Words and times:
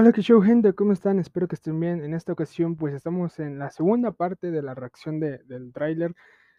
Hola, 0.00 0.12
que 0.12 0.22
show 0.22 0.40
gente, 0.40 0.72
¿cómo 0.72 0.92
están? 0.92 1.18
Espero 1.18 1.46
que 1.46 1.56
estén 1.56 1.78
bien. 1.78 2.02
En 2.02 2.14
esta 2.14 2.32
ocasión, 2.32 2.74
pues 2.74 2.94
estamos 2.94 3.38
en 3.38 3.58
la 3.58 3.70
segunda 3.70 4.12
parte 4.12 4.50
de 4.50 4.62
la 4.62 4.74
reacción 4.74 5.20
de, 5.20 5.40
del 5.44 5.74
tráiler 5.74 6.14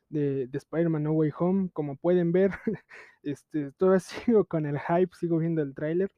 de, 0.10 0.46
de 0.46 0.57
Spider-Man 0.60 1.02
No 1.02 1.14
Way 1.14 1.32
Home. 1.39 1.70
Como 1.74 1.96
pueden 1.98 2.32
ver, 2.32 2.52
este, 3.24 3.71
todavía 3.71 4.00
sigo 4.36 4.46
con 4.46 4.68
el 4.68 4.78
hype, 4.80 5.16
sigo 5.20 5.39
viendo 5.39 5.64
el 5.64 5.74
tráiler 5.74 6.12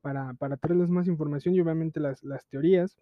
para, 0.00 0.32
para 0.32 0.56
traerles 0.56 0.88
más 0.88 1.06
información 1.06 1.54
y 1.54 1.60
obviamente 1.60 2.00
las, 2.00 2.24
las 2.24 2.46
teorías. 2.46 2.96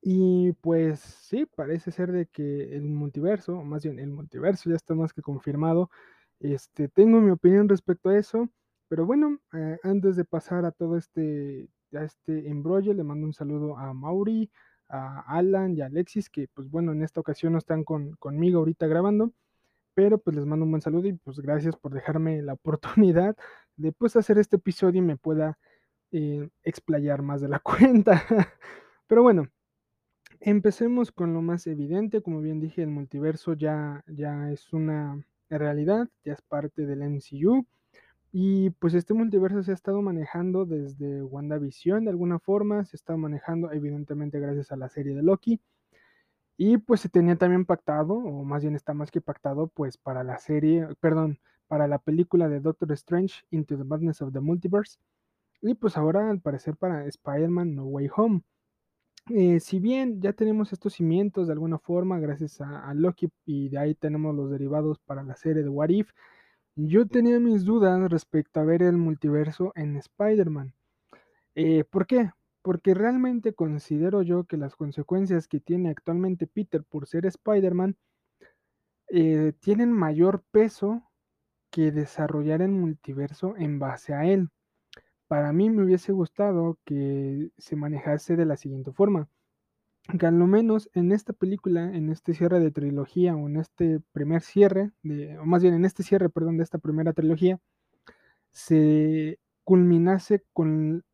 Y 0.00 0.52
pues 0.60 1.00
sí, 1.00 1.46
parece 1.46 1.90
ser 1.90 2.12
de 2.12 2.26
que 2.26 2.76
el 2.76 2.82
multiverso, 2.84 3.58
o 3.58 3.64
más 3.64 3.82
bien 3.82 3.98
el 3.98 4.10
multiverso 4.10 4.70
ya 4.70 4.76
está 4.76 4.94
más 4.94 5.12
que 5.12 5.20
confirmado. 5.20 5.90
Este, 6.38 6.88
tengo 6.88 7.20
mi 7.20 7.32
opinión 7.32 7.68
respecto 7.68 8.10
a 8.10 8.18
eso, 8.18 8.48
pero 8.86 9.04
bueno, 9.04 9.40
eh, 9.52 9.78
antes 9.82 10.14
de 10.14 10.24
pasar 10.24 10.64
a 10.64 10.70
todo 10.70 10.96
este, 10.96 11.68
a 11.94 12.04
este 12.04 12.48
embrollo, 12.48 12.92
le 12.94 13.04
mando 13.04 13.26
un 13.26 13.32
saludo 13.32 13.76
a 13.78 13.92
Mauri, 13.94 14.50
a 14.88 15.20
Alan 15.26 15.74
y 15.76 15.80
a 15.82 15.86
Alexis, 15.86 16.30
que 16.30 16.48
pues 16.54 16.70
bueno, 16.70 16.92
en 16.92 17.02
esta 17.02 17.20
ocasión 17.20 17.52
no 17.52 17.58
están 17.58 17.84
con, 17.84 18.12
conmigo 18.16 18.58
ahorita 18.60 18.86
grabando, 18.86 19.32
pero 19.94 20.18
pues 20.18 20.36
les 20.36 20.46
mando 20.46 20.64
un 20.64 20.72
buen 20.72 20.82
saludo 20.82 21.08
y 21.08 21.14
pues 21.14 21.40
gracias 21.40 21.76
por 21.76 21.92
dejarme 21.94 22.42
la 22.42 22.54
oportunidad 23.14 23.36
de 23.76 23.92
pues 23.92 24.16
hacer 24.16 24.38
este 24.38 24.56
episodio 24.56 25.00
y 25.00 25.04
me 25.04 25.16
pueda 25.16 25.58
eh, 26.12 26.48
explayar 26.64 27.22
más 27.22 27.40
de 27.40 27.48
la 27.48 27.58
cuenta. 27.60 28.24
pero 29.08 29.22
bueno, 29.22 29.48
Empecemos 30.40 31.12
con 31.12 31.32
lo 31.32 31.42
más 31.42 31.66
evidente, 31.66 32.20
como 32.20 32.40
bien 32.40 32.60
dije, 32.60 32.82
el 32.82 32.90
multiverso 32.90 33.54
ya, 33.54 34.04
ya 34.06 34.50
es 34.52 34.72
una 34.72 35.24
realidad, 35.48 36.08
ya 36.24 36.34
es 36.34 36.42
parte 36.42 36.86
del 36.86 37.02
MCU. 37.02 37.66
Y 38.32 38.70
pues 38.70 38.94
este 38.94 39.14
multiverso 39.14 39.62
se 39.62 39.70
ha 39.70 39.74
estado 39.74 40.02
manejando 40.02 40.66
desde 40.66 41.22
WandaVision 41.22 42.04
de 42.04 42.10
alguna 42.10 42.38
forma, 42.38 42.84
se 42.84 42.96
está 42.96 43.16
manejando 43.16 43.72
evidentemente 43.72 44.40
gracias 44.40 44.72
a 44.72 44.76
la 44.76 44.88
serie 44.88 45.14
de 45.14 45.22
Loki. 45.22 45.60
Y 46.58 46.78
pues 46.78 47.00
se 47.00 47.08
tenía 47.08 47.36
también 47.36 47.64
pactado, 47.66 48.14
o 48.14 48.44
más 48.44 48.62
bien 48.62 48.74
está 48.74 48.94
más 48.94 49.10
que 49.10 49.20
pactado, 49.20 49.68
pues 49.68 49.98
para 49.98 50.24
la 50.24 50.38
serie, 50.38 50.88
perdón, 51.00 51.38
para 51.68 51.86
la 51.86 51.98
película 51.98 52.48
de 52.48 52.60
Doctor 52.60 52.92
Strange 52.92 53.44
Into 53.50 53.76
the 53.76 53.84
Madness 53.84 54.22
of 54.22 54.32
the 54.32 54.40
Multiverse. 54.40 54.98
Y 55.62 55.74
pues 55.74 55.96
ahora 55.96 56.30
al 56.30 56.40
parecer 56.40 56.76
para 56.76 57.06
Spider-Man 57.06 57.74
No 57.74 57.84
Way 57.84 58.08
Home. 58.16 58.42
Eh, 59.30 59.58
si 59.60 59.80
bien 59.80 60.20
ya 60.20 60.32
tenemos 60.32 60.72
estos 60.72 60.94
cimientos 60.94 61.48
de 61.48 61.52
alguna 61.52 61.78
forma 61.78 62.20
gracias 62.20 62.60
a, 62.60 62.88
a, 62.88 62.94
Loki 62.94 63.28
y 63.44 63.68
de 63.70 63.78
ahí 63.78 63.94
tenemos 63.96 64.36
los 64.36 64.50
derivados 64.52 65.00
para 65.00 65.24
la 65.24 65.34
serie 65.34 65.64
de 65.64 65.68
What 65.68 65.88
If, 65.88 66.12
yo 66.76 67.06
tenía 67.06 67.40
mis 67.40 67.64
dudas 67.64 67.98
respecto 68.10 68.60
a 68.60 68.64
ver 68.64 68.82
el 68.82 68.98
multiverso 68.98 69.72
en 69.74 69.96
Spider-Man. 69.96 70.74
Eh, 71.54 71.84
¿Por 71.84 72.06
qué? 72.06 72.30
Porque 72.62 72.94
realmente 72.94 73.54
considero 73.54 74.22
yo 74.22 74.44
que 74.44 74.58
las 74.58 74.76
consecuencias 74.76 75.48
que 75.48 75.58
tiene 75.58 75.88
actualmente 75.88 76.46
Peter 76.46 76.84
por 76.84 77.06
ser 77.06 77.24
Spider-Man 77.24 77.96
eh, 79.08 79.54
tienen 79.60 79.90
mayor 79.92 80.44
peso 80.50 81.02
que 81.70 81.92
desarrollar 81.92 82.60
el 82.60 82.72
multiverso 82.72 83.54
en 83.56 83.78
base 83.78 84.12
a 84.14 84.26
él. 84.26 84.50
Para 85.28 85.52
mí 85.52 85.70
me 85.70 85.84
hubiese 85.84 86.12
gustado 86.12 86.78
que 86.84 87.50
se 87.56 87.76
manejase 87.76 88.36
de 88.36 88.46
la 88.46 88.56
siguiente 88.56 88.92
forma. 88.92 89.28
Que 90.18 90.26
al 90.26 90.34
menos 90.34 90.88
en 90.94 91.10
esta 91.10 91.32
película, 91.32 91.94
en 91.94 92.10
este 92.10 92.32
cierre 92.32 92.60
de 92.60 92.70
trilogía, 92.70 93.34
o 93.34 93.48
en 93.48 93.56
este 93.56 94.00
primer 94.12 94.42
cierre, 94.42 94.92
o 95.40 95.44
más 95.44 95.62
bien 95.62 95.74
en 95.74 95.84
este 95.84 96.02
cierre, 96.02 96.30
perdón, 96.30 96.56
de 96.56 96.62
esta 96.62 96.78
primera 96.78 97.12
trilogía, 97.12 97.58
se 98.52 99.38
culminase 99.64 100.44
con 100.52 101.04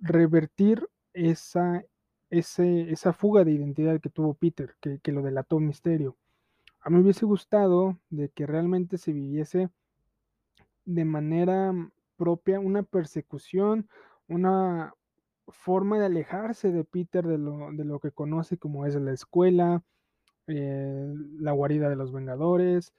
revertir 0.00 0.86
esa, 1.14 1.84
esa 2.28 3.12
fuga 3.14 3.44
de 3.44 3.52
identidad 3.52 4.00
que 4.00 4.10
tuvo 4.10 4.34
Peter, 4.34 4.76
que, 4.80 4.98
que 5.00 5.12
lo 5.12 5.22
delató 5.22 5.58
Misterio. 5.58 6.16
A 6.80 6.90
mí 6.90 6.96
me 6.96 7.02
hubiese 7.02 7.24
gustado 7.24 7.98
de 8.10 8.28
que 8.28 8.46
realmente 8.46 8.98
se 8.98 9.12
viviese 9.14 9.70
de 10.84 11.04
manera 11.06 11.72
propia, 12.16 12.60
una 12.60 12.82
persecución, 12.82 13.88
una 14.28 14.92
forma 15.48 15.98
de 15.98 16.06
alejarse 16.06 16.72
de 16.72 16.84
Peter 16.84 17.26
de 17.26 17.38
lo, 17.38 17.70
de 17.72 17.84
lo 17.84 18.00
que 18.00 18.10
conoce 18.10 18.56
como 18.56 18.86
es 18.86 18.94
la 18.94 19.12
escuela, 19.12 19.82
eh, 20.46 21.12
la 21.38 21.52
guarida 21.52 21.88
de 21.88 21.96
los 21.96 22.12
Vengadores, 22.12 22.92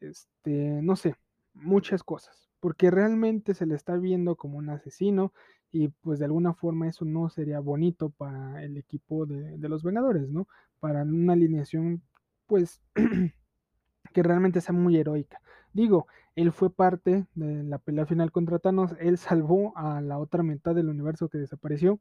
este, 0.00 0.80
no 0.82 0.96
sé, 0.96 1.14
muchas 1.54 2.02
cosas, 2.02 2.50
porque 2.60 2.90
realmente 2.90 3.54
se 3.54 3.66
le 3.66 3.74
está 3.74 3.96
viendo 3.96 4.36
como 4.36 4.58
un 4.58 4.70
asesino 4.70 5.32
y 5.72 5.88
pues 5.88 6.18
de 6.18 6.24
alguna 6.24 6.54
forma 6.54 6.88
eso 6.88 7.04
no 7.04 7.28
sería 7.28 7.60
bonito 7.60 8.10
para 8.10 8.62
el 8.64 8.76
equipo 8.76 9.26
de, 9.26 9.58
de 9.58 9.68
los 9.68 9.82
Vengadores, 9.82 10.28
¿no? 10.30 10.48
Para 10.80 11.02
una 11.02 11.34
alineación 11.34 12.02
pues 12.46 12.80
que 14.12 14.22
realmente 14.22 14.60
sea 14.60 14.74
muy 14.74 14.96
heroica. 14.96 15.40
Digo, 15.72 16.06
él 16.36 16.52
fue 16.52 16.70
parte 16.72 17.26
de 17.34 17.62
la 17.64 17.78
pelea 17.78 18.06
final 18.06 18.32
contra 18.32 18.58
Thanos, 18.58 18.94
él 19.00 19.18
salvó 19.18 19.76
a 19.76 20.00
la 20.00 20.18
otra 20.18 20.42
mitad 20.42 20.74
del 20.74 20.88
universo 20.88 21.28
que 21.28 21.38
desapareció. 21.38 22.00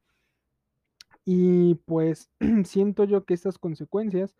Y 1.25 1.75
pues 1.85 2.29
siento 2.65 3.03
yo 3.03 3.25
que 3.25 3.33
estas 3.33 3.57
consecuencias 3.57 4.35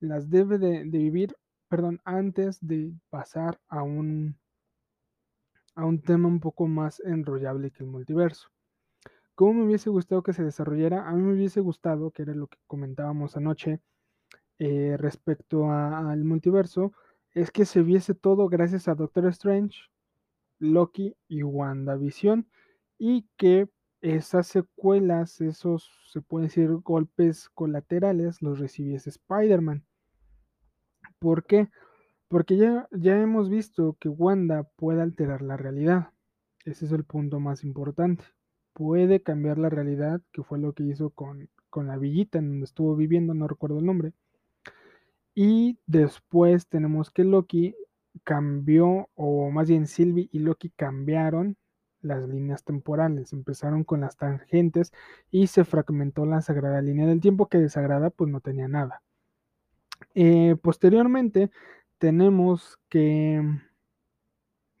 las 0.00 0.30
debe 0.30 0.58
de, 0.58 0.84
vivir, 0.84 1.36
perdón, 1.68 2.00
antes 2.04 2.58
de 2.60 2.92
pasar 3.10 3.60
a 3.68 3.82
un, 3.82 4.38
a 5.74 5.86
un 5.86 6.00
tema 6.02 6.28
un 6.28 6.40
poco 6.40 6.66
más 6.66 7.00
enrollable 7.00 7.70
que 7.70 7.84
el 7.84 7.90
multiverso. 7.90 8.48
¿Cómo 9.34 9.54
me 9.54 9.64
hubiese 9.64 9.90
gustado 9.90 10.22
que 10.22 10.32
se 10.32 10.44
desarrollara? 10.44 11.08
A 11.08 11.12
mí 11.12 11.22
me 11.22 11.32
hubiese 11.34 11.60
gustado, 11.60 12.10
que 12.10 12.22
era 12.22 12.34
lo 12.34 12.48
que 12.48 12.58
comentábamos 12.66 13.36
anoche, 13.36 13.80
eh, 14.58 14.96
respecto 14.98 15.70
al 15.72 16.24
multiverso, 16.24 16.92
es 17.34 17.50
que 17.50 17.64
se 17.64 17.82
viese 17.82 18.14
todo 18.14 18.48
gracias 18.48 18.88
a 18.88 18.94
Doctor 18.94 19.26
Strange, 19.26 19.78
Loki 20.58 21.16
y 21.28 21.42
WandaVision 21.42 22.46
y 22.98 23.26
que 23.36 23.68
esas 24.00 24.48
secuelas, 24.48 25.40
esos 25.40 25.90
se 26.06 26.20
puede 26.20 26.46
decir 26.46 26.70
golpes 26.82 27.48
colaterales, 27.50 28.42
los 28.42 28.58
recibiese 28.58 29.10
Spider-Man. 29.10 29.84
¿Por 31.18 31.44
qué? 31.44 31.68
Porque 32.28 32.56
ya, 32.56 32.88
ya 32.90 33.20
hemos 33.20 33.48
visto 33.48 33.96
que 34.00 34.08
Wanda 34.08 34.64
puede 34.76 35.02
alterar 35.02 35.42
la 35.42 35.56
realidad. 35.56 36.10
Ese 36.64 36.86
es 36.86 36.92
el 36.92 37.04
punto 37.04 37.40
más 37.40 37.64
importante. 37.64 38.24
Puede 38.72 39.22
cambiar 39.22 39.58
la 39.58 39.68
realidad, 39.68 40.20
que 40.32 40.42
fue 40.42 40.58
lo 40.58 40.72
que 40.72 40.82
hizo 40.84 41.10
con, 41.10 41.48
con 41.70 41.86
la 41.86 41.96
villita 41.96 42.38
en 42.38 42.50
donde 42.50 42.64
estuvo 42.64 42.96
viviendo, 42.96 43.34
no 43.34 43.46
recuerdo 43.46 43.78
el 43.78 43.86
nombre. 43.86 44.12
Y 45.34 45.78
después 45.86 46.68
tenemos 46.68 47.10
que 47.10 47.24
Loki 47.24 47.74
cambió, 48.24 49.08
o 49.14 49.50
más 49.50 49.68
bien 49.68 49.86
Sylvie 49.86 50.28
y 50.32 50.40
Loki 50.40 50.70
cambiaron 50.70 51.56
las 52.02 52.28
líneas 52.28 52.64
temporales. 52.64 53.32
Empezaron 53.32 53.84
con 53.84 54.00
las 54.00 54.16
tangentes 54.16 54.92
y 55.30 55.46
se 55.46 55.64
fragmentó 55.64 56.26
la 56.26 56.42
sagrada 56.42 56.82
línea 56.82 57.06
del 57.06 57.20
tiempo, 57.20 57.48
que 57.48 57.58
de 57.58 57.68
sagrada 57.68 58.10
pues 58.10 58.30
no 58.30 58.40
tenía 58.40 58.68
nada. 58.68 59.02
Eh, 60.14 60.56
posteriormente 60.60 61.50
tenemos 61.98 62.78
que 62.88 63.40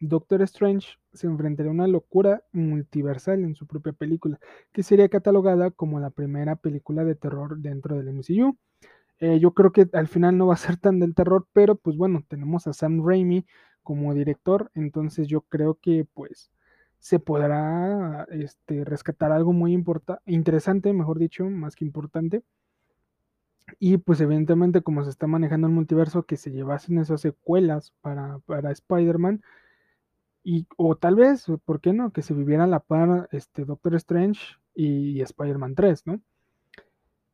Doctor 0.00 0.42
Strange 0.42 0.98
se 1.12 1.28
enfrentaría 1.28 1.70
a 1.70 1.74
una 1.74 1.86
locura 1.86 2.42
multiversal 2.52 3.44
en 3.44 3.54
su 3.54 3.66
propia 3.66 3.92
película, 3.92 4.40
que 4.72 4.82
sería 4.82 5.08
catalogada 5.08 5.70
como 5.70 6.00
la 6.00 6.10
primera 6.10 6.56
película 6.56 7.04
de 7.04 7.14
terror 7.14 7.58
dentro 7.58 7.96
del 7.96 8.08
MCU. 8.08 8.58
Eh, 9.22 9.38
yo 9.38 9.54
creo 9.54 9.70
que 9.70 9.88
al 9.92 10.08
final 10.08 10.36
no 10.36 10.48
va 10.48 10.54
a 10.54 10.56
ser 10.56 10.76
tan 10.76 10.98
del 10.98 11.14
terror, 11.14 11.46
pero 11.52 11.76
pues 11.76 11.96
bueno, 11.96 12.24
tenemos 12.26 12.66
a 12.66 12.72
Sam 12.72 13.06
Raimi 13.06 13.46
como 13.84 14.14
director, 14.14 14.70
entonces 14.74 15.28
yo 15.28 15.42
creo 15.42 15.78
que 15.80 16.04
pues 16.12 16.50
se 16.98 17.20
podrá 17.20 18.24
este, 18.30 18.84
rescatar 18.84 19.30
algo 19.30 19.52
muy 19.52 19.80
interesante, 20.26 20.92
mejor 20.92 21.20
dicho, 21.20 21.44
más 21.48 21.76
que 21.76 21.84
importante. 21.84 22.42
Y 23.78 23.96
pues 23.98 24.20
evidentemente 24.20 24.82
como 24.82 25.04
se 25.04 25.10
está 25.10 25.26
manejando 25.28 25.68
el 25.68 25.72
multiverso, 25.72 26.24
que 26.24 26.36
se 26.36 26.50
llevasen 26.50 26.98
esas 26.98 27.20
secuelas 27.20 27.92
para, 28.00 28.40
para 28.40 28.72
Spider-Man. 28.72 29.42
Y, 30.44 30.66
o 30.76 30.96
tal 30.96 31.14
vez, 31.16 31.46
¿por 31.64 31.80
qué 31.80 31.92
no? 31.92 32.12
Que 32.12 32.22
se 32.22 32.34
viviera 32.34 32.64
a 32.64 32.66
la 32.66 32.80
par 32.80 33.28
este, 33.32 33.64
Doctor 33.64 33.94
Strange 33.94 34.40
y, 34.74 35.18
y 35.18 35.22
Spider-Man 35.22 35.76
3, 35.76 36.06
¿no? 36.06 36.20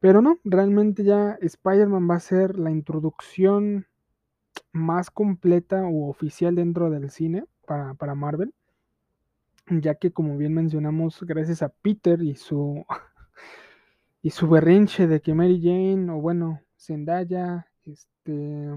Pero 0.00 0.22
no, 0.22 0.38
realmente 0.44 1.02
ya 1.04 1.38
Spider-Man 1.40 2.08
va 2.08 2.16
a 2.16 2.20
ser 2.20 2.58
la 2.58 2.70
introducción 2.70 3.86
más 4.72 5.10
completa 5.10 5.82
o 5.86 6.08
oficial 6.08 6.54
dentro 6.54 6.90
del 6.90 7.10
cine 7.10 7.44
para, 7.66 7.94
para, 7.94 8.14
Marvel. 8.14 8.54
Ya 9.70 9.96
que 9.96 10.12
como 10.12 10.36
bien 10.36 10.54
mencionamos, 10.54 11.22
gracias 11.22 11.62
a 11.62 11.68
Peter 11.68 12.22
y 12.22 12.36
su 12.36 12.84
y 14.22 14.30
su 14.30 14.48
berrinche 14.48 15.06
de 15.06 15.20
que 15.20 15.34
Mary 15.34 15.60
Jane, 15.62 16.10
o 16.10 16.20
bueno, 16.20 16.60
Zendaya, 16.76 17.66
este 17.84 18.68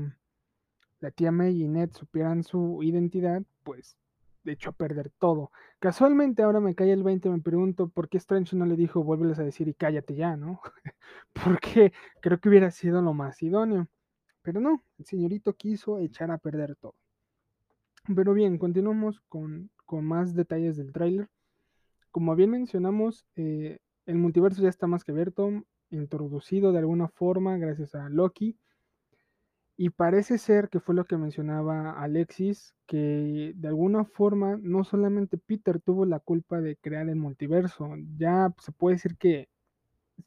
la 0.99 1.11
tía 1.11 1.31
May 1.31 1.63
y 1.63 1.67
Ned 1.67 1.91
supieran 1.93 2.43
su 2.43 2.81
identidad, 2.83 3.41
pues 3.63 3.97
echó 4.45 4.71
a 4.71 4.73
perder 4.73 5.11
todo. 5.19 5.51
Casualmente 5.79 6.43
ahora 6.43 6.59
me 6.59 6.75
cae 6.75 6.91
el 6.91 7.03
20, 7.03 7.29
me 7.29 7.39
pregunto 7.39 7.89
por 7.89 8.09
qué 8.09 8.17
Strange 8.17 8.55
no 8.55 8.65
le 8.65 8.75
dijo, 8.75 9.03
vuélveles 9.03 9.39
a 9.39 9.43
decir 9.43 9.67
y 9.67 9.73
cállate 9.73 10.15
ya, 10.15 10.35
¿no? 10.35 10.61
Porque 11.33 11.93
creo 12.21 12.39
que 12.39 12.49
hubiera 12.49 12.71
sido 12.71 13.01
lo 13.01 13.13
más 13.13 13.41
idóneo. 13.43 13.87
Pero 14.41 14.59
no, 14.59 14.83
el 14.97 15.05
señorito 15.05 15.53
quiso 15.53 15.99
echar 15.99 16.31
a 16.31 16.37
perder 16.37 16.75
todo. 16.75 16.95
Pero 18.15 18.33
bien, 18.33 18.57
continuamos 18.57 19.21
con, 19.29 19.69
con 19.85 20.05
más 20.05 20.33
detalles 20.33 20.77
del 20.77 20.91
tráiler. 20.91 21.29
Como 22.09 22.35
bien 22.35 22.49
mencionamos, 22.49 23.25
eh, 23.35 23.79
el 24.05 24.15
multiverso 24.17 24.61
ya 24.61 24.69
está 24.69 24.87
más 24.87 25.03
que 25.03 25.11
abierto, 25.11 25.63
introducido 25.91 26.71
de 26.71 26.79
alguna 26.79 27.07
forma 27.07 27.57
gracias 27.57 27.93
a 27.95 28.09
Loki. 28.09 28.57
Y 29.83 29.89
parece 29.89 30.37
ser 30.37 30.69
que 30.69 30.79
fue 30.79 30.93
lo 30.93 31.05
que 31.05 31.17
mencionaba 31.17 31.99
Alexis, 31.99 32.75
que 32.85 33.53
de 33.55 33.67
alguna 33.67 34.05
forma 34.05 34.59
no 34.61 34.83
solamente 34.83 35.39
Peter 35.39 35.79
tuvo 35.81 36.05
la 36.05 36.19
culpa 36.19 36.61
de 36.61 36.77
crear 36.77 37.09
el 37.09 37.15
multiverso, 37.15 37.89
ya 38.15 38.53
se 38.59 38.71
puede 38.73 38.97
decir 38.97 39.17
que 39.17 39.49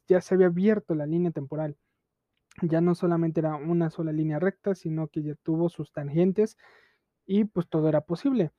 ya 0.09 0.19
se 0.19 0.35
había 0.35 0.47
abierto 0.47 0.93
la 0.93 1.05
línea 1.05 1.31
temporal. 1.31 1.77
Ya 2.63 2.81
no 2.81 2.95
solamente 2.95 3.39
era 3.39 3.55
una 3.55 3.89
sola 3.89 4.11
línea 4.11 4.39
recta, 4.39 4.75
sino 4.75 5.07
que 5.07 5.23
ya 5.23 5.35
tuvo 5.35 5.69
sus 5.69 5.93
tangentes 5.93 6.57
y 7.25 7.45
pues 7.45 7.69
todo 7.69 7.87
era 7.87 8.01
posible. 8.01 8.51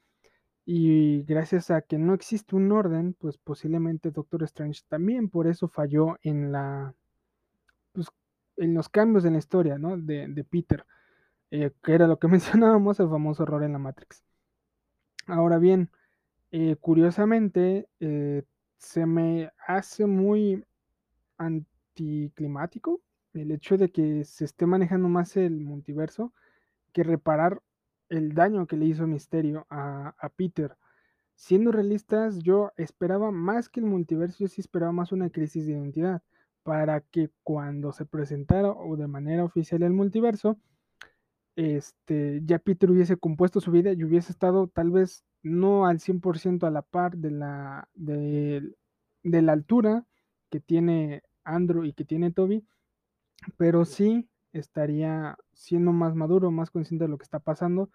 Y 0.64 1.24
gracias 1.24 1.70
a 1.70 1.82
que 1.82 1.98
no 1.98 2.14
existe 2.14 2.56
un 2.56 2.72
orden, 2.72 3.12
pues 3.12 3.36
posiblemente 3.36 4.12
Doctor 4.12 4.44
Strange 4.44 4.80
también 4.88 5.28
por 5.28 5.46
eso 5.46 5.68
falló 5.68 6.16
en 6.22 6.52
la 6.52 6.94
pues, 6.94 7.05
en 8.56 8.74
los 8.74 8.88
cambios 8.88 9.24
en 9.24 9.34
la 9.34 9.38
historia, 9.38 9.78
¿no? 9.78 9.96
De, 9.96 10.44
Peter, 10.48 10.86
eh, 11.50 11.72
que 11.82 11.94
era 11.94 12.06
lo 12.06 12.18
que 12.18 12.28
mencionábamos, 12.62 13.00
el 13.00 13.08
famoso 13.08 13.42
error 13.44 13.62
en 13.62 13.72
la 13.72 13.78
Matrix. 13.78 14.24
Ahora 15.26 15.58
bien, 15.58 15.90
eh, 16.52 16.76
curiosamente, 16.80 17.88
eh, 18.00 18.44
se 18.78 19.06
me 19.06 19.50
hace 19.66 20.06
muy 20.06 20.64
anticlimático 21.38 23.00
el 23.34 23.50
hecho 23.50 23.76
de 23.76 23.90
que 23.90 24.24
se 24.24 24.44
esté 24.44 24.66
manejando 24.66 25.08
más 25.08 25.36
el 25.36 25.60
multiverso 25.60 26.32
que 26.92 27.02
reparar 27.02 27.62
el 28.08 28.34
daño 28.34 28.66
que 28.66 28.76
le 28.76 28.86
hizo 28.86 29.06
Misterio 29.06 29.66
a, 29.68 30.14
a 30.18 30.28
Peter. 30.30 30.76
Siendo 31.34 31.72
realistas, 31.72 32.38
yo 32.38 32.72
esperaba 32.76 33.30
más 33.30 33.68
que 33.68 33.80
el 33.80 33.86
multiverso, 33.86 34.38
yo 34.40 34.48
sí 34.48 34.60
esperaba 34.60 34.92
más 34.92 35.12
una 35.12 35.28
crisis 35.30 35.66
de 35.66 35.72
identidad 35.72 36.22
para 36.66 37.00
que 37.00 37.30
cuando 37.44 37.92
se 37.92 38.04
presentara 38.04 38.72
o 38.72 38.96
de 38.96 39.06
manera 39.06 39.44
oficial 39.44 39.84
el 39.84 39.92
multiverso, 39.92 40.58
este, 41.54 42.42
ya 42.44 42.58
Peter 42.58 42.90
hubiese 42.90 43.16
compuesto 43.16 43.60
su 43.60 43.70
vida 43.70 43.92
y 43.92 44.02
hubiese 44.02 44.32
estado 44.32 44.66
tal 44.66 44.90
vez 44.90 45.24
no 45.44 45.86
al 45.86 46.00
100% 46.00 46.66
a 46.66 46.70
la 46.72 46.82
par 46.82 47.18
de 47.18 47.30
la, 47.30 47.88
de, 47.94 48.74
de 49.22 49.42
la 49.42 49.52
altura 49.52 50.06
que 50.50 50.58
tiene 50.58 51.22
Andrew 51.44 51.84
y 51.84 51.92
que 51.92 52.04
tiene 52.04 52.32
Toby, 52.32 52.66
pero 53.56 53.84
sí 53.84 54.28
estaría 54.52 55.38
siendo 55.52 55.92
más 55.92 56.16
maduro, 56.16 56.50
más 56.50 56.72
consciente 56.72 57.04
de 57.04 57.10
lo 57.10 57.16
que 57.16 57.24
está 57.24 57.38
pasando 57.38 57.90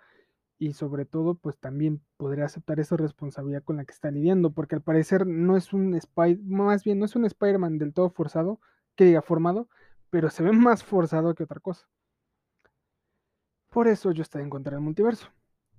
y 0.61 0.73
sobre 0.73 1.05
todo 1.05 1.33
pues 1.33 1.57
también 1.57 2.03
podría 2.17 2.45
aceptar 2.45 2.79
esa 2.79 2.95
responsabilidad 2.95 3.63
con 3.63 3.77
la 3.77 3.83
que 3.83 3.93
está 3.93 4.11
lidiando, 4.11 4.51
porque 4.51 4.75
al 4.75 4.83
parecer 4.83 5.25
no 5.25 5.57
es 5.57 5.73
un 5.73 5.95
Spider, 5.95 6.39
más 6.43 6.83
bien 6.83 6.99
no 6.99 7.05
es 7.05 7.15
un 7.15 7.25
Spider-Man 7.25 7.79
del 7.79 7.93
todo 7.93 8.11
forzado, 8.11 8.59
que 8.95 9.05
diga 9.05 9.23
formado, 9.23 9.67
pero 10.11 10.29
se 10.29 10.43
ve 10.43 10.51
más 10.51 10.83
forzado 10.83 11.33
que 11.33 11.45
otra 11.45 11.59
cosa. 11.59 11.87
Por 13.71 13.87
eso 13.87 14.11
yo 14.11 14.21
estoy 14.21 14.43
en 14.43 14.51
contra 14.51 14.75
del 14.75 14.83
multiverso. 14.83 15.29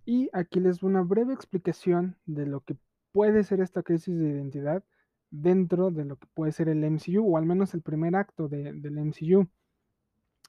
Y 0.05 0.29
aquí 0.33 0.59
les 0.59 0.83
una 0.83 1.03
breve 1.03 1.33
explicación 1.33 2.17
de 2.27 2.47
lo 2.47 2.63
que 2.63 2.77
puede 3.13 3.45
ser 3.45 3.61
esta 3.61 3.85
crisis 3.85 4.19
de 4.19 4.31
identidad 4.31 4.83
dentro 5.31 5.93
de 5.93 6.07
lo 6.07 6.17
que 6.17 6.27
puede 6.35 6.51
ser 6.51 6.69
el 6.69 6.83
MCU, 6.85 7.23
o 7.25 7.39
al 7.39 7.47
menos 7.47 7.73
el 7.75 7.83
primer 7.83 8.17
acto 8.17 8.49
de, 8.49 8.73
del 8.73 8.99
MCU. 8.99 9.49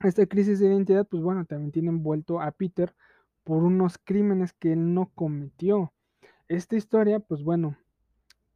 Esta 0.03 0.25
crisis 0.25 0.59
de 0.59 0.69
identidad, 0.69 1.06
pues 1.07 1.21
bueno, 1.21 1.45
también 1.45 1.71
tiene 1.71 1.89
envuelto 1.89 2.41
a 2.41 2.50
Peter 2.51 2.95
por 3.44 3.63
unos 3.63 3.98
crímenes 3.98 4.54
que 4.54 4.74
él 4.74 4.94
no 4.94 5.12
cometió. 5.13 5.94
Esta 6.48 6.75
historia, 6.75 7.19
pues 7.19 7.44
bueno, 7.44 7.78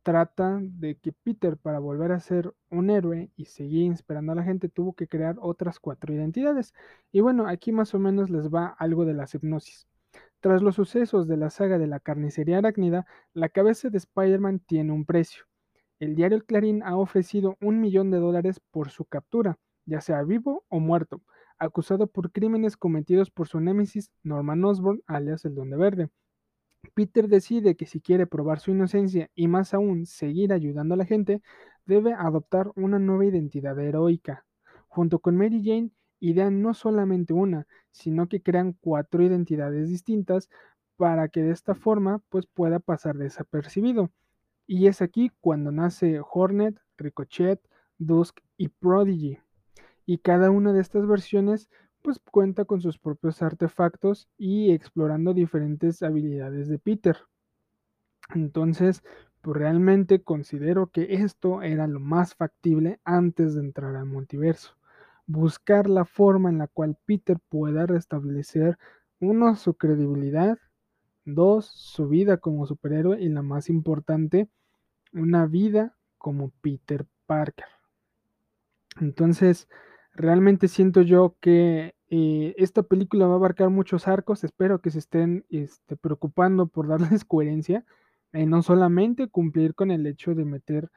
trata 0.03 0.59
de 0.61 0.95
que 0.95 1.11
Peter, 1.11 1.57
para 1.57 1.79
volver 1.79 2.11
a 2.11 2.19
ser 2.19 2.53
un 2.69 2.89
héroe 2.89 3.31
y 3.35 3.45
seguir 3.45 3.83
inspirando 3.83 4.31
a 4.31 4.35
la 4.35 4.43
gente, 4.43 4.69
tuvo 4.69 4.93
que 4.93 5.07
crear 5.07 5.35
otras 5.41 5.79
cuatro 5.79 6.13
identidades. 6.13 6.73
Y 7.11 7.21
bueno, 7.21 7.47
aquí 7.47 7.71
más 7.71 7.93
o 7.93 7.99
menos 7.99 8.29
les 8.29 8.49
va 8.49 8.67
algo 8.79 9.05
de 9.05 9.13
la 9.13 9.27
hipnosis. 9.31 9.87
Tras 10.39 10.61
los 10.61 10.75
sucesos 10.75 11.27
de 11.27 11.37
la 11.37 11.49
saga 11.49 11.77
de 11.77 11.87
la 11.87 11.99
carnicería 11.99 12.59
arácnida, 12.59 13.05
la 13.33 13.49
cabeza 13.49 13.89
de 13.89 13.97
Spider-Man 13.97 14.59
tiene 14.59 14.93
un 14.93 15.05
precio. 15.05 15.43
El 15.99 16.15
diario 16.15 16.37
El 16.37 16.45
Clarín 16.45 16.83
ha 16.83 16.95
ofrecido 16.95 17.57
un 17.59 17.81
millón 17.81 18.11
de 18.11 18.19
dólares 18.19 18.61
por 18.71 18.91
su 18.91 19.05
captura, 19.05 19.57
ya 19.85 19.99
sea 19.99 20.23
vivo 20.23 20.63
o 20.69 20.79
muerto 20.79 21.21
acusado 21.59 22.07
por 22.07 22.31
crímenes 22.31 22.77
cometidos 22.77 23.31
por 23.31 23.47
su 23.47 23.59
némesis 23.59 24.11
Norman 24.23 24.63
Osborn, 24.63 25.01
alias 25.07 25.45
el 25.45 25.55
Duende 25.55 25.77
Verde. 25.77 26.09
Peter 26.93 27.27
decide 27.27 27.75
que 27.75 27.85
si 27.85 27.99
quiere 28.01 28.27
probar 28.27 28.59
su 28.59 28.71
inocencia 28.71 29.29
y 29.35 29.47
más 29.47 29.73
aún 29.73 30.05
seguir 30.05 30.53
ayudando 30.53 30.93
a 30.93 30.97
la 30.97 31.05
gente, 31.05 31.41
debe 31.85 32.13
adoptar 32.13 32.71
una 32.75 32.99
nueva 32.99 33.25
identidad 33.25 33.77
heroica. 33.79 34.45
Junto 34.87 35.19
con 35.19 35.35
Mary 35.35 35.61
Jane, 35.63 35.91
idean 36.19 36.61
no 36.61 36.73
solamente 36.73 37.33
una, 37.33 37.67
sino 37.91 38.27
que 38.27 38.41
crean 38.41 38.73
cuatro 38.79 39.23
identidades 39.23 39.89
distintas 39.89 40.49
para 40.95 41.27
que 41.29 41.43
de 41.43 41.51
esta 41.51 41.75
forma 41.75 42.21
pues 42.29 42.47
pueda 42.47 42.79
pasar 42.79 43.17
desapercibido. 43.17 44.11
Y 44.65 44.87
es 44.87 45.01
aquí 45.01 45.31
cuando 45.39 45.71
nace 45.71 46.19
Hornet, 46.31 46.79
Ricochet, 46.97 47.61
Dusk 47.97 48.39
y 48.57 48.69
Prodigy 48.69 49.39
y 50.07 50.19
cada 50.19 50.49
una 50.49 50.73
de 50.73 50.81
estas 50.81 51.05
versiones 51.05 51.69
pues 52.01 52.19
cuenta 52.31 52.63
con 52.65 52.81
sus 52.81 52.97
propios 52.97 53.41
artefactos 53.41 54.29
y 54.37 54.71
explorando 54.71 55.33
diferentes 55.33 56.01
habilidades 56.01 56.69
de 56.69 56.79
Peter. 56.79 57.17
Entonces, 58.33 59.03
pues 59.41 59.57
realmente 59.57 60.23
considero 60.23 60.87
que 60.87 61.15
esto 61.15 61.61
era 61.61 61.85
lo 61.87 61.99
más 61.99 62.35
factible 62.35 63.01
antes 63.03 63.53
de 63.53 63.61
entrar 63.61 63.95
al 63.97 64.05
multiverso. 64.05 64.77
Buscar 65.25 65.89
la 65.89 66.05
forma 66.05 66.49
en 66.49 66.59
la 66.59 66.67
cual 66.67 66.97
Peter 67.05 67.37
pueda 67.49 67.85
restablecer, 67.85 68.77
uno, 69.19 69.57
su 69.57 69.73
credibilidad, 69.73 70.57
dos, 71.25 71.65
su 71.65 72.07
vida 72.07 72.37
como 72.37 72.65
superhéroe 72.65 73.21
y 73.21 73.27
la 73.27 73.41
más 73.41 73.69
importante, 73.69 74.47
una 75.11 75.45
vida 75.45 75.97
como 76.17 76.53
Peter 76.61 77.05
Parker. 77.25 77.67
Entonces, 79.01 79.67
Realmente 80.17 80.67
siento 80.67 81.03
yo 81.03 81.35
que 81.39 81.93
eh, 82.09 82.55
esta 82.57 82.81
película 82.81 83.27
va 83.27 83.33
a 83.33 83.35
abarcar 83.35 83.69
muchos 83.69 84.07
arcos. 84.07 84.43
Espero 84.43 84.81
que 84.81 84.89
se 84.89 84.97
estén 84.97 85.45
este, 85.49 85.95
preocupando 85.95 86.65
por 86.65 86.87
darles 86.87 87.23
coherencia. 87.25 87.85
y 88.33 88.47
no 88.47 88.63
solamente 88.63 89.27
cumplir 89.29 89.75
con 89.75 89.91
el 89.91 90.07
hecho 90.07 90.33
de 90.33 90.43
meter 90.43 90.89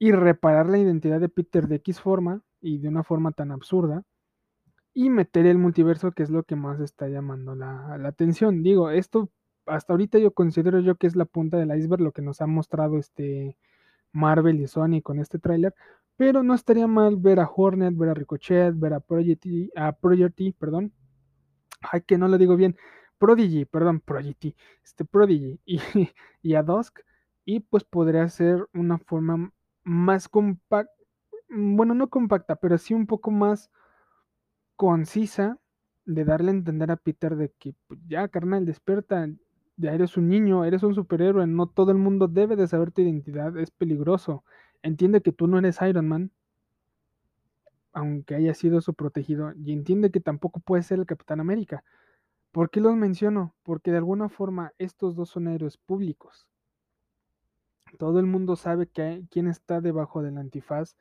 y 0.00 0.10
reparar 0.10 0.68
la 0.68 0.78
identidad 0.78 1.20
de 1.20 1.28
Peter 1.28 1.68
de 1.68 1.76
X 1.76 2.00
forma 2.00 2.42
y 2.60 2.78
de 2.78 2.88
una 2.88 3.04
forma 3.04 3.30
tan 3.30 3.52
absurda. 3.52 4.02
Y 4.92 5.10
meter 5.10 5.46
el 5.46 5.58
multiverso, 5.58 6.10
que 6.10 6.24
es 6.24 6.30
lo 6.30 6.42
que 6.42 6.56
más 6.56 6.80
está 6.80 7.08
llamando 7.08 7.54
la, 7.54 7.96
la 7.98 8.08
atención. 8.08 8.64
Digo, 8.64 8.90
esto 8.90 9.30
hasta 9.66 9.92
ahorita 9.92 10.18
yo 10.18 10.32
considero 10.32 10.80
yo 10.80 10.96
que 10.96 11.06
es 11.06 11.14
la 11.14 11.24
punta 11.24 11.56
del 11.56 11.76
iceberg, 11.76 12.02
lo 12.02 12.12
que 12.12 12.22
nos 12.22 12.40
ha 12.40 12.46
mostrado 12.46 12.98
este 12.98 13.56
Marvel 14.12 14.60
y 14.60 14.66
Sony 14.66 15.02
con 15.02 15.18
este 15.20 15.38
tráiler, 15.38 15.74
pero 16.16 16.42
no 16.42 16.54
estaría 16.54 16.86
mal 16.86 17.16
ver 17.16 17.40
a 17.40 17.48
Hornet, 17.54 17.96
ver 17.96 18.10
a 18.10 18.14
Ricochet, 18.14 18.72
ver 18.78 18.94
a 18.94 19.00
Prodigy, 19.00 19.70
a 19.76 19.92
Prodigy, 19.92 20.52
perdón. 20.52 20.92
Ay, 21.80 22.02
que 22.02 22.18
no 22.18 22.28
lo 22.28 22.38
digo 22.38 22.56
bien. 22.56 22.76
Prodigy, 23.18 23.64
perdón, 23.64 24.00
Prodigy, 24.00 24.56
este 24.84 25.04
Prodigy 25.04 25.60
y, 25.66 25.80
y 26.42 26.54
a 26.54 26.62
Dusk. 26.62 27.00
Y 27.44 27.60
pues 27.60 27.84
podría 27.84 28.28
ser 28.28 28.66
una 28.74 28.98
forma 28.98 29.52
más 29.84 30.28
compacta, 30.28 30.92
bueno, 31.48 31.94
no 31.94 32.08
compacta, 32.10 32.56
pero 32.56 32.78
sí 32.78 32.94
un 32.94 33.06
poco 33.06 33.30
más 33.30 33.70
concisa 34.76 35.58
de 36.06 36.24
darle 36.24 36.50
a 36.50 36.54
entender 36.54 36.90
a 36.90 36.96
Peter 36.96 37.36
de 37.36 37.50
que 37.58 37.74
pues, 37.86 38.00
ya, 38.06 38.28
carnal, 38.28 38.66
despierta, 38.66 39.28
ya 39.76 39.92
eres 39.94 40.16
un 40.16 40.28
niño, 40.28 40.64
eres 40.64 40.82
un 40.82 40.94
superhéroe, 40.94 41.46
no 41.46 41.66
todo 41.66 41.90
el 41.92 41.98
mundo 41.98 42.28
debe 42.28 42.56
de 42.56 42.68
saber 42.68 42.92
tu 42.92 43.02
identidad, 43.02 43.56
es 43.58 43.70
peligroso. 43.70 44.44
Entiende 44.84 45.22
que 45.22 45.32
tú 45.32 45.46
no 45.46 45.56
eres 45.56 45.80
Iron 45.80 46.06
Man, 46.06 46.30
aunque 47.94 48.34
haya 48.34 48.52
sido 48.52 48.82
su 48.82 48.92
protegido, 48.92 49.54
y 49.56 49.72
entiende 49.72 50.10
que 50.10 50.20
tampoco 50.20 50.60
puede 50.60 50.82
ser 50.82 50.98
el 50.98 51.06
Capitán 51.06 51.40
América. 51.40 51.82
¿Por 52.52 52.68
qué 52.68 52.82
los 52.82 52.94
menciono? 52.94 53.54
Porque 53.62 53.90
de 53.90 53.96
alguna 53.96 54.28
forma 54.28 54.74
estos 54.76 55.16
dos 55.16 55.30
son 55.30 55.48
héroes 55.48 55.78
públicos. 55.78 56.46
Todo 57.98 58.20
el 58.20 58.26
mundo 58.26 58.56
sabe 58.56 58.86
que 58.86 59.24
quién 59.30 59.46
está 59.46 59.80
debajo 59.80 60.20
del 60.20 60.36
antifaz 60.36 60.98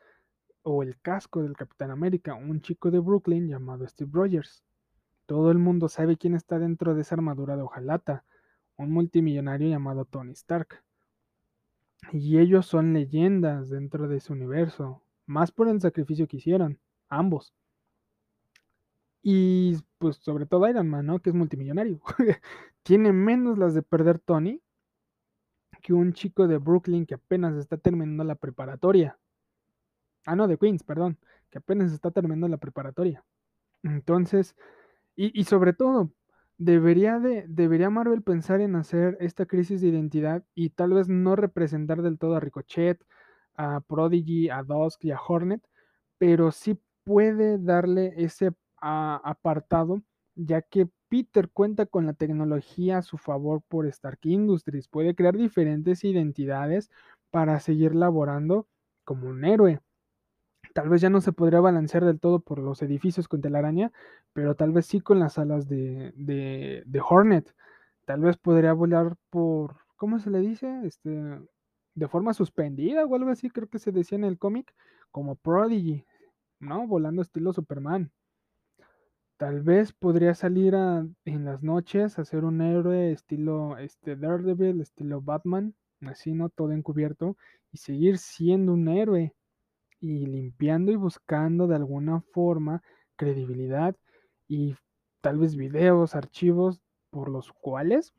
o 0.61 0.81
el 0.81 0.97
casco 1.01 1.43
del 1.43 1.57
Capitán 1.57 1.91
América, 1.91 2.35
un 2.35 2.61
chico 2.61 2.89
de 2.89 2.99
Brooklyn 2.99 3.49
llamado 3.49 3.85
Steve 3.85 4.11
Rogers. 4.13 4.63
Todo 5.25 5.51
el 5.51 5.57
mundo 5.57 5.89
sabe 5.89 6.15
quién 6.15 6.35
está 6.35 6.57
dentro 6.57 6.95
de 6.95 7.01
esa 7.01 7.15
armadura 7.15 7.57
de 7.57 7.63
hojalata, 7.63 8.23
un 8.77 8.91
multimillonario 8.91 9.67
llamado 9.67 10.05
Tony 10.05 10.31
Stark. 10.31 10.81
Y 12.11 12.39
ellos 12.39 12.65
son 12.65 12.93
leyendas 12.93 13.69
dentro 13.69 14.07
de 14.07 14.17
ese 14.17 14.33
universo, 14.33 15.01
más 15.25 15.51
por 15.51 15.67
el 15.67 15.81
sacrificio 15.81 16.27
que 16.27 16.37
hicieron, 16.37 16.79
ambos. 17.09 17.53
Y 19.21 19.77
pues 19.99 20.17
sobre 20.17 20.45
todo 20.45 20.67
Iron 20.67 20.89
Man, 20.89 21.05
¿no? 21.05 21.21
Que 21.21 21.29
es 21.29 21.35
multimillonario. 21.35 22.01
Tiene 22.83 23.13
menos 23.13 23.57
las 23.57 23.73
de 23.73 23.81
perder 23.81 24.19
Tony 24.19 24.61
que 25.81 25.93
un 25.93 26.13
chico 26.13 26.47
de 26.47 26.57
Brooklyn 26.57 27.05
que 27.05 27.15
apenas 27.15 27.55
está 27.55 27.77
terminando 27.77 28.23
la 28.23 28.35
preparatoria. 28.35 29.17
Ah, 30.25 30.35
no, 30.35 30.47
de 30.47 30.57
Queens, 30.57 30.83
perdón, 30.83 31.17
que 31.49 31.57
apenas 31.59 31.91
está 31.91 32.11
terminando 32.11 32.47
la 32.47 32.57
preparatoria. 32.57 33.23
Entonces, 33.83 34.55
y, 35.15 35.37
y 35.39 35.43
sobre 35.45 35.73
todo, 35.73 36.11
debería, 36.57 37.19
de, 37.19 37.45
debería 37.47 37.89
Marvel 37.89 38.21
pensar 38.21 38.61
en 38.61 38.75
hacer 38.75 39.17
esta 39.19 39.45
crisis 39.45 39.81
de 39.81 39.89
identidad 39.89 40.43
y 40.55 40.69
tal 40.69 40.93
vez 40.93 41.09
no 41.09 41.35
representar 41.35 42.01
del 42.01 42.17
todo 42.17 42.35
a 42.35 42.39
Ricochet, 42.39 43.03
a 43.55 43.81
Prodigy, 43.81 44.49
a 44.49 44.63
Dusk 44.63 45.05
y 45.05 45.11
a 45.11 45.19
Hornet, 45.19 45.61
pero 46.17 46.51
sí 46.51 46.79
puede 47.03 47.57
darle 47.59 48.13
ese 48.17 48.51
apartado, 48.81 50.01
ya 50.35 50.61
que 50.61 50.89
Peter 51.09 51.49
cuenta 51.49 51.85
con 51.85 52.05
la 52.05 52.13
tecnología 52.13 52.97
a 52.97 53.01
su 53.01 53.17
favor 53.17 53.61
por 53.67 53.85
Stark 53.85 54.19
Industries, 54.23 54.87
puede 54.87 55.15
crear 55.15 55.37
diferentes 55.37 56.03
identidades 56.03 56.89
para 57.31 57.59
seguir 57.59 57.95
laborando 57.95 58.67
como 59.05 59.27
un 59.27 59.45
héroe. 59.45 59.79
Tal 60.73 60.89
vez 60.89 61.01
ya 61.01 61.09
no 61.09 61.21
se 61.21 61.31
podría 61.31 61.59
balancear 61.59 62.03
del 62.03 62.19
todo 62.19 62.39
por 62.39 62.57
los 62.59 62.81
edificios 62.81 63.27
con 63.27 63.41
telaraña, 63.41 63.91
pero 64.33 64.55
tal 64.55 64.71
vez 64.71 64.87
sí 64.87 65.01
con 65.01 65.19
las 65.19 65.37
alas 65.37 65.67
de, 65.69 66.13
de, 66.15 67.01
Hornet. 67.07 67.55
Tal 68.05 68.21
vez 68.21 68.37
podría 68.37 68.73
volar 68.73 69.15
por, 69.29 69.77
¿cómo 69.95 70.19
se 70.19 70.31
le 70.31 70.39
dice? 70.39 70.81
Este, 70.83 71.39
de 71.95 72.07
forma 72.07 72.33
suspendida 72.33 73.05
o 73.05 73.15
algo 73.15 73.29
así, 73.29 73.49
creo 73.51 73.69
que 73.69 73.79
se 73.79 73.91
decía 73.91 74.17
en 74.17 74.23
el 74.23 74.39
cómic, 74.39 74.73
como 75.11 75.35
Prodigy, 75.35 76.05
¿no? 76.59 76.87
Volando 76.87 77.21
estilo 77.21 77.53
Superman. 77.53 78.11
Tal 79.37 79.61
vez 79.61 79.93
podría 79.93 80.33
salir 80.33 80.73
en 80.73 81.45
las 81.45 81.61
noches 81.61 82.17
a 82.17 82.25
ser 82.25 82.45
un 82.45 82.61
héroe 82.61 83.11
estilo 83.11 83.77
este, 83.77 84.15
Daredevil, 84.15 84.81
estilo 84.81 85.21
Batman, 85.21 85.75
así, 86.01 86.33
¿no? 86.33 86.49
Todo 86.49 86.71
encubierto, 86.71 87.37
y 87.71 87.77
seguir 87.77 88.17
siendo 88.17 88.73
un 88.73 88.87
héroe 88.87 89.35
y 90.03 90.25
limpiando 90.25 90.91
y 90.91 90.97
buscando 90.97 91.65
de 91.65 91.77
alguna 91.77 92.19
forma 92.33 92.83
credibilidad 93.15 93.95
y 94.49 94.75
tal 95.21 95.37
vez 95.37 95.55
videos, 95.55 96.13
archivos 96.13 96.81
por 97.09 97.29
los 97.29 97.53
cuales 97.53 98.13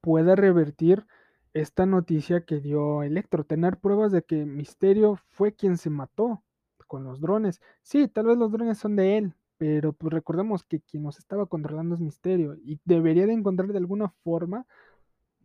pueda 0.00 0.34
revertir 0.34 1.06
esta 1.52 1.84
noticia 1.84 2.46
que 2.46 2.60
dio 2.60 3.02
Electro, 3.02 3.44
tener 3.44 3.78
pruebas 3.78 4.12
de 4.12 4.22
que 4.22 4.46
Misterio 4.46 5.16
fue 5.28 5.54
quien 5.54 5.76
se 5.76 5.90
mató 5.90 6.42
con 6.86 7.04
los 7.04 7.20
drones. 7.20 7.60
Sí, 7.82 8.08
tal 8.08 8.26
vez 8.26 8.38
los 8.38 8.50
drones 8.50 8.78
son 8.78 8.96
de 8.96 9.18
él, 9.18 9.34
pero 9.58 9.92
pues 9.92 10.10
recordemos 10.14 10.64
que 10.64 10.80
quien 10.80 11.02
nos 11.02 11.18
estaba 11.18 11.44
controlando 11.44 11.96
es 11.96 12.00
Misterio 12.00 12.56
y 12.64 12.80
debería 12.86 13.26
de 13.26 13.34
encontrar 13.34 13.70
de 13.72 13.78
alguna 13.78 14.08
forma 14.24 14.66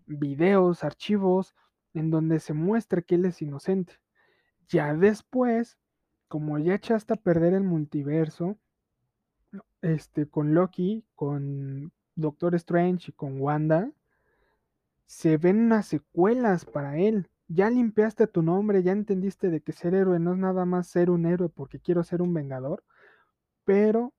videos, 0.06 0.86
archivos 0.86 1.54
en 1.94 2.12
donde 2.12 2.40
se 2.40 2.54
muestre 2.54 3.04
que 3.04 3.16
él 3.16 3.26
es 3.26 3.42
inocente. 3.42 4.00
Ya 4.68 4.94
después, 4.94 5.78
como 6.28 6.58
ya 6.60 6.76
echaste 6.76 7.14
a 7.14 7.18
perder 7.18 7.54
el 7.54 7.64
multiverso, 7.64 8.58
este, 9.82 10.28
con 10.28 10.54
Loki, 10.54 11.06
con 11.16 11.92
Doctor 12.16 12.56
Strange 12.56 13.12
y 13.12 13.14
con 13.14 13.40
Wanda, 13.40 13.92
se 15.06 15.38
ven 15.38 15.60
unas 15.60 15.86
secuelas 15.88 16.66
para 16.66 16.98
él. 16.98 17.30
Ya 17.48 17.70
limpiaste 17.70 18.28
tu 18.28 18.42
nombre, 18.42 18.84
ya 18.84 18.94
entendiste 18.94 19.50
de 19.50 19.62
que 19.62 19.74
ser 19.74 19.94
héroe 19.94 20.20
no 20.20 20.34
es 20.34 20.40
nada 20.40 20.66
más 20.66 20.88
ser 20.88 21.10
un 21.10 21.26
héroe 21.26 21.50
porque 21.50 21.80
quiero 21.80 22.04
ser 22.04 22.22
un 22.22 22.34
vengador, 22.34 22.84
pero 23.66 24.14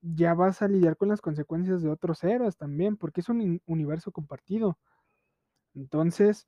ya 0.00 0.34
vas 0.34 0.60
a 0.62 0.68
lidiar 0.68 0.96
con 0.96 1.08
las 1.08 1.20
consecuencias 1.20 1.82
de 1.82 1.90
otros 1.90 2.24
héroes 2.24 2.56
también, 2.56 2.96
porque 2.96 3.20
es 3.20 3.28
un 3.28 3.62
universo 3.66 4.12
compartido. 4.12 4.78
Entonces, 5.74 6.46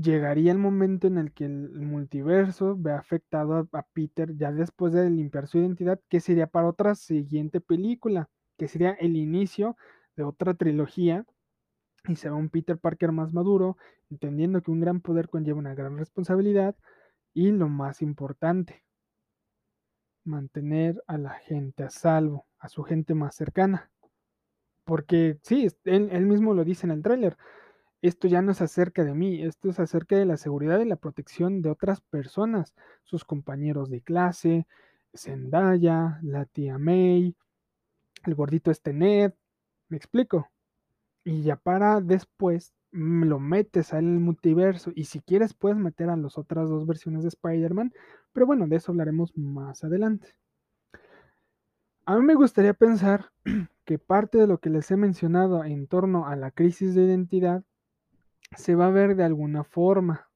llegaría 0.00 0.52
el 0.52 0.58
momento 0.58 1.06
en 1.06 1.18
el 1.18 1.32
que 1.32 1.44
el 1.46 1.80
multiverso 1.80 2.76
ve 2.76 2.92
afectado 2.92 3.68
a, 3.72 3.82
Peter 3.92 4.36
ya 4.36 4.52
después 4.52 4.92
de 4.92 5.08
limpiar 5.10 5.46
su 5.48 5.58
identidad, 5.58 6.00
que 6.08 6.20
sería 6.20 6.46
para 6.46 6.68
otra 6.68 6.94
siguiente 6.94 7.60
película, 7.60 8.28
que 8.58 8.68
sería 8.68 8.92
el 8.92 9.16
inicio 9.16 9.76
de 10.16 10.24
otra 10.24 10.54
trilogía 10.54 11.24
y 12.08 12.16
será 12.16 12.34
un 12.34 12.50
Peter 12.50 12.78
Parker 12.78 13.12
más 13.12 13.32
maduro, 13.32 13.76
entendiendo 14.10 14.62
que 14.62 14.70
un 14.70 14.80
gran 14.80 15.00
poder 15.00 15.28
conlleva 15.28 15.58
una 15.58 15.74
gran 15.74 15.98
responsabilidad 15.98 16.76
y 17.34 17.50
lo 17.50 17.68
más 17.68 18.02
importante, 18.02 18.84
mantener 20.24 21.02
a 21.06 21.18
la 21.18 21.30
gente 21.30 21.84
a 21.84 21.90
salvo, 21.90 22.46
a 22.58 22.68
su 22.68 22.82
gente 22.82 23.14
más 23.14 23.34
cercana. 23.34 23.90
Porque 24.84 25.38
sí, 25.42 25.68
él, 25.84 26.08
él 26.12 26.26
mismo 26.26 26.54
lo 26.54 26.64
dice 26.64 26.86
en 26.86 26.92
el 26.92 27.02
tráiler, 27.02 27.36
esto 28.08 28.28
ya 28.28 28.42
no 28.42 28.52
es 28.52 28.60
acerca 28.60 29.04
de 29.04 29.14
mí, 29.14 29.42
esto 29.42 29.70
es 29.70 29.80
acerca 29.80 30.16
de 30.16 30.26
la 30.26 30.36
seguridad 30.36 30.80
y 30.80 30.84
la 30.84 30.96
protección 30.96 31.62
de 31.62 31.70
otras 31.70 32.00
personas, 32.00 32.74
sus 33.04 33.24
compañeros 33.24 33.90
de 33.90 34.02
clase, 34.02 34.66
Zendaya, 35.14 36.18
la 36.22 36.44
tía 36.44 36.78
May, 36.78 37.34
el 38.24 38.34
gordito 38.34 38.70
este 38.70 38.92
me 38.92 39.32
explico. 39.90 40.50
Y 41.24 41.42
ya 41.42 41.56
para 41.56 42.00
después 42.00 42.74
mm, 42.92 43.24
lo 43.24 43.38
metes 43.40 43.92
al 43.92 44.04
multiverso 44.04 44.92
y 44.94 45.04
si 45.04 45.20
quieres 45.20 45.54
puedes 45.54 45.78
meter 45.78 46.08
a 46.10 46.16
las 46.16 46.38
otras 46.38 46.68
dos 46.68 46.86
versiones 46.86 47.22
de 47.22 47.28
Spider-Man, 47.28 47.92
pero 48.32 48.46
bueno, 48.46 48.66
de 48.68 48.76
eso 48.76 48.92
hablaremos 48.92 49.36
más 49.36 49.82
adelante. 49.84 50.34
A 52.04 52.16
mí 52.16 52.24
me 52.24 52.34
gustaría 52.34 52.74
pensar 52.74 53.32
que 53.84 53.98
parte 53.98 54.38
de 54.38 54.46
lo 54.46 54.58
que 54.58 54.70
les 54.70 54.90
he 54.90 54.96
mencionado 54.96 55.64
en 55.64 55.88
torno 55.88 56.26
a 56.26 56.36
la 56.36 56.52
crisis 56.52 56.94
de 56.94 57.04
identidad 57.04 57.64
se 58.56 58.74
va 58.74 58.86
a 58.86 58.90
ver 58.90 59.16
de 59.16 59.24
alguna 59.24 59.64
forma. 59.64 60.28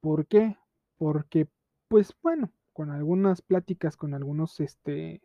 ¿Por 0.00 0.26
qué? 0.26 0.56
Porque, 0.98 1.48
pues 1.88 2.14
bueno, 2.22 2.50
con 2.72 2.90
algunas 2.90 3.42
pláticas 3.42 3.96
con 3.96 4.14
algunos, 4.14 4.60
este, 4.60 5.22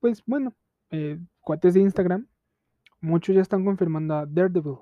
pues 0.00 0.22
bueno, 0.26 0.52
eh, 0.90 1.18
cuates 1.40 1.74
de 1.74 1.80
Instagram, 1.80 2.26
muchos 3.00 3.34
ya 3.34 3.42
están 3.42 3.64
confirmando 3.64 4.14
a 4.14 4.26
Daredevil. 4.26 4.78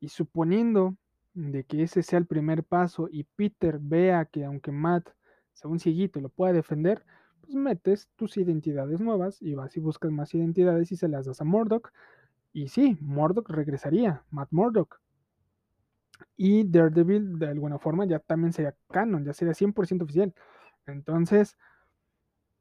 Y 0.00 0.08
suponiendo 0.08 0.96
de 1.34 1.64
que 1.64 1.82
ese 1.82 2.02
sea 2.02 2.18
el 2.18 2.26
primer 2.26 2.64
paso 2.64 3.08
y 3.10 3.24
Peter 3.24 3.78
vea 3.80 4.24
que 4.26 4.44
aunque 4.44 4.72
Matt 4.72 5.08
sea 5.52 5.70
un 5.70 5.78
cieguito 5.78 6.20
lo 6.20 6.28
pueda 6.28 6.52
defender, 6.52 7.04
pues 7.40 7.54
metes 7.54 8.08
tus 8.16 8.36
identidades 8.36 9.00
nuevas 9.00 9.40
y 9.40 9.54
vas 9.54 9.76
y 9.76 9.80
buscas 9.80 10.10
más 10.10 10.34
identidades 10.34 10.92
y 10.92 10.96
se 10.96 11.08
las 11.08 11.26
das 11.26 11.40
a 11.40 11.44
Murdoch. 11.44 11.90
Y 12.52 12.68
sí, 12.68 12.96
Murdoch 13.00 13.48
regresaría, 13.50 14.24
Matt 14.30 14.48
Murdoch. 14.52 15.00
Y 16.36 16.64
Daredevil, 16.64 17.38
de 17.38 17.48
alguna 17.48 17.78
forma, 17.78 18.06
ya 18.06 18.18
también 18.18 18.52
sería 18.52 18.74
canon, 18.90 19.24
ya 19.24 19.32
sería 19.32 19.54
100% 19.54 20.02
oficial. 20.02 20.34
Entonces, 20.86 21.56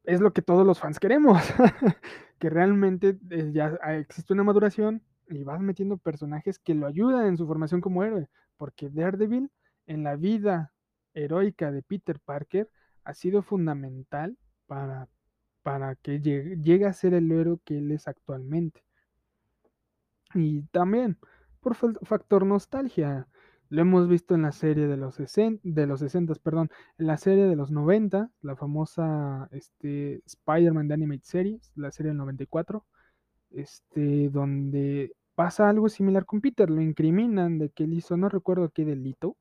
es 0.04 0.22
lo 0.22 0.34
que 0.34 0.42
todos 0.42 0.66
los 0.66 0.80
fans 0.80 1.00
queremos. 1.00 1.42
que 2.40 2.50
realmente 2.50 3.18
eh, 3.30 3.52
ya 3.52 3.78
existe 3.98 4.34
una 4.34 4.44
maduración 4.44 5.04
y 5.30 5.44
vas 5.44 5.60
metiendo 5.60 5.98
personajes 5.98 6.60
que 6.60 6.76
lo 6.76 6.88
ayudan 6.88 7.26
en 7.26 7.38
su 7.38 7.48
formación 7.48 7.82
como 7.82 8.04
héroe. 8.04 8.30
Porque 8.58 8.90
Daredevil, 8.90 9.52
en 9.86 10.04
la 10.04 10.16
vida 10.16 10.74
heroica 11.14 11.72
de 11.72 11.82
Peter 11.84 12.20
Parker, 12.20 12.70
ha 13.04 13.14
sido 13.14 13.42
fundamental 13.42 14.38
para, 14.68 15.10
para 15.64 15.96
que 15.96 16.20
llegue, 16.20 16.58
llegue 16.58 16.86
a 16.86 16.94
ser 16.94 17.14
el 17.14 17.32
héroe 17.32 17.60
que 17.64 17.78
él 17.78 17.92
es 17.92 18.08
actualmente. 18.08 18.84
Y 20.34 20.64
también, 20.64 21.18
por 21.62 21.76
factor 21.76 22.46
nostalgia, 22.46 23.28
lo 23.70 23.82
hemos 23.82 24.08
visto 24.08 24.36
en 24.36 24.44
la 24.44 24.52
serie 24.52 24.88
de 24.88 24.98
los 24.98 25.16
60, 25.16 25.62
de 25.64 25.88
los 25.88 26.00
60, 26.00 26.34
perdón, 26.36 26.70
en 26.98 27.08
la 27.08 27.18
serie 27.18 27.46
de 27.46 27.56
los 27.56 27.72
90, 27.72 28.30
la 28.42 28.56
famosa 28.56 29.50
este, 29.52 30.22
Spider-Man 30.26 30.88
de 30.88 30.94
Animate 30.94 31.26
Series, 31.26 31.72
la 31.76 31.92
serie 31.92 32.12
del 32.12 32.18
94, 32.18 32.86
este, 33.52 34.30
donde 34.30 35.14
pasa 35.36 35.70
algo 35.70 35.90
similar 35.90 36.26
con 36.26 36.42
Peter, 36.42 36.70
lo 36.70 36.82
incriminan 36.82 37.60
de 37.60 37.70
que 37.70 37.84
él 37.84 37.94
hizo, 37.94 38.18
no 38.18 38.30
recuerdo 38.30 38.70
qué 38.70 38.86
delito, 38.86 39.38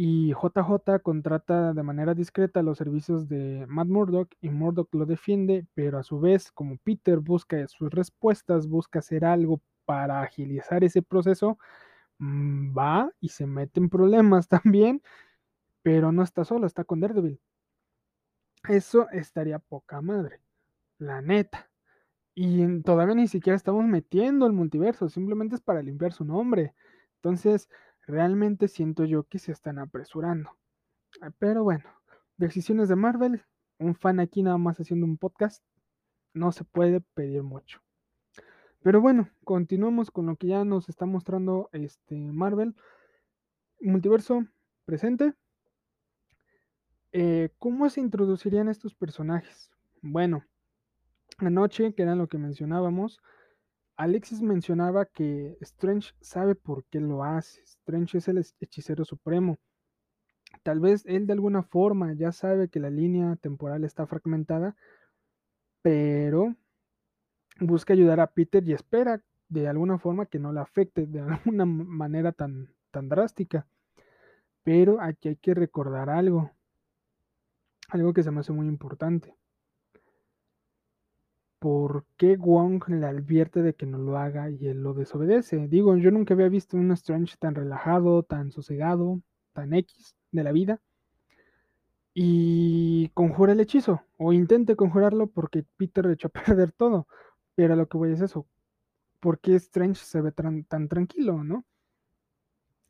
y 0.00 0.32
JJ 0.32 1.00
contrata 1.02 1.72
de 1.72 1.82
manera 1.82 2.14
discreta 2.14 2.62
los 2.62 2.78
servicios 2.78 3.28
de 3.28 3.66
Matt 3.68 3.88
Murdock 3.88 4.32
y 4.40 4.48
Murdock 4.48 4.94
lo 4.94 5.06
defiende, 5.06 5.66
pero 5.74 5.98
a 5.98 6.04
su 6.04 6.20
vez, 6.20 6.52
como 6.52 6.76
Peter 6.84 7.18
busca 7.18 7.66
sus 7.66 7.90
respuestas, 7.90 8.68
busca 8.68 9.00
hacer 9.00 9.24
algo 9.24 9.60
para 9.84 10.22
agilizar 10.22 10.84
ese 10.84 11.02
proceso, 11.02 11.58
va 12.20 13.10
y 13.20 13.30
se 13.30 13.46
mete 13.46 13.80
en 13.80 13.88
problemas 13.88 14.48
también, 14.48 15.02
pero 15.82 16.12
no 16.12 16.22
está 16.22 16.44
solo, 16.44 16.66
está 16.66 16.84
con 16.84 17.00
Daredevil. 17.00 17.40
Eso 18.68 19.08
estaría 19.10 19.58
poca 19.58 20.00
madre, 20.00 20.40
la 20.98 21.22
neta. 21.22 21.70
Y 22.34 22.82
todavía 22.82 23.14
ni 23.14 23.28
siquiera 23.28 23.56
estamos 23.56 23.84
metiendo 23.84 24.46
el 24.46 24.52
multiverso, 24.52 25.08
simplemente 25.08 25.56
es 25.56 25.60
para 25.60 25.82
limpiar 25.82 26.12
su 26.12 26.24
nombre. 26.24 26.74
Entonces, 27.16 27.68
realmente 28.06 28.68
siento 28.68 29.04
yo 29.04 29.24
que 29.24 29.38
se 29.38 29.52
están 29.52 29.78
apresurando. 29.78 30.56
Ah, 31.20 31.30
pero 31.38 31.64
bueno, 31.64 31.84
decisiones 32.36 32.88
de 32.88 32.96
Marvel, 32.96 33.42
un 33.78 33.94
fan 33.94 34.20
aquí 34.20 34.42
nada 34.42 34.58
más 34.58 34.78
haciendo 34.78 35.06
un 35.06 35.18
podcast, 35.18 35.64
no 36.34 36.52
se 36.52 36.64
puede 36.64 37.00
pedir 37.00 37.42
mucho. 37.42 37.80
Pero 38.88 39.02
bueno, 39.02 39.28
continuamos 39.44 40.10
con 40.10 40.24
lo 40.24 40.36
que 40.36 40.46
ya 40.46 40.64
nos 40.64 40.88
está 40.88 41.04
mostrando 41.04 41.68
este 41.74 42.16
Marvel. 42.32 42.74
Multiverso 43.82 44.46
presente. 44.86 45.34
Eh, 47.12 47.50
¿Cómo 47.58 47.90
se 47.90 48.00
introducirían 48.00 48.66
estos 48.66 48.94
personajes? 48.94 49.70
Bueno, 50.00 50.42
anoche, 51.36 51.92
que 51.92 52.00
era 52.00 52.14
lo 52.14 52.28
que 52.28 52.38
mencionábamos, 52.38 53.20
Alexis 53.98 54.40
mencionaba 54.40 55.04
que 55.04 55.58
Strange 55.60 56.14
sabe 56.22 56.54
por 56.54 56.86
qué 56.86 56.98
lo 56.98 57.24
hace. 57.24 57.60
Strange 57.64 58.16
es 58.16 58.28
el 58.28 58.42
hechicero 58.58 59.04
supremo. 59.04 59.58
Tal 60.62 60.80
vez 60.80 61.04
él 61.04 61.26
de 61.26 61.34
alguna 61.34 61.62
forma 61.62 62.14
ya 62.14 62.32
sabe 62.32 62.70
que 62.70 62.80
la 62.80 62.88
línea 62.88 63.36
temporal 63.36 63.84
está 63.84 64.06
fragmentada, 64.06 64.76
pero 65.82 66.56
busca 67.60 67.92
ayudar 67.92 68.20
a 68.20 68.28
Peter 68.28 68.66
y 68.66 68.72
espera 68.72 69.20
de 69.48 69.68
alguna 69.68 69.98
forma 69.98 70.26
que 70.26 70.38
no 70.38 70.52
le 70.52 70.60
afecte 70.60 71.06
de 71.06 71.20
alguna 71.44 71.64
manera 71.64 72.32
tan, 72.32 72.68
tan 72.90 73.08
drástica. 73.08 73.66
Pero 74.62 75.00
aquí 75.00 75.28
hay 75.28 75.36
que 75.36 75.54
recordar 75.54 76.10
algo, 76.10 76.50
algo 77.88 78.12
que 78.12 78.22
se 78.22 78.30
me 78.30 78.40
hace 78.40 78.52
muy 78.52 78.66
importante. 78.66 79.34
¿Por 81.58 82.04
qué 82.16 82.36
Wong 82.36 82.84
le 82.88 83.06
advierte 83.06 83.62
de 83.62 83.74
que 83.74 83.86
no 83.86 83.98
lo 83.98 84.16
haga 84.16 84.48
y 84.50 84.68
él 84.68 84.82
lo 84.82 84.94
desobedece? 84.94 85.66
Digo, 85.66 85.96
yo 85.96 86.10
nunca 86.12 86.34
había 86.34 86.48
visto 86.48 86.76
un 86.76 86.92
Strange 86.92 87.36
tan 87.38 87.56
relajado, 87.56 88.22
tan 88.22 88.52
sosegado, 88.52 89.20
tan 89.52 89.72
X 89.74 90.14
de 90.30 90.44
la 90.44 90.52
vida. 90.52 90.80
Y 92.14 93.08
conjura 93.14 93.52
el 93.52 93.60
hechizo, 93.60 94.02
o 94.18 94.32
intente 94.32 94.76
conjurarlo 94.76 95.26
porque 95.28 95.64
Peter 95.76 96.06
le 96.06 96.12
echó 96.14 96.28
a 96.28 96.30
perder 96.46 96.72
todo. 96.72 97.08
Pero 97.58 97.74
lo 97.74 97.88
que 97.88 97.98
voy 97.98 98.12
es 98.12 98.20
eso. 98.20 98.46
¿Por 99.18 99.40
qué 99.40 99.56
Strange 99.56 99.96
se 100.04 100.20
ve 100.20 100.30
tan, 100.30 100.64
tranquilo, 100.86 101.42
no? 101.42 101.64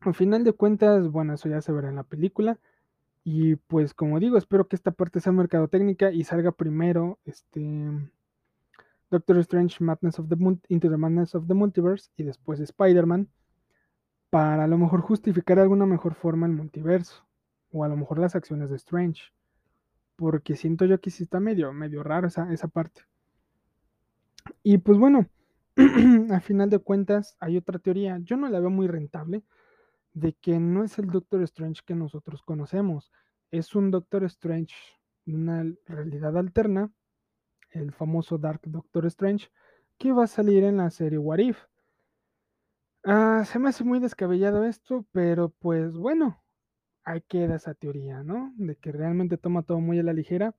Al 0.01 0.13
final 0.15 0.45
de 0.45 0.53
cuentas, 0.53 1.09
bueno, 1.09 1.33
eso 1.33 1.49
ya 1.49 1.63
se 1.63 1.73
verá 1.73 1.89
en 1.89 1.97
la 1.97 2.03
película. 2.03 2.61
Y 3.25 3.57
pues 3.57 3.95
como 3.95 4.21
digo, 4.21 4.37
espero 4.37 4.69
que 4.69 4.77
esta 4.77 4.91
parte 4.91 5.21
sea 5.21 5.33
mercadotecnica 5.33 6.13
y 6.13 6.23
salga 6.25 6.53
primero 6.53 7.19
este 7.25 7.89
Doctor 9.11 9.39
Strange 9.39 9.83
Madness 9.83 10.19
of 10.19 10.29
the 10.29 10.37
Into 10.69 10.91
the 10.91 10.99
Madness 10.99 11.35
of 11.35 11.47
the 11.47 11.55
Multiverse 11.55 12.11
y 12.19 12.25
después 12.25 12.61
Spider-Man 12.61 13.31
para 14.29 14.65
a 14.65 14.69
lo 14.69 14.77
mejor 14.77 15.01
justificar 15.01 15.57
de 15.57 15.63
alguna 15.63 15.87
mejor 15.87 16.13
forma 16.13 16.47
el 16.47 16.53
multiverso 16.53 17.27
o 17.73 17.85
a 17.85 17.89
lo 17.89 17.97
mejor 17.97 18.19
las 18.19 18.37
acciones 18.37 18.69
de 18.69 18.77
Strange 18.77 19.33
porque 20.17 20.57
siento 20.57 20.85
yo 20.85 21.01
que 21.01 21.11
sí 21.11 21.23
está 21.23 21.41
medio 21.41 21.73
medio 21.73 22.03
raro 22.03 22.29
esa, 22.29 22.53
esa 22.53 22.69
parte 22.69 23.09
y 24.63 24.79
pues 24.79 24.99
bueno, 24.99 25.29
a 26.31 26.41
final 26.41 26.71
de 26.71 26.79
cuentas 26.79 27.37
hay 27.41 27.57
otra 27.57 27.79
teoría, 27.79 28.19
yo 28.23 28.37
no 28.37 28.49
la 28.49 28.61
veo 28.61 28.71
muy 28.71 28.87
rentable, 28.87 29.43
de 30.13 30.33
que 30.35 30.59
no 30.59 30.85
es 30.85 30.99
el 30.99 31.09
Doctor 31.09 31.43
Strange 31.43 31.83
que 31.85 31.95
nosotros 31.95 32.43
conocemos, 32.43 33.13
es 33.51 33.75
un 33.75 33.91
Doctor 33.91 34.25
Strange, 34.25 34.75
una 35.27 35.65
realidad 35.87 36.37
alterna, 36.37 36.91
el 37.71 37.93
famoso 37.93 38.39
Dark 38.39 38.63
Doctor 38.65 39.07
Strange, 39.07 39.51
que 39.99 40.13
va 40.13 40.25
a 40.25 40.29
salir 40.29 40.65
en 40.65 40.79
la 40.79 40.91
serie 40.91 41.19
What 41.19 41.39
If. 41.39 41.59
Ah, 43.05 43.45
se 43.45 43.59
me 43.59 43.69
hace 43.69 43.85
muy 43.85 44.01
descabellado 44.01 44.65
esto, 44.65 45.07
pero 45.13 45.51
pues 45.51 45.97
bueno, 45.97 46.43
ahí 47.05 47.23
queda 47.23 47.57
esa 47.57 47.75
teoría, 47.75 48.23
¿no? 48.23 48.53
De 48.57 48.77
que 48.77 48.93
realmente 48.93 49.39
toma 49.39 49.63
todo 49.63 49.81
muy 49.81 49.99
a 49.99 50.03
la 50.03 50.13
ligera 50.13 50.55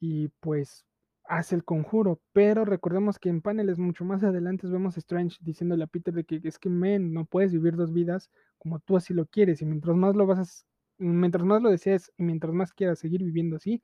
y 0.00 0.28
pues 0.40 0.84
hace 1.26 1.54
el 1.54 1.64
conjuro, 1.64 2.20
pero 2.32 2.64
recordemos 2.64 3.18
que 3.18 3.30
en 3.30 3.40
paneles 3.40 3.78
mucho 3.78 4.04
más 4.04 4.22
adelante 4.22 4.66
vemos 4.66 4.96
a 4.96 5.00
Strange 5.00 5.38
diciéndole 5.40 5.84
a 5.84 5.86
Peter 5.86 6.12
de 6.12 6.24
que 6.24 6.40
es 6.44 6.58
que 6.58 6.68
men, 6.68 7.12
no 7.12 7.24
puedes 7.24 7.52
vivir 7.52 7.76
dos 7.76 7.92
vidas 7.92 8.30
como 8.58 8.78
tú 8.80 8.96
así 8.96 9.14
lo 9.14 9.26
quieres 9.26 9.62
y 9.62 9.66
mientras 9.66 9.96
más 9.96 10.14
lo 10.14 10.26
vas 10.26 10.66
mientras 10.98 11.44
más 11.44 11.62
lo 11.62 11.70
deseas 11.70 12.12
y 12.16 12.22
mientras 12.22 12.52
más 12.54 12.72
quieras 12.72 12.98
seguir 12.98 13.22
viviendo 13.22 13.56
así, 13.56 13.82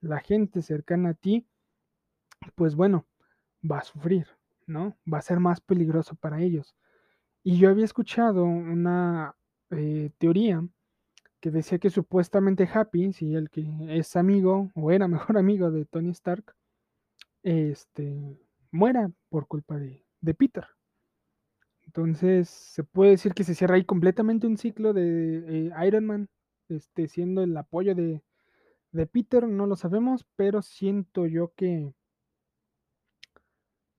la 0.00 0.20
gente 0.20 0.62
cercana 0.62 1.10
a 1.10 1.14
ti, 1.14 1.46
pues 2.54 2.74
bueno, 2.74 3.06
va 3.70 3.78
a 3.78 3.84
sufrir, 3.84 4.26
¿no? 4.66 4.96
Va 5.12 5.18
a 5.18 5.22
ser 5.22 5.40
más 5.40 5.60
peligroso 5.60 6.14
para 6.16 6.40
ellos. 6.42 6.74
Y 7.42 7.58
yo 7.58 7.70
había 7.70 7.84
escuchado 7.84 8.44
una 8.44 9.36
eh, 9.70 10.10
teoría 10.18 10.66
que 11.40 11.50
decía 11.50 11.78
que 11.78 11.90
supuestamente 11.90 12.68
Happy, 12.72 13.12
si 13.12 13.34
el 13.34 13.50
que 13.50 13.64
es 13.90 14.16
amigo 14.16 14.70
o 14.74 14.90
era 14.90 15.08
mejor 15.08 15.38
amigo 15.38 15.70
de 15.70 15.84
Tony 15.84 16.10
Stark, 16.10 16.55
este, 17.46 18.40
muera 18.72 19.08
por 19.28 19.46
culpa 19.46 19.78
de, 19.78 20.04
Peter. 20.34 20.66
Entonces, 21.84 22.48
se 22.48 22.82
puede 22.82 23.12
decir 23.12 23.34
que 23.34 23.44
se 23.44 23.54
cierra 23.54 23.76
ahí 23.76 23.84
completamente 23.84 24.48
un 24.48 24.56
ciclo 24.56 24.92
de 24.92 25.68
eh, 25.68 25.86
Iron 25.86 26.06
Man, 26.06 26.28
este, 26.68 27.06
siendo 27.06 27.42
el 27.44 27.56
apoyo 27.56 27.94
de, 27.94 28.22
Peter, 29.12 29.46
no 29.46 29.66
lo 29.66 29.76
sabemos, 29.76 30.26
pero 30.36 30.62
siento 30.62 31.26
yo 31.26 31.52
que, 31.54 31.94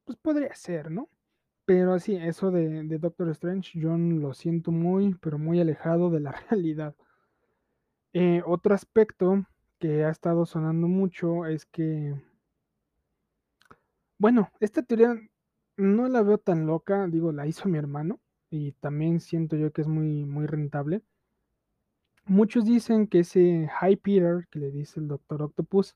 pues 0.03 0.17
podría 0.17 0.53
ser, 0.53 0.91
¿no? 0.91 1.09
Pero 1.65 1.93
así, 1.93 2.15
eso 2.15 2.51
de, 2.51 2.83
de, 2.83 2.97
Doctor 2.97 3.29
Strange, 3.29 3.79
yo 3.79 3.97
lo 3.97 4.33
siento 4.33 4.71
muy, 4.71 5.15
pero 5.21 5.37
muy 5.37 5.61
alejado 5.61 6.09
de 6.09 6.19
la 6.19 6.31
realidad. 6.49 6.95
Eh, 8.13 8.41
otro 8.45 8.73
aspecto 8.75 9.45
que 9.79 10.03
ha 10.03 10.09
estado 10.09 10.45
sonando 10.45 10.87
mucho 10.87 11.45
es 11.45 11.65
que 11.65 12.15
bueno, 14.17 14.51
esta 14.59 14.83
teoría 14.83 15.15
no 15.77 16.07
la 16.09 16.21
veo 16.23 16.37
tan 16.37 16.65
loca, 16.65 17.07
digo, 17.07 17.31
la 17.31 17.47
hizo 17.47 17.69
mi 17.69 17.77
hermano 17.77 18.19
y 18.49 18.73
también 18.73 19.19
siento 19.19 19.55
yo 19.55 19.71
que 19.71 19.81
es 19.81 19.87
muy, 19.87 20.25
muy 20.25 20.47
rentable. 20.47 21.03
Muchos 22.25 22.65
dicen 22.65 23.07
que 23.07 23.19
ese 23.19 23.69
High 23.79 23.97
Peter 23.97 24.47
que 24.51 24.59
le 24.59 24.71
dice 24.71 24.99
el 24.99 25.07
Doctor 25.07 25.43
Octopus 25.43 25.95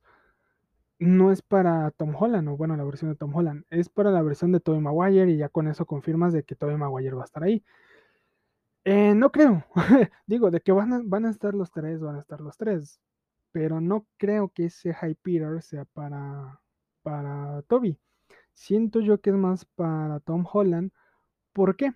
no 1.00 1.32
es 1.32 1.42
para 1.42 1.92
Tom 1.92 2.16
Holland, 2.18 2.48
o 2.50 2.58
bueno, 2.58 2.78
la 2.78 2.84
versión 2.84 3.10
de 3.12 3.18
Tom 3.18 3.36
Holland, 3.36 3.66
es 3.72 3.90
para 3.90 4.12
la 4.12 4.22
versión 4.22 4.52
de 4.52 4.60
Tobey 4.60 4.80
Maguire 4.82 5.32
y 5.32 5.38
ya 5.38 5.50
con 5.50 5.68
eso 5.68 5.86
confirmas 5.86 6.32
de 6.32 6.44
que 6.44 6.56
Tobey 6.56 6.78
Maguire 6.78 7.16
va 7.16 7.24
a 7.24 7.26
estar 7.26 7.44
ahí. 7.44 7.64
Eh, 8.84 9.14
no 9.16 9.32
creo, 9.32 9.64
digo, 10.28 10.52
de 10.52 10.62
que 10.62 10.72
van 10.72 10.94
a, 10.94 11.30
estar 11.30 11.54
los 11.54 11.72
tres, 11.72 12.02
van 12.02 12.16
a 12.16 12.20
estar 12.20 12.42
los 12.42 12.58
tres, 12.58 13.00
pero 13.52 13.82
no 13.82 14.08
creo 14.18 14.50
que 14.50 14.66
ese 14.66 14.94
High 14.94 15.16
Peter 15.16 15.62
sea 15.62 15.86
para, 15.86 16.62
para 17.04 17.62
Toby. 17.64 18.00
Siento 18.54 19.00
yo 19.00 19.22
que 19.22 19.32
es 19.32 19.36
más 19.36 19.66
para 19.66 20.20
Tom 20.20 20.46
Holland. 20.52 20.92
¿Por 21.54 21.76
qué? 21.76 21.94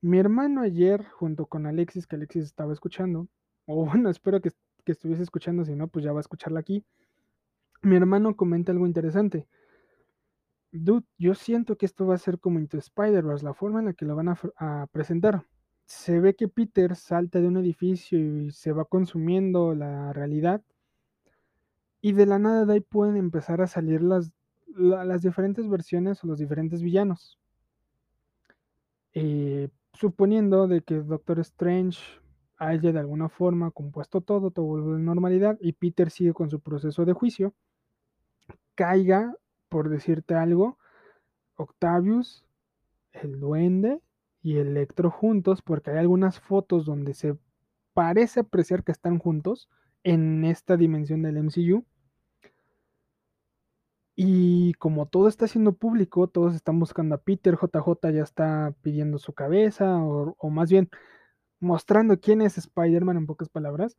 Mi 0.00 0.18
hermano 0.18 0.60
ayer, 0.60 1.04
junto 1.08 1.46
con 1.46 1.66
Alexis, 1.66 2.06
que 2.06 2.16
Alexis 2.16 2.44
estaba 2.44 2.72
escuchando, 2.72 3.28
o 3.66 3.86
bueno, 3.86 4.10
espero 4.10 4.40
que, 4.40 4.50
estuviese 4.86 5.22
escuchando, 5.22 5.64
si 5.64 5.74
no, 5.74 5.88
pues 5.88 6.04
ya 6.04 6.12
va 6.12 6.18
a 6.18 6.20
escucharla 6.20 6.60
aquí. 6.60 6.84
Mi 7.82 7.96
hermano 7.96 8.36
comenta 8.36 8.72
algo 8.72 8.86
interesante. 8.86 9.48
Dude, 10.70 11.06
yo 11.18 11.34
siento 11.34 11.76
que 11.76 11.86
esto 11.86 12.06
va 12.06 12.14
a 12.14 12.18
ser 12.18 12.38
como 12.38 12.58
Into 12.60 12.78
Spider-Verse, 12.78 13.44
la 13.44 13.54
forma 13.54 13.80
en 13.80 13.86
la 13.86 13.94
que 13.94 14.04
lo 14.04 14.14
van 14.14 14.28
a, 14.28 14.38
a, 14.58 14.86
presentar. 14.92 15.44
Se 15.86 16.20
ve 16.20 16.36
que 16.36 16.48
Peter 16.48 16.94
salta 16.94 17.40
de 17.40 17.48
un 17.48 17.56
edificio 17.56 18.18
y 18.18 18.50
se 18.52 18.72
va 18.72 18.84
consumiendo 18.84 19.74
la 19.74 20.12
realidad. 20.12 20.62
Y 22.00 22.12
de 22.12 22.26
la 22.26 22.38
nada 22.38 22.64
de 22.64 22.74
ahí 22.74 22.80
pueden 22.80 23.16
empezar 23.16 23.60
a 23.60 23.66
salir 23.66 24.02
las 24.02 24.32
las 24.76 25.22
diferentes 25.22 25.68
versiones 25.68 26.22
o 26.22 26.26
los 26.26 26.38
diferentes 26.38 26.82
villanos. 26.82 27.38
Eh, 29.12 29.68
suponiendo 29.94 30.68
de 30.68 30.82
que 30.82 30.96
Doctor 30.96 31.40
Strange 31.40 31.98
haya 32.58 32.92
de 32.92 32.98
alguna 32.98 33.28
forma 33.28 33.70
compuesto 33.70 34.20
todo, 34.20 34.50
todo 34.50 34.66
vuelve 34.66 34.96
a 34.96 34.98
normalidad 34.98 35.58
y 35.60 35.72
Peter 35.72 36.10
sigue 36.10 36.32
con 36.32 36.50
su 36.50 36.60
proceso 36.60 37.04
de 37.04 37.12
juicio, 37.12 37.54
caiga, 38.74 39.34
por 39.68 39.88
decirte 39.88 40.34
algo, 40.34 40.78
Octavius, 41.56 42.44
el 43.12 43.40
duende 43.40 44.00
y 44.42 44.58
Electro 44.58 45.10
juntos, 45.10 45.62
porque 45.62 45.90
hay 45.90 45.98
algunas 45.98 46.38
fotos 46.40 46.84
donde 46.84 47.14
se 47.14 47.36
parece 47.94 48.40
apreciar 48.40 48.84
que 48.84 48.92
están 48.92 49.18
juntos 49.18 49.68
en 50.04 50.44
esta 50.44 50.76
dimensión 50.76 51.22
del 51.22 51.38
MCU 51.38 51.84
y 54.16 54.74
como 54.74 55.06
todo 55.06 55.28
está 55.28 55.46
siendo 55.46 55.74
público, 55.74 56.28
todos 56.28 56.54
están 56.54 56.80
buscando 56.80 57.14
a 57.14 57.18
Peter, 57.18 57.56
JJ 57.56 58.10
ya 58.12 58.22
está 58.22 58.74
pidiendo 58.82 59.18
su 59.18 59.34
cabeza, 59.34 59.98
o, 59.98 60.50
más 60.50 60.70
bien 60.70 60.90
mostrando 61.60 62.18
quién 62.20 62.42
es 62.42 62.58
Spider-Man 62.58 63.18
en 63.18 63.26
pocas 63.26 63.48
palabras. 63.48 63.96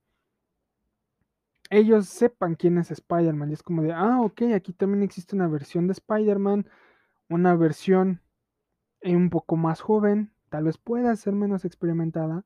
Ellos 1.70 2.08
sepan 2.08 2.56
quién 2.56 2.78
es 2.78 2.92
Spider-Man. 2.92 3.52
Y 3.52 3.54
es 3.54 3.64
como 3.64 3.84
de, 3.84 3.94
ah, 3.94 4.22
ok, 4.22 4.44
aquí 4.56 4.74
también 4.74 5.04
existe 5.04 5.36
una 5.36 5.48
versión 5.48 5.88
de 5.88 5.94
Spider-Man 5.94 6.68
una 7.30 7.56
versión 7.56 8.22
un 9.04 9.30
poco 9.30 9.58
más 9.58 9.82
joven, 9.82 10.32
tal 10.50 10.66
vez 10.66 10.78
pueda 10.78 11.16
ser 11.16 11.34
menos 11.34 11.66
experimentada 11.66 12.46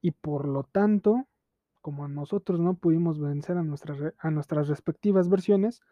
y 0.00 0.12
por 0.12 0.46
lo 0.46 0.64
tanto, 0.64 1.26
como 1.80 2.08
nosotros 2.08 2.60
no 2.60 2.74
pudimos 2.74 3.20
vencer 3.20 3.56
a 3.58 3.62
nuestras, 3.62 4.14
a 4.18 4.30
nuestras 4.30 4.68
respectivas 4.68 5.28
versiones, 5.28 5.82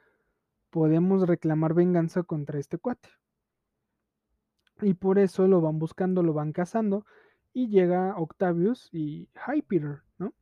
podemos 0.74 1.28
reclamar 1.28 1.72
venganza 1.72 2.24
contra 2.24 2.58
este 2.58 2.78
cuate. 2.78 3.08
Y 4.82 4.94
por 4.94 5.20
eso 5.20 5.46
lo 5.46 5.60
van 5.60 5.78
buscando, 5.78 6.20
lo 6.24 6.32
van 6.32 6.50
cazando 6.50 7.06
y 7.52 7.68
llega 7.68 8.16
Octavius 8.18 8.88
y 8.92 9.28
Hi 9.46 9.62
Peter, 9.62 10.02
¿no? 10.18 10.34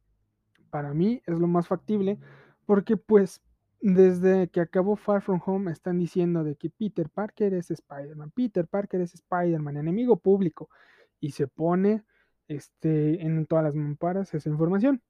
Para 0.71 0.95
mí 0.95 1.21
es 1.27 1.39
lo 1.39 1.47
más 1.49 1.69
factible 1.69 2.19
porque 2.65 2.97
pues 2.97 3.43
desde 3.83 4.49
que 4.49 4.63
acabó 4.63 4.97
Far 4.97 5.21
From 5.21 5.43
Home 5.45 5.71
están 5.71 5.99
diciendo 5.99 6.45
de 6.45 6.57
que 6.57 6.71
Peter 6.71 7.11
Parker 7.11 7.53
es 7.53 7.71
Spider-Man, 7.71 8.31
Peter 8.31 8.67
Parker 8.67 9.03
es 9.03 9.13
Spider-Man, 9.13 9.77
enemigo 9.77 10.17
público, 10.17 10.71
y 11.21 11.33
se 11.33 11.47
pone 11.47 12.05
este, 12.49 13.21
en 13.21 13.45
todas 13.45 13.65
las 13.65 13.75
mamparas 13.75 14.33
esa 14.33 14.49
información. 14.49 15.03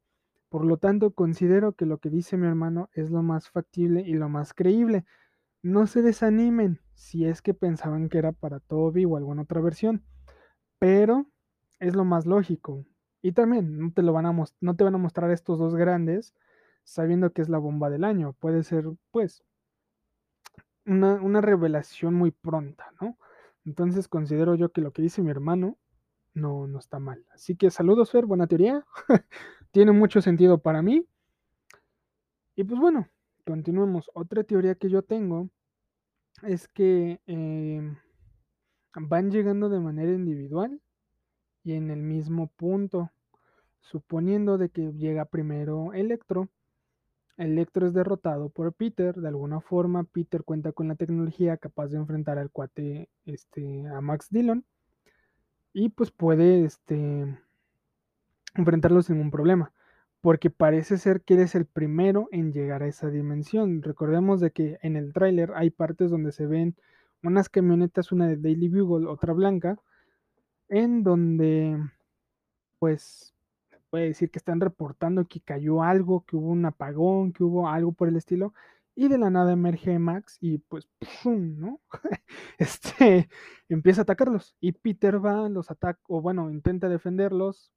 Por 0.53 0.67
lo 0.67 0.77
tanto, 0.77 1.13
considero 1.13 1.73
que 1.73 1.87
lo 1.87 1.97
que 1.97 2.11
dice 2.11 2.37
mi 2.37 2.47
hermano 2.47 2.91
es 2.93 3.11
lo 3.11 3.23
más 3.23 3.49
factible 3.49 4.03
y 4.03 4.13
lo 4.13 4.29
más 4.29 4.53
creíble. 4.53 5.07
No 5.63 5.87
se 5.87 6.03
desanimen 6.03 6.79
si 6.93 7.25
es 7.25 7.41
que 7.41 7.55
pensaban 7.55 8.11
que 8.11 8.19
era 8.19 8.33
para 8.33 8.61
Toby 8.61 9.07
o 9.07 9.17
alguna 9.17 9.45
otra 9.45 9.63
versión, 9.63 10.05
pero 10.79 11.25
es 11.81 11.97
lo 11.97 12.05
más 12.05 12.27
lógico. 12.27 12.85
Y 13.23 13.33
también 13.33 13.79
no 13.79 13.93
te, 13.95 14.03
lo 14.03 14.13
van 14.13 14.27
a 14.27 14.37
no 14.61 14.77
te 14.77 14.85
van 14.85 14.95
a 14.95 14.99
mostrar 14.99 15.31
estos 15.31 15.59
dos 15.59 15.75
grandes 15.75 16.35
sabiendo 16.85 17.33
que 17.33 17.41
es 17.41 17.49
la 17.49 17.57
bomba 17.57 17.89
del 17.89 18.05
año. 18.05 18.35
Puede 18.35 18.63
ser, 18.63 18.85
pues, 19.11 19.43
una, 20.85 21.41
revelación 21.41 22.13
muy 22.13 22.31
pronta, 22.31 22.93
¿no? 23.01 23.17
Entonces 23.65 24.07
considero 24.07 24.55
yo 24.55 24.71
que 24.71 24.83
lo 24.83 24.93
que 24.93 25.01
dice 25.01 25.23
mi 25.23 25.31
hermano 25.31 25.79
no, 26.35 26.67
no 26.67 26.79
está 26.79 26.99
mal. 26.99 27.25
Así 27.33 27.57
que 27.57 27.71
saludos, 27.71 28.11
Fer, 28.11 28.27
buena 28.27 28.47
teoría. 28.47 28.85
Tiene 29.73 29.93
mucho 29.93 30.21
sentido 30.21 30.59
para 30.59 30.83
mí. 30.83 31.07
Y 32.55 32.65
pues 32.65 32.81
bueno, 32.81 33.09
continuemos. 33.45 34.11
Otra 34.15 34.45
teoría 34.45 34.75
que 34.75 34.89
yo 34.89 35.03
tengo 35.03 35.49
es 36.43 36.69
que 36.69 37.21
em, 37.27 37.97
van 38.95 39.31
llegando 39.31 39.69
de 39.69 39.81
manera 39.81 40.13
individual 40.13 40.81
y 41.65 41.73
en 41.73 41.91
el 41.91 42.03
mismo 42.03 42.49
punto, 42.57 43.11
suponiendo 43.81 44.59
de 44.59 44.69
que 44.69 44.93
llega 44.93 45.25
primero 45.25 45.93
Electro 45.93 46.49
Electro 47.39 47.87
es 47.87 47.95
derrotado 47.95 48.51
por 48.51 48.73
Peter, 48.75 49.15
de 49.15 49.29
alguna 49.29 49.61
forma 49.61 50.05
Peter 50.05 50.45
cuenta 50.45 50.73
con 50.73 50.89
la 50.89 50.97
tecnología 50.97 51.57
capaz 51.57 51.89
de 51.89 51.97
enfrentar 51.97 52.39
al 52.39 52.51
cuate 52.51 53.09
este, 53.25 53.87
a 53.89 54.01
Max 54.01 54.29
Dillon 54.31 54.65
y 55.73 55.89
pues 55.89 56.11
puede 56.11 56.65
este, 56.65 57.39
enfrentarlo 58.55 59.03
sin 59.03 59.17
ningún 59.17 59.31
problema, 59.31 59.73
porque 60.21 60.51
parece 60.51 60.99
ser 60.99 61.23
que 61.23 61.35
él 61.35 61.41
es 61.41 61.55
el 61.55 61.67
primero 61.67 62.29
en 62.33 62.53
llegar 62.53 62.83
a 62.83 62.89
esa 62.89 63.09
dimensión. 63.11 63.83
Recordemos 63.83 64.41
de 64.41 64.53
que 64.53 64.79
en 64.83 64.97
el 64.97 65.13
tráiler 65.13 65.53
hay 65.57 65.71
partes 65.71 66.11
donde 66.11 66.33
se 66.33 66.47
ven 66.47 66.77
unas 67.23 67.49
camionetas, 67.49 68.13
una 68.13 68.27
de 68.29 68.37
Daily 68.37 68.69
Bugle, 68.69 69.09
otra 69.09 69.33
blanca, 69.33 69.79
en 70.69 71.03
donde 71.03 71.79
pues 72.79 73.35
puede 73.91 74.07
decir 74.07 74.31
que 74.31 74.39
están 74.39 74.61
reportando 74.61 75.27
que 75.27 75.41
cayó 75.41 75.83
algo, 75.83 76.25
que 76.25 76.37
hubo 76.37 76.49
un 76.49 76.65
apagón, 76.65 77.33
que 77.33 77.45
hubo 77.45 77.69
algo 77.69 77.93
por 77.93 78.09
el 78.09 78.17
estilo, 78.17 78.55
y 78.95 79.09
de 79.09 79.19
la 79.19 79.31
nada 79.31 79.53
emerge 79.53 79.99
Max 79.99 80.39
y 80.41 80.59
pues, 80.59 80.89
¡pum! 81.23 81.59
¿no? 81.59 81.81
este, 82.59 83.29
empieza 83.69 84.01
a 84.01 84.05
atacarlos, 84.05 84.57
y 84.61 84.73
Peter 84.73 85.25
va, 85.25 85.49
los 85.49 85.71
ataca, 85.71 86.01
o 86.09 86.23
bueno, 86.23 86.51
intenta 86.51 86.89
defenderlos, 86.89 87.71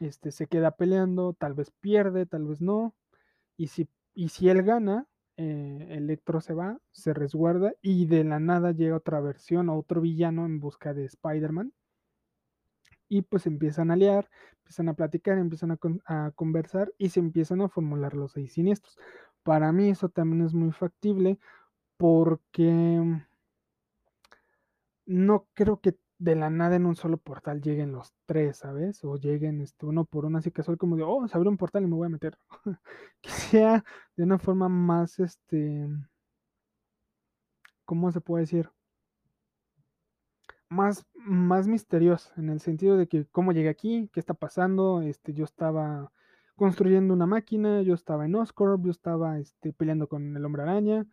este, 0.00 0.32
se 0.32 0.46
queda 0.46 0.72
peleando, 0.72 1.34
tal 1.34 1.54
vez 1.54 1.70
pierde, 1.80 2.26
tal 2.26 2.46
vez 2.46 2.60
no, 2.60 2.94
y 3.56 3.68
si, 3.68 3.88
y 4.14 4.30
si 4.30 4.48
él 4.48 4.62
gana, 4.62 5.06
eh, 5.36 5.86
Electro 5.90 6.40
se 6.40 6.54
va, 6.54 6.80
se 6.92 7.14
resguarda, 7.14 7.74
y 7.82 8.06
de 8.06 8.24
la 8.24 8.40
nada 8.40 8.72
llega 8.72 8.96
otra 8.96 9.20
versión, 9.20 9.68
otro 9.68 10.00
villano 10.00 10.46
en 10.46 10.60
busca 10.60 10.94
de 10.94 11.04
Spider-Man, 11.04 11.72
y 13.10 13.22
pues 13.22 13.46
empiezan 13.46 13.90
a 13.90 13.96
liar, 13.96 14.30
empiezan 14.58 14.88
a 14.88 14.94
platicar, 14.94 15.36
empiezan 15.36 15.72
a, 16.06 16.30
conversar 16.32 16.92
y 16.96 17.10
se 17.10 17.20
empiezan 17.20 17.60
a 17.60 17.68
formular 17.68 18.14
los 18.14 18.32
seis 18.32 18.52
siniestros. 18.52 18.96
Para 19.42 19.72
mí 19.72 19.90
eso 19.90 20.08
también 20.08 20.46
es 20.46 20.54
muy 20.54 20.70
factible 20.70 21.38
porque 21.96 23.02
no 25.06 25.48
creo 25.54 25.80
que 25.80 25.96
de 26.20 26.36
la 26.36 26.50
nada 26.50 26.76
en 26.76 26.86
un 26.86 26.96
solo 26.96 27.18
portal 27.18 27.62
lleguen 27.62 27.92
los 27.92 28.12
tres, 28.26 28.58
¿sabes? 28.58 29.04
O 29.04 29.16
lleguen 29.16 29.60
este, 29.62 29.86
uno 29.86 30.04
por 30.04 30.26
uno 30.26 30.38
así 30.38 30.52
casual 30.52 30.78
como 30.78 30.96
de, 30.96 31.02
oh, 31.04 31.26
se 31.28 31.36
abrió 31.36 31.50
un 31.50 31.56
portal 31.56 31.82
y 31.84 31.86
me 31.88 31.96
voy 31.96 32.06
a 32.06 32.10
meter. 32.10 32.38
que 33.22 33.30
sea 33.30 33.84
de 34.16 34.24
una 34.24 34.38
forma 34.38 34.68
más, 34.68 35.18
este, 35.20 35.88
¿cómo 37.84 38.10
se 38.12 38.20
puede 38.20 38.42
decir? 38.42 38.70
más, 40.70 41.04
más 41.14 41.66
misteriosa, 41.68 42.32
en 42.36 42.48
el 42.50 42.60
sentido 42.60 42.96
de 42.96 43.08
que 43.08 43.26
cómo 43.26 43.52
llegué 43.52 43.68
aquí, 43.68 44.08
qué 44.12 44.20
está 44.20 44.34
pasando, 44.34 45.02
este, 45.02 45.34
yo 45.34 45.44
estaba 45.44 46.12
construyendo 46.56 47.14
una 47.14 47.26
máquina, 47.26 47.82
yo 47.82 47.94
estaba 47.94 48.26
en 48.26 48.36
Oscorp, 48.36 48.84
yo 48.84 48.90
estaba 48.90 49.38
este, 49.38 49.72
peleando 49.72 50.08
con 50.08 50.36
el 50.36 50.44
hombre 50.44 50.62
araña, 50.62 51.06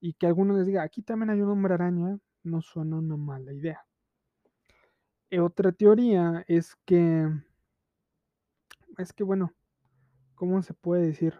y 0.00 0.14
que 0.14 0.26
alguno 0.26 0.56
les 0.56 0.66
diga, 0.66 0.82
aquí 0.82 1.02
también 1.02 1.30
hay 1.30 1.42
un 1.42 1.50
hombre 1.50 1.74
araña, 1.74 2.18
no 2.42 2.62
suena 2.62 2.96
una 2.98 3.16
mala 3.16 3.52
idea. 3.52 3.84
Eh, 5.30 5.38
otra 5.38 5.70
teoría 5.70 6.44
es 6.48 6.74
que, 6.84 7.28
es 8.98 9.12
que 9.12 9.22
bueno, 9.22 9.52
¿cómo 10.34 10.60
se 10.62 10.74
puede 10.74 11.06
decir? 11.06 11.34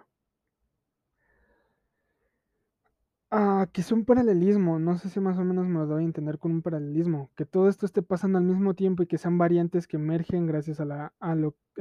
Ah, 3.32 3.68
que 3.72 3.80
es 3.80 3.90
un 3.92 4.04
paralelismo, 4.04 4.78
no 4.78 4.96
sé 4.96 5.08
si 5.08 5.20
más 5.20 5.38
o 5.38 5.44
menos 5.44 5.66
me 5.66 5.78
lo 5.78 5.86
doy 5.86 6.02
a 6.02 6.06
entender 6.06 6.38
con 6.38 6.52
un 6.52 6.62
paralelismo, 6.62 7.30
que 7.36 7.44
todo 7.46 7.68
esto 7.68 7.86
esté 7.86 8.02
pasando 8.02 8.38
al 8.38 8.44
mismo 8.44 8.74
tiempo 8.74 9.02
y 9.02 9.06
que 9.06 9.18
sean 9.18 9.38
variantes 9.38 9.86
que 9.86 9.96
emergen 9.96 10.46
gracias 10.46 10.80
a 10.80 10.84
la, 10.84 11.14
a 11.20 11.34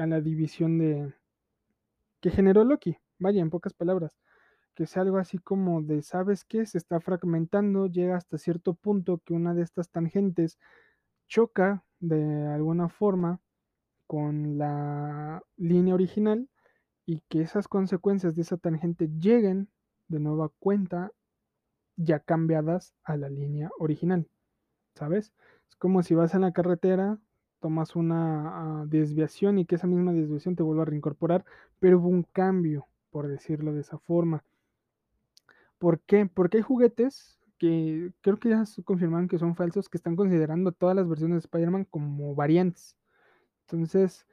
la 0.06 0.22
división 0.22 0.78
de 0.78 1.14
que 2.22 2.30
generó 2.32 2.64
Loki, 2.64 2.98
vaya, 3.18 3.42
en 3.42 3.50
pocas 3.50 3.74
palabras, 3.74 4.16
que 4.76 4.86
sea 4.86 5.04
algo 5.04 5.18
así 5.18 5.40
como 5.40 5.82
de, 5.82 6.02
¿sabes 6.04 6.46
qué? 6.46 6.66
Se 6.66 6.78
está 6.78 7.00
fragmentando, 7.00 7.88
llega 7.88 8.16
hasta 8.18 8.38
cierto 8.38 8.76
punto 8.76 9.20
que 9.26 9.34
una 9.34 9.54
de 9.54 9.64
estas 9.64 9.90
tangentes 9.90 10.60
choca 11.30 11.86
de 12.02 12.48
alguna 12.48 12.90
forma 12.90 13.40
con 14.08 14.58
la 14.58 15.44
línea 15.56 15.94
original 15.94 16.50
y 17.06 17.22
que 17.30 17.42
esas 17.42 17.68
consecuencias 17.68 18.36
de 18.36 18.42
esa 18.42 18.58
tangente 18.58 19.10
lleguen 19.20 19.70
de 20.10 20.20
nueva 20.20 20.50
cuenta 20.60 21.12
ya 21.96 22.20
cambiadas 22.20 22.94
a 23.04 23.18
la 23.18 23.30
línea 23.30 23.70
original, 23.78 24.28
¿sabes? 24.96 25.34
Es 25.70 25.76
como 25.76 26.02
si 26.04 26.16
vas 26.16 26.34
en 26.34 26.42
la 26.42 26.54
carretera, 26.54 27.20
tomas 27.60 27.96
una 27.96 28.82
ah, 28.82 28.86
desviación 28.88 29.60
y 29.60 29.66
que 29.66 29.76
esa 29.76 29.88
misma 29.88 30.14
desviación 30.14 30.56
te 30.56 30.64
vuelva 30.64 30.84
a 30.84 30.86
reincorporar, 30.86 31.46
pero 31.80 32.00
hubo 32.00 32.08
un 32.08 32.24
cambio, 32.24 32.88
por 33.12 33.28
decirlo 33.28 33.74
de 33.74 33.82
esa 33.82 33.98
forma. 34.00 34.44
¿Por 35.78 36.00
qué? 36.00 36.26
Porque 36.26 36.58
hay 36.58 36.64
juguetes 36.64 37.39
que 37.60 38.14
creo 38.22 38.40
que 38.40 38.50
ya 38.50 38.64
confirmaron 38.86 39.28
que 39.28 39.38
son 39.38 39.56
falsos, 39.56 39.90
que 39.90 39.98
están 39.98 40.16
considerando 40.16 40.72
todas 40.72 40.96
las 40.96 41.08
versiones 41.08 41.36
de 41.36 41.40
Spider-Man 41.40 41.86
como 41.86 42.34
variantes. 42.34 42.98
Entonces, 43.68 44.26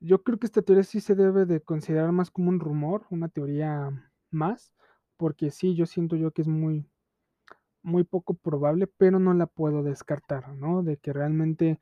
yo 0.00 0.22
creo 0.24 0.38
que 0.38 0.46
esta 0.46 0.62
teoría 0.62 0.82
sí 0.82 1.00
se 1.00 1.14
debe 1.14 1.46
de 1.46 1.60
considerar 1.60 2.10
más 2.12 2.30
como 2.30 2.48
un 2.48 2.60
rumor, 2.60 3.06
una 3.10 3.28
teoría 3.28 3.90
más, 4.30 4.74
porque 5.16 5.50
sí, 5.50 5.76
yo 5.76 5.86
siento 5.86 6.16
yo 6.16 6.32
que 6.32 6.42
es 6.42 6.48
muy, 6.48 6.88
muy 7.82 8.04
poco 8.04 8.34
probable, 8.34 8.88
pero 8.88 9.20
no 9.20 9.34
la 9.34 9.46
puedo 9.46 9.82
descartar, 9.82 10.48
¿no? 10.56 10.82
De 10.82 10.96
que 10.96 11.12
realmente 11.12 11.78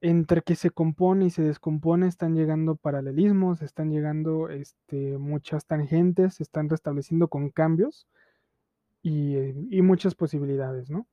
entre 0.00 0.42
que 0.42 0.54
se 0.56 0.70
compone 0.70 1.26
y 1.26 1.30
se 1.30 1.42
descompone 1.42 2.06
están 2.08 2.34
llegando 2.34 2.76
paralelismos, 2.76 3.62
están 3.62 3.90
llegando 3.90 4.48
este, 4.50 5.18
muchas 5.18 5.66
tangentes, 5.66 6.34
se 6.34 6.42
están 6.44 6.68
restableciendo 6.68 7.28
con 7.28 7.50
cambios 7.50 8.06
y, 9.02 9.36
y 9.36 9.82
muchas 9.82 10.14
posibilidades, 10.14 10.90
¿no? 10.90 11.06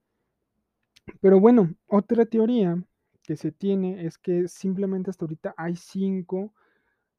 Pero 1.21 1.39
bueno, 1.39 1.73
otra 1.87 2.25
teoría 2.25 2.81
que 3.23 3.35
se 3.37 3.51
tiene 3.51 4.05
es 4.05 4.17
que 4.17 4.47
simplemente 4.47 5.09
hasta 5.09 5.25
ahorita 5.25 5.53
hay 5.57 5.75
cinco 5.75 6.53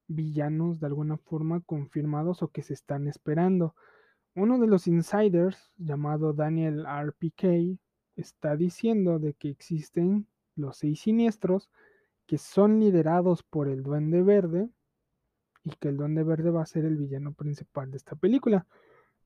villanos 0.09 0.81
de 0.81 0.87
alguna 0.87 1.17
forma 1.17 1.61
confirmados 1.61 2.43
o 2.43 2.49
que 2.49 2.63
se 2.63 2.75
están 2.75 3.09
esperando. 3.09 3.75
Uno 4.35 4.59
de 4.59 4.67
los 4.67 4.87
insiders, 4.87 5.73
llamado 5.79 6.33
Daniel 6.33 6.85
RPK, 6.87 7.79
está 8.17 8.57
diciendo 8.57 9.19
de 9.19 9.35
que 9.35 9.49
existen 9.49 10.27
los 10.55 10.79
seis 10.79 11.01
siniestros 11.01 11.71
que 12.27 12.39
son 12.39 12.81
liderados 12.81 13.43
por 13.43 13.69
el 13.69 13.83
Duende 13.83 14.23
Verde 14.23 14.69
y 15.65 15.71
que 15.77 15.89
el 15.89 15.97
Duende 15.97 16.23
Verde 16.23 16.51
va 16.51 16.63
a 16.63 16.67
ser 16.67 16.85
el 16.85 16.97
villano 16.97 17.33
principal 17.33 17.91
de 17.91 17.97
esta 17.99 18.17
película. 18.17 18.67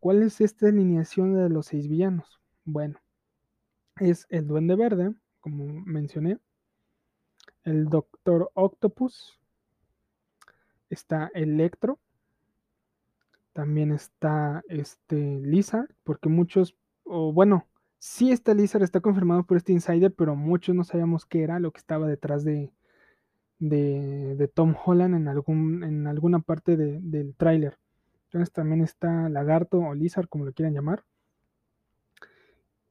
¿Cuál 0.01 0.23
es 0.23 0.41
esta 0.41 0.69
alineación 0.69 1.35
de 1.35 1.51
los 1.51 1.67
seis 1.67 1.87
villanos? 1.87 2.41
Bueno, 2.65 2.99
es 3.97 4.27
el 4.31 4.47
Duende 4.47 4.75
Verde, 4.75 5.15
como 5.41 5.67
mencioné, 5.85 6.39
el 7.65 7.85
Doctor 7.85 8.51
Octopus, 8.55 9.39
está 10.89 11.31
Electro, 11.35 11.99
también 13.53 13.93
está 13.93 14.63
este 14.69 15.41
Lizard, 15.41 15.91
porque 16.03 16.31
muchos, 16.31 16.77
o 17.05 17.35
bueno, 17.35 17.67
sí 17.99 18.33
está 18.33 18.55
Lizard, 18.55 18.83
está 18.83 19.01
confirmado 19.01 19.45
por 19.45 19.59
este 19.59 19.73
insider, 19.73 20.15
pero 20.15 20.35
muchos 20.35 20.75
no 20.75 20.83
sabíamos 20.85 21.27
qué 21.27 21.43
era 21.43 21.61
lo 21.61 21.73
que 21.73 21.79
estaba 21.79 22.09
detrás 22.09 22.43
de, 22.43 22.73
de, 23.59 24.51
Tom 24.55 24.75
Holland 24.83 25.15
en, 25.15 25.29
algún, 25.29 25.85
en 25.85 26.07
alguna 26.07 26.41
parte 26.41 26.79
del 26.79 27.35
tráiler. 27.37 27.80
Entonces 28.31 28.53
también 28.53 28.81
está 28.81 29.29
Lagarto 29.29 29.81
o 29.81 29.93
Lizard, 29.93 30.29
como 30.29 30.45
lo 30.45 30.53
quieran 30.53 30.73
llamar. 30.73 31.05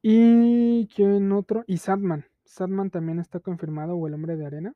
Y 0.02 0.88
quién 0.94 1.32
otro, 1.32 1.64
y 1.66 1.78
Sadman. 1.78 2.26
Sadman 2.44 2.90
también 2.90 3.20
está 3.20 3.40
confirmado, 3.40 3.96
o 3.96 4.06
el 4.06 4.16
hombre 4.16 4.36
de 4.36 4.46
arena. 4.46 4.76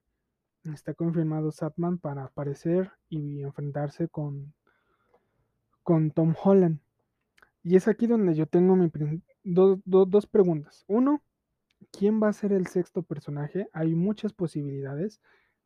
Está 0.63 0.93
confirmado 0.93 1.51
Sadman 1.51 1.97
para 1.97 2.23
aparecer 2.23 2.93
y 3.09 3.41
enfrentarse 3.41 4.07
con, 4.07 4.53
con 5.83 6.11
Tom 6.11 6.33
Holland. 6.41 6.79
Y 7.61 7.75
es 7.75 7.89
aquí 7.89 8.07
donde 8.07 8.33
yo 8.33 8.45
tengo 8.45 8.77
mi 8.77 8.89
dos 9.43 10.27
preguntas. 10.27 10.85
Uno, 10.87 11.21
¿quién 11.91 12.23
va 12.23 12.29
a 12.29 12.33
ser 12.33 12.53
el 12.53 12.67
sexto 12.67 13.03
personaje? 13.03 13.67
Hay 13.73 13.95
muchas 13.95 14.31
posibilidades. 14.31 15.19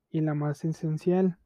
Y 0.10 0.22
la 0.22 0.34
más 0.34 0.66
esencial, 0.66 1.38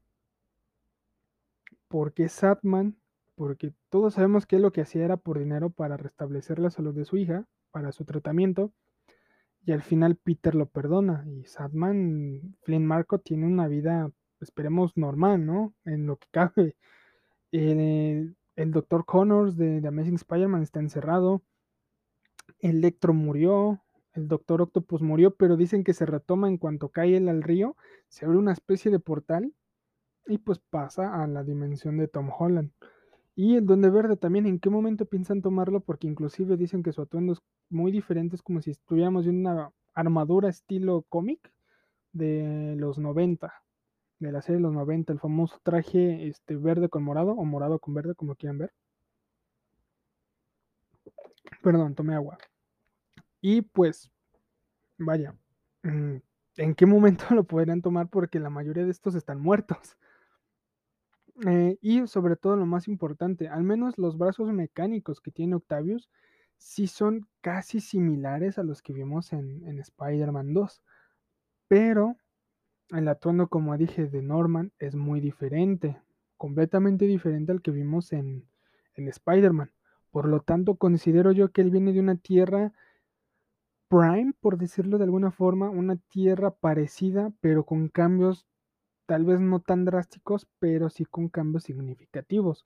¿por 1.89 2.13
qué 2.13 2.29
Satman? 2.29 3.00
Porque 3.35 3.73
todos 3.89 4.15
sabemos 4.15 4.45
que 4.45 4.59
lo 4.59 4.71
que 4.71 4.81
hacía 4.81 5.05
era 5.05 5.17
por 5.17 5.39
dinero 5.39 5.69
para 5.69 5.97
restablecer 5.97 6.59
la 6.59 6.69
salud 6.69 6.93
de 6.93 7.05
su 7.05 7.17
hija, 7.17 7.45
para 7.71 7.91
su 7.91 8.05
tratamiento. 8.05 8.71
Y 9.65 9.71
al 9.71 9.81
final 9.81 10.15
Peter 10.15 10.55
lo 10.55 10.67
perdona. 10.67 11.25
Y 11.27 11.45
Satman, 11.45 12.55
Flynn 12.63 12.85
Marco, 12.85 13.19
tiene 13.19 13.45
una 13.45 13.67
vida, 13.67 14.11
esperemos, 14.39 14.97
normal, 14.97 15.45
¿no? 15.45 15.73
En 15.85 16.05
lo 16.07 16.17
que 16.17 16.27
cabe. 16.31 16.75
El, 17.51 18.35
el 18.55 18.71
Dr. 18.71 19.05
Connors 19.05 19.57
de, 19.57 19.81
de 19.81 19.87
Amazing 19.87 20.15
Spider-Man 20.15 20.63
está 20.63 20.79
encerrado. 20.79 21.41
Electro 22.59 23.13
murió 23.13 23.81
el 24.13 24.27
Doctor 24.27 24.61
Octopus 24.61 25.01
murió, 25.01 25.35
pero 25.35 25.55
dicen 25.55 25.83
que 25.83 25.93
se 25.93 26.05
retoma 26.05 26.49
en 26.49 26.57
cuanto 26.57 26.89
cae 26.89 27.15
él 27.15 27.29
al 27.29 27.43
río, 27.43 27.77
se 28.09 28.25
abre 28.25 28.37
una 28.37 28.51
especie 28.51 28.91
de 28.91 28.99
portal 28.99 29.53
y 30.27 30.37
pues 30.39 30.59
pasa 30.59 31.21
a 31.21 31.27
la 31.27 31.43
dimensión 31.43 31.97
de 31.97 32.07
Tom 32.07 32.29
Holland. 32.37 32.71
Y 33.35 33.55
el 33.55 33.65
Duende 33.65 33.89
Verde 33.89 34.17
también, 34.17 34.45
¿en 34.45 34.59
qué 34.59 34.69
momento 34.69 35.05
piensan 35.05 35.41
tomarlo? 35.41 35.79
Porque 35.79 36.07
inclusive 36.07 36.57
dicen 36.57 36.83
que 36.83 36.91
su 36.91 37.01
atuendo 37.01 37.33
es 37.33 37.39
muy 37.69 37.91
diferente, 37.91 38.35
es 38.35 38.41
como 38.41 38.61
si 38.61 38.71
estuviéramos 38.71 39.25
en 39.25 39.39
una 39.39 39.71
armadura 39.93 40.49
estilo 40.49 41.05
cómic 41.09 41.51
de 42.13 42.75
los 42.77 42.99
90, 42.99 43.53
de 44.19 44.31
la 44.31 44.41
serie 44.41 44.57
de 44.57 44.63
los 44.63 44.73
90, 44.73 45.13
el 45.13 45.19
famoso 45.19 45.59
traje 45.63 46.27
este, 46.27 46.55
verde 46.55 46.89
con 46.89 47.03
morado 47.03 47.31
o 47.31 47.45
morado 47.45 47.79
con 47.79 47.93
verde, 47.93 48.15
como 48.15 48.35
quieran 48.35 48.57
ver. 48.57 48.73
Perdón, 51.61 51.95
tomé 51.95 52.15
agua. 52.15 52.37
Y 53.41 53.61
pues, 53.61 54.11
vaya, 54.97 55.35
mm, 55.83 56.17
¿en 56.57 56.75
qué 56.75 56.85
momento 56.85 57.25
lo 57.35 57.43
podrían 57.43 57.81
tomar? 57.81 58.09
Porque 58.09 58.39
la 58.39 58.49
mayoría 58.49 58.85
de 58.85 58.91
estos 58.91 59.15
están 59.15 59.39
muertos. 59.41 59.97
Eh, 61.47 61.77
y 61.81 62.05
sobre 62.07 62.35
todo 62.35 62.55
lo 62.55 62.65
más 62.65 62.87
importante, 62.87 63.47
al 63.47 63.63
menos 63.63 63.97
los 63.97 64.17
brazos 64.17 64.51
mecánicos 64.51 65.21
que 65.21 65.31
tiene 65.31 65.55
Octavius 65.55 66.09
sí 66.57 66.85
son 66.85 67.27
casi 67.41 67.79
similares 67.79 68.59
a 68.59 68.63
los 68.63 68.81
que 68.81 68.93
vimos 68.93 69.33
en, 69.33 69.79
Spider-Man 69.79 70.53
2. 70.53 70.83
Pero 71.67 72.17
el 72.89 73.07
atuendo, 73.07 73.47
como 73.47 73.75
dije, 73.77 74.07
de 74.07 74.21
Norman 74.21 74.71
es 74.77 74.95
muy 74.95 75.19
diferente, 75.19 75.99
completamente 76.37 77.05
diferente 77.05 77.51
al 77.51 77.61
que 77.61 77.71
vimos 77.71 78.13
en, 78.13 78.45
en 78.95 79.07
Spider-Man. 79.07 79.71
Por 80.11 80.27
lo 80.27 80.41
tanto, 80.41 80.75
considero 80.75 81.31
yo 81.31 81.51
que 81.51 81.61
él 81.61 81.71
viene 81.71 81.93
de 81.93 82.01
una 82.01 82.17
tierra 82.17 82.73
Prime, 83.87 84.33
por 84.39 84.57
decirlo 84.57 84.97
de 84.97 85.03
alguna 85.03 85.31
forma, 85.31 85.69
una 85.69 85.97
tierra 85.97 86.51
parecida, 86.51 87.33
pero 87.41 87.65
con 87.65 87.89
cambios 87.89 88.47
tal 89.05 89.25
vez 89.25 89.39
no 89.39 89.59
tan 89.59 89.85
drásticos, 89.85 90.47
pero 90.59 90.89
sí 90.89 91.05
con 91.05 91.29
cambios 91.29 91.63
significativos. 91.63 92.65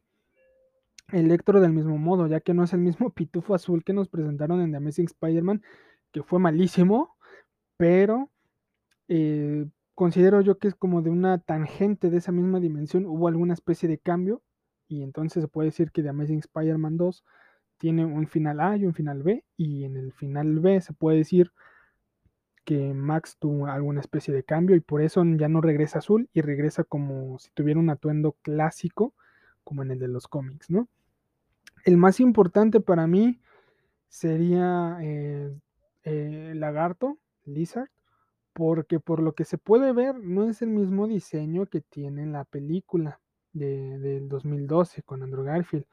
Electro 1.11 1.61
del 1.61 1.71
mismo 1.71 1.97
modo, 1.97 2.27
ya 2.27 2.39
que 2.39 2.53
no 2.53 2.63
es 2.63 2.73
el 2.73 2.79
mismo 2.79 3.09
pitufo 3.13 3.55
azul 3.55 3.83
que 3.83 3.93
nos 3.93 4.09
presentaron 4.09 4.61
en 4.61 4.71
The 4.71 4.77
Amazing 4.77 5.05
Spider-Man, 5.05 5.63
que 6.11 6.23
fue 6.23 6.39
malísimo, 6.39 7.15
pero 7.77 8.29
eh, 9.07 9.67
considero 9.93 10.41
yo 10.41 10.57
que 10.57 10.67
es 10.67 10.75
como 10.75 11.01
de 11.01 11.09
una 11.09 11.37
tangente 11.39 12.09
de 12.09 12.17
esa 12.17 12.31
misma 12.31 12.59
dimensión, 12.59 13.05
hubo 13.05 13.27
alguna 13.27 13.53
especie 13.53 13.87
de 13.89 13.97
cambio, 13.97 14.41
y 14.87 15.03
entonces 15.03 15.41
se 15.41 15.47
puede 15.47 15.67
decir 15.67 15.91
que 15.91 16.03
The 16.03 16.09
Amazing 16.09 16.39
Spider-Man 16.39 16.97
2 16.97 17.23
tiene 17.77 18.05
un 18.05 18.27
final 18.27 18.59
A 18.59 18.77
y 18.77 18.85
un 18.85 18.93
final 18.93 19.23
B, 19.23 19.43
y 19.57 19.83
en 19.83 19.97
el 19.97 20.13
final 20.13 20.59
B 20.59 20.79
se 20.81 20.93
puede 20.93 21.17
decir 21.17 21.51
que 22.65 22.93
Max 22.93 23.37
tuvo 23.39 23.67
alguna 23.67 24.01
especie 24.01 24.33
de 24.33 24.43
cambio 24.43 24.75
y 24.75 24.81
por 24.81 25.01
eso 25.01 25.23
ya 25.37 25.47
no 25.47 25.61
regresa 25.61 25.99
azul 25.99 26.29
y 26.33 26.41
regresa 26.41 26.83
como 26.83 27.39
si 27.39 27.51
tuviera 27.51 27.79
un 27.79 27.89
atuendo 27.89 28.33
clásico, 28.41 29.13
como 29.63 29.83
en 29.83 29.91
el 29.91 29.99
de 29.99 30.07
los 30.07 30.27
cómics, 30.27 30.69
¿no? 30.69 30.87
El 31.85 31.97
más 31.97 32.19
importante 32.19 32.81
para 32.81 33.07
mí 33.07 33.39
sería 34.09 34.97
eh, 35.01 35.53
eh, 36.03 36.53
Lagarto, 36.55 37.19
Lizard, 37.45 37.89
porque 38.53 38.99
por 38.99 39.21
lo 39.21 39.33
que 39.33 39.45
se 39.45 39.57
puede 39.57 39.93
ver 39.93 40.17
no 40.19 40.49
es 40.49 40.61
el 40.61 40.69
mismo 40.69 41.07
diseño 41.07 41.67
que 41.67 41.81
tiene 41.81 42.23
en 42.23 42.31
la 42.31 42.45
película 42.45 43.19
de, 43.53 43.99
del 43.99 44.27
2012 44.27 45.03
con 45.03 45.23
Andrew 45.23 45.43
Garfield 45.43 45.85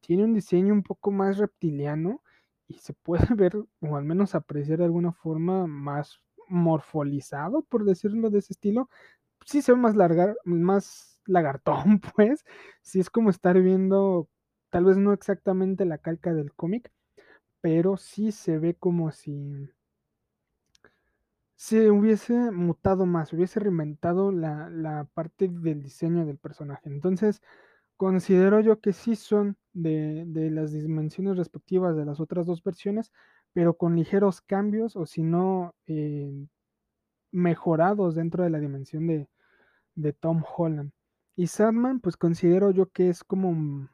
tiene 0.00 0.24
un 0.24 0.34
diseño 0.34 0.72
un 0.72 0.82
poco 0.82 1.10
más 1.10 1.38
reptiliano 1.38 2.22
y 2.70 2.78
se 2.78 2.94
puede 2.94 3.26
ver, 3.36 3.56
o 3.80 3.96
al 3.96 4.04
menos 4.04 4.34
apreciar 4.34 4.78
de 4.78 4.84
alguna 4.84 5.12
forma, 5.12 5.66
más 5.66 6.20
morfolizado, 6.48 7.62
por 7.62 7.84
decirlo 7.84 8.30
de 8.30 8.38
ese 8.38 8.52
estilo. 8.52 8.88
Sí 9.44 9.62
se 9.62 9.72
ve 9.72 9.78
más, 9.78 9.96
largar, 9.96 10.36
más 10.44 11.20
lagartón, 11.26 12.00
pues. 12.16 12.44
Sí 12.82 13.00
es 13.00 13.10
como 13.10 13.30
estar 13.30 13.60
viendo, 13.60 14.28
tal 14.70 14.84
vez 14.84 14.96
no 14.96 15.12
exactamente 15.12 15.84
la 15.84 15.98
calca 15.98 16.32
del 16.32 16.52
cómic, 16.54 16.92
pero 17.60 17.96
sí 17.96 18.32
se 18.32 18.58
ve 18.58 18.74
como 18.76 19.10
si 19.10 19.68
se 21.56 21.90
hubiese 21.90 22.52
mutado 22.52 23.04
más, 23.04 23.32
hubiese 23.32 23.60
reinventado 23.60 24.32
la, 24.32 24.70
la 24.70 25.04
parte 25.12 25.48
del 25.48 25.82
diseño 25.82 26.24
del 26.24 26.38
personaje. 26.38 26.88
Entonces, 26.88 27.42
considero 28.00 28.60
yo 28.60 28.80
que 28.80 28.94
sí 28.94 29.14
son 29.14 29.58
de, 29.74 30.24
las 30.50 30.72
dimensiones 30.72 31.36
respectivas 31.36 31.94
de 31.94 32.06
las 32.06 32.18
otras 32.18 32.46
dos 32.46 32.64
versiones, 32.64 33.12
pero 33.52 33.76
con 33.76 33.94
ligeros 33.94 34.40
cambios 34.40 34.96
o 34.96 35.04
si 35.04 35.22
no 35.22 35.74
eh, 35.86 36.46
mejorados 37.30 38.14
dentro 38.14 38.42
de 38.42 38.48
la 38.48 38.58
dimensión 38.58 39.06
de, 39.06 39.28
de, 39.96 40.14
Tom 40.14 40.42
Holland. 40.56 40.92
Y 41.36 41.48
Sadman, 41.48 42.00
pues 42.00 42.16
considero 42.16 42.70
yo 42.70 42.88
que 42.88 43.10
es 43.10 43.22
como... 43.22 43.90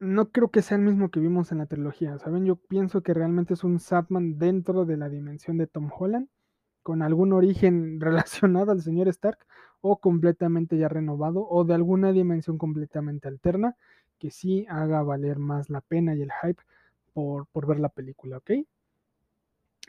No 0.00 0.32
creo 0.32 0.50
que 0.50 0.60
sea 0.60 0.76
el 0.76 0.82
mismo 0.82 1.10
que 1.10 1.20
vimos 1.20 1.50
en 1.50 1.58
la 1.58 1.66
trilogía, 1.66 2.18
¿saben? 2.18 2.44
Yo 2.44 2.56
pienso 2.56 3.02
que 3.02 3.14
realmente 3.14 3.54
es 3.54 3.64
un 3.64 3.78
Sadman 3.80 4.38
dentro 4.38 4.84
de 4.84 4.98
la 4.98 5.08
dimensión 5.08 5.56
de 5.56 5.66
Tom 5.66 5.90
Holland 5.98 6.28
con 6.84 7.02
algún 7.02 7.32
origen 7.32 8.00
relacionado 8.00 8.70
al 8.70 8.82
señor 8.82 9.08
Stark 9.08 9.38
o 9.80 9.98
completamente 9.98 10.78
ya 10.78 10.88
renovado 10.88 11.44
o 11.48 11.64
de 11.64 11.74
alguna 11.74 12.12
dimensión 12.12 12.58
completamente 12.58 13.26
alterna 13.26 13.76
que 14.20 14.30
sí 14.30 14.66
haga 14.68 15.02
valer 15.02 15.38
más 15.38 15.68
la 15.70 15.80
pena 15.80 16.14
y 16.14 16.22
el 16.22 16.30
hype 16.42 16.62
por, 17.12 17.66
ver 17.66 17.80
la 17.80 17.88
película, 17.88 18.38
¿ok? 18.38 18.50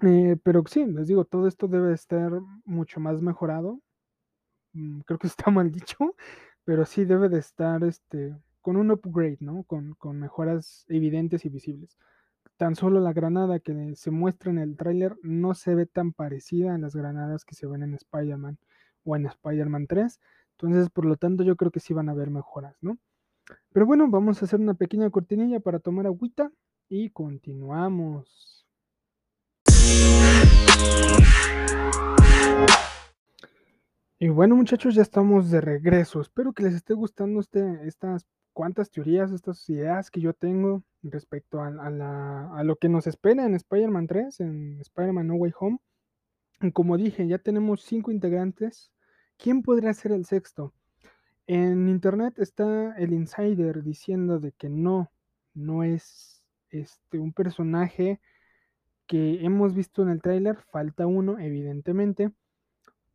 Eh, 0.03 0.37
pero 0.43 0.63
sí, 0.67 0.85
les 0.85 1.07
digo, 1.07 1.25
todo 1.25 1.47
esto 1.47 1.67
debe 1.67 1.93
estar 1.93 2.31
mucho 2.65 2.99
más 2.99 3.21
mejorado. 3.21 3.79
Mm, 4.73 5.01
creo 5.01 5.19
que 5.19 5.27
está 5.27 5.51
mal 5.51 5.71
dicho, 5.71 6.15
pero 6.65 6.85
sí 6.85 7.05
debe 7.05 7.29
de 7.29 7.39
estar 7.39 7.83
este, 7.83 8.35
con 8.61 8.77
un 8.77 8.91
upgrade, 8.91 9.37
¿no? 9.39 9.63
Con, 9.63 9.95
con 9.95 10.19
mejoras 10.19 10.85
evidentes 10.89 11.45
y 11.45 11.49
visibles 11.49 11.97
tan 12.57 12.75
solo 12.75 12.99
la 12.99 13.13
granada 13.13 13.59
que 13.59 13.95
se 13.95 14.11
muestra 14.11 14.51
en 14.51 14.59
el 14.59 14.77
tráiler 14.77 15.17
no 15.23 15.53
se 15.53 15.75
ve 15.75 15.85
tan 15.85 16.13
parecida 16.13 16.75
a 16.75 16.77
las 16.77 16.95
granadas 16.95 17.45
que 17.45 17.55
se 17.55 17.67
ven 17.67 17.83
en 17.83 17.93
Spider-Man 17.93 18.57
o 19.03 19.15
en 19.15 19.25
Spider-Man 19.25 19.87
3. 19.87 20.19
Entonces, 20.51 20.89
por 20.89 21.05
lo 21.05 21.17
tanto, 21.17 21.43
yo 21.43 21.55
creo 21.55 21.71
que 21.71 21.79
sí 21.79 21.93
van 21.93 22.09
a 22.09 22.13
haber 22.13 22.29
mejoras, 22.29 22.75
¿no? 22.81 22.97
Pero 23.73 23.85
bueno, 23.85 24.09
vamos 24.09 24.41
a 24.41 24.45
hacer 24.45 24.59
una 24.59 24.73
pequeña 24.73 25.09
cortinilla 25.09 25.59
para 25.59 25.79
tomar 25.79 26.07
agüita 26.07 26.51
y 26.89 27.09
continuamos. 27.09 28.65
Y 34.17 34.29
bueno 34.29 34.55
muchachos, 34.55 34.95
ya 34.95 35.01
estamos 35.01 35.51
de 35.51 35.59
regreso. 35.59 36.21
Espero 36.21 36.53
que 36.53 36.63
les 36.63 36.73
esté 36.73 36.93
gustando 36.93 37.41
este, 37.41 37.85
estas 37.85 38.25
cuantas 38.55 38.89
teorías, 38.89 39.31
estas 39.33 39.69
ideas 39.69 40.09
que 40.09 40.21
yo 40.21 40.33
tengo 40.33 40.81
respecto 41.03 41.59
a, 41.59 41.67
a 41.67 42.63
lo 42.63 42.77
que 42.77 42.89
nos 42.89 43.05
espera 43.05 43.45
en 43.45 43.53
Spider-Man 43.53 44.07
3, 44.07 44.39
en 44.39 44.79
Spider-Man 44.79 45.27
No 45.27 45.35
Way 45.35 45.51
Home. 45.59 45.77
Como 46.73 46.97
dije, 46.97 47.27
ya 47.27 47.37
tenemos 47.37 47.83
cinco 47.83 48.11
integrantes. 48.11 48.91
¿Quién 49.37 49.61
podría 49.61 49.93
ser 49.93 50.13
el 50.13 50.25
sexto? 50.25 50.73
En 51.47 51.89
internet 51.89 52.39
está 52.39 52.95
el 52.97 53.13
insider 53.13 53.83
diciendo 53.83 54.39
de 54.39 54.53
que 54.53 54.69
no, 54.69 55.11
no 55.53 55.83
es 55.83 56.41
este, 56.69 57.19
un 57.19 57.33
personaje 57.33 58.21
que 59.05 59.43
hemos 59.45 59.75
visto 59.75 60.01
en 60.01 60.09
el 60.09 60.21
tráiler, 60.21 60.57
falta 60.71 61.05
uno, 61.05 61.39
evidentemente, 61.39 62.31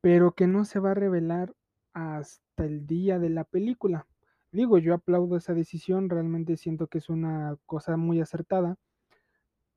pero 0.03 0.33
que 0.33 0.47
no 0.47 0.67
se 0.67 0.81
va 0.81 0.91
a 0.91 0.95
revelar 0.95 1.55
hasta 1.95 2.67
el 2.67 2.87
día 2.87 3.19
de 3.19 3.31
la 3.31 3.45
película. 3.45 4.07
Digo, 4.53 4.79
yo 4.79 4.95
aplaudo 4.95 5.37
esa 5.37 5.55
decisión, 5.55 6.09
realmente 6.09 6.57
siento 6.57 6.89
que 6.89 6.99
es 6.99 7.09
una 7.09 7.57
cosa 7.67 7.97
muy 7.97 8.21
acertada, 8.21 8.77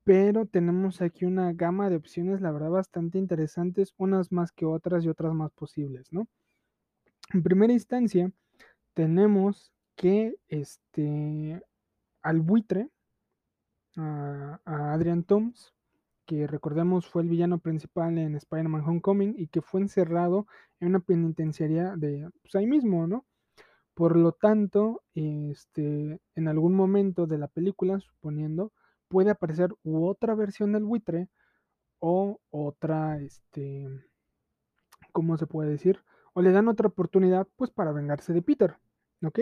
pero 0.04 0.46
tenemos 0.46 1.00
aquí 1.00 1.24
una 1.24 1.52
gama 1.52 1.88
de 1.88 1.96
opciones, 1.96 2.40
la 2.40 2.52
verdad, 2.52 2.70
bastante 2.70 3.18
interesantes, 3.18 3.94
unas 3.96 4.32
más 4.32 4.52
que 4.52 4.66
otras 4.66 5.04
y 5.04 5.08
otras 5.08 5.32
más 5.32 5.52
posibles, 5.52 6.12
¿no? 6.12 6.28
En 7.32 7.42
primera 7.42 7.72
instancia, 7.72 8.30
tenemos 8.94 9.72
que 9.96 10.36
este, 10.48 11.62
al 12.22 12.40
buitre, 12.40 12.90
a, 13.96 14.60
Adrian 14.64 15.24
Toms, 15.24 15.72
que 16.26 16.46
recordemos 16.46 17.06
fue 17.08 17.22
el 17.22 17.28
villano 17.28 17.58
principal 17.58 18.18
en 18.18 18.34
Spider-Man 18.34 18.82
Homecoming 18.86 19.34
y 19.38 19.46
que 19.48 19.62
fue 19.62 19.80
encerrado 19.80 20.46
en 20.80 20.88
una 20.88 21.00
penitenciaria 21.00 21.96
de 21.96 22.28
pues, 22.42 22.54
ahí 22.56 22.66
mismo, 22.66 23.06
¿no? 23.06 23.24
Por 23.94 24.16
lo 24.16 24.32
tanto, 24.32 25.02
este, 25.14 26.20
en 26.34 26.48
algún 26.48 26.74
momento 26.74 27.26
de 27.26 27.38
la 27.38 27.48
película, 27.48 28.00
suponiendo, 28.00 28.72
puede 29.08 29.30
aparecer 29.30 29.72
u 29.84 30.06
otra 30.06 30.34
versión 30.34 30.72
del 30.72 30.84
buitre 30.84 31.28
o 32.00 32.40
otra, 32.50 33.20
este, 33.20 33.88
¿cómo 35.12 35.36
se 35.38 35.46
puede 35.46 35.70
decir? 35.70 36.00
O 36.32 36.42
le 36.42 36.50
dan 36.50 36.68
otra 36.68 36.88
oportunidad, 36.88 37.46
pues, 37.56 37.70
para 37.70 37.92
vengarse 37.92 38.32
de 38.32 38.42
Peter, 38.42 38.76
¿ok? 39.22 39.40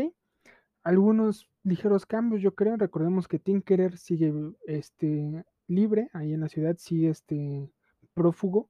Algunos 0.83 1.49
ligeros 1.63 2.05
cambios, 2.05 2.43
yo 2.43 2.55
creo. 2.55 2.77
Recordemos 2.77 3.29
que 3.29 3.39
Tinkerer 3.39 3.97
sigue 3.97 4.35
este, 4.67 5.45
libre 5.67 6.11
ahí 6.13 6.35
en 6.35 6.41
la 6.41 6.49
ciudad, 6.49 6.77
sigue 6.77 7.09
este, 7.09 7.71
prófugo. 8.15 8.69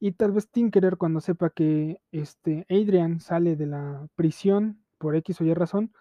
Y 0.00 0.12
tal 0.12 0.32
vez 0.32 0.50
Tinkerer, 0.50 0.96
cuando 0.96 1.20
sepa 1.20 1.50
que 1.50 2.00
este, 2.10 2.66
Adrian 2.68 3.20
sale 3.20 3.56
de 3.56 3.66
la 3.66 4.08
prisión 4.16 4.82
por 4.98 5.16
X 5.16 5.40
o 5.40 5.44
Y 5.44 5.54
razón, 5.54 5.92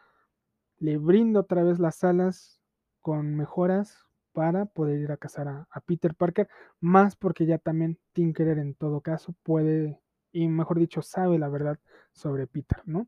le 0.77 0.97
brinda 0.97 1.41
otra 1.41 1.63
vez 1.63 1.79
las 1.79 2.03
alas 2.03 2.61
con 3.01 3.35
mejoras 3.35 4.05
para 4.33 4.65
poder 4.65 4.99
ir 4.99 5.11
a 5.11 5.17
cazar 5.17 5.47
a, 5.47 5.81
Peter 5.85 6.13
Parker, 6.13 6.49
más 6.81 7.15
porque 7.15 7.45
ya 7.45 7.57
también 7.57 7.97
Tinkerer 8.11 8.57
en 8.57 8.75
todo 8.75 8.99
caso 9.01 9.33
puede, 9.43 10.01
y 10.33 10.47
mejor 10.49 10.79
dicho, 10.79 11.01
sabe 11.01 11.39
la 11.39 11.47
verdad 11.47 11.79
sobre 12.11 12.45
Peter, 12.45 12.81
¿no? 12.85 13.07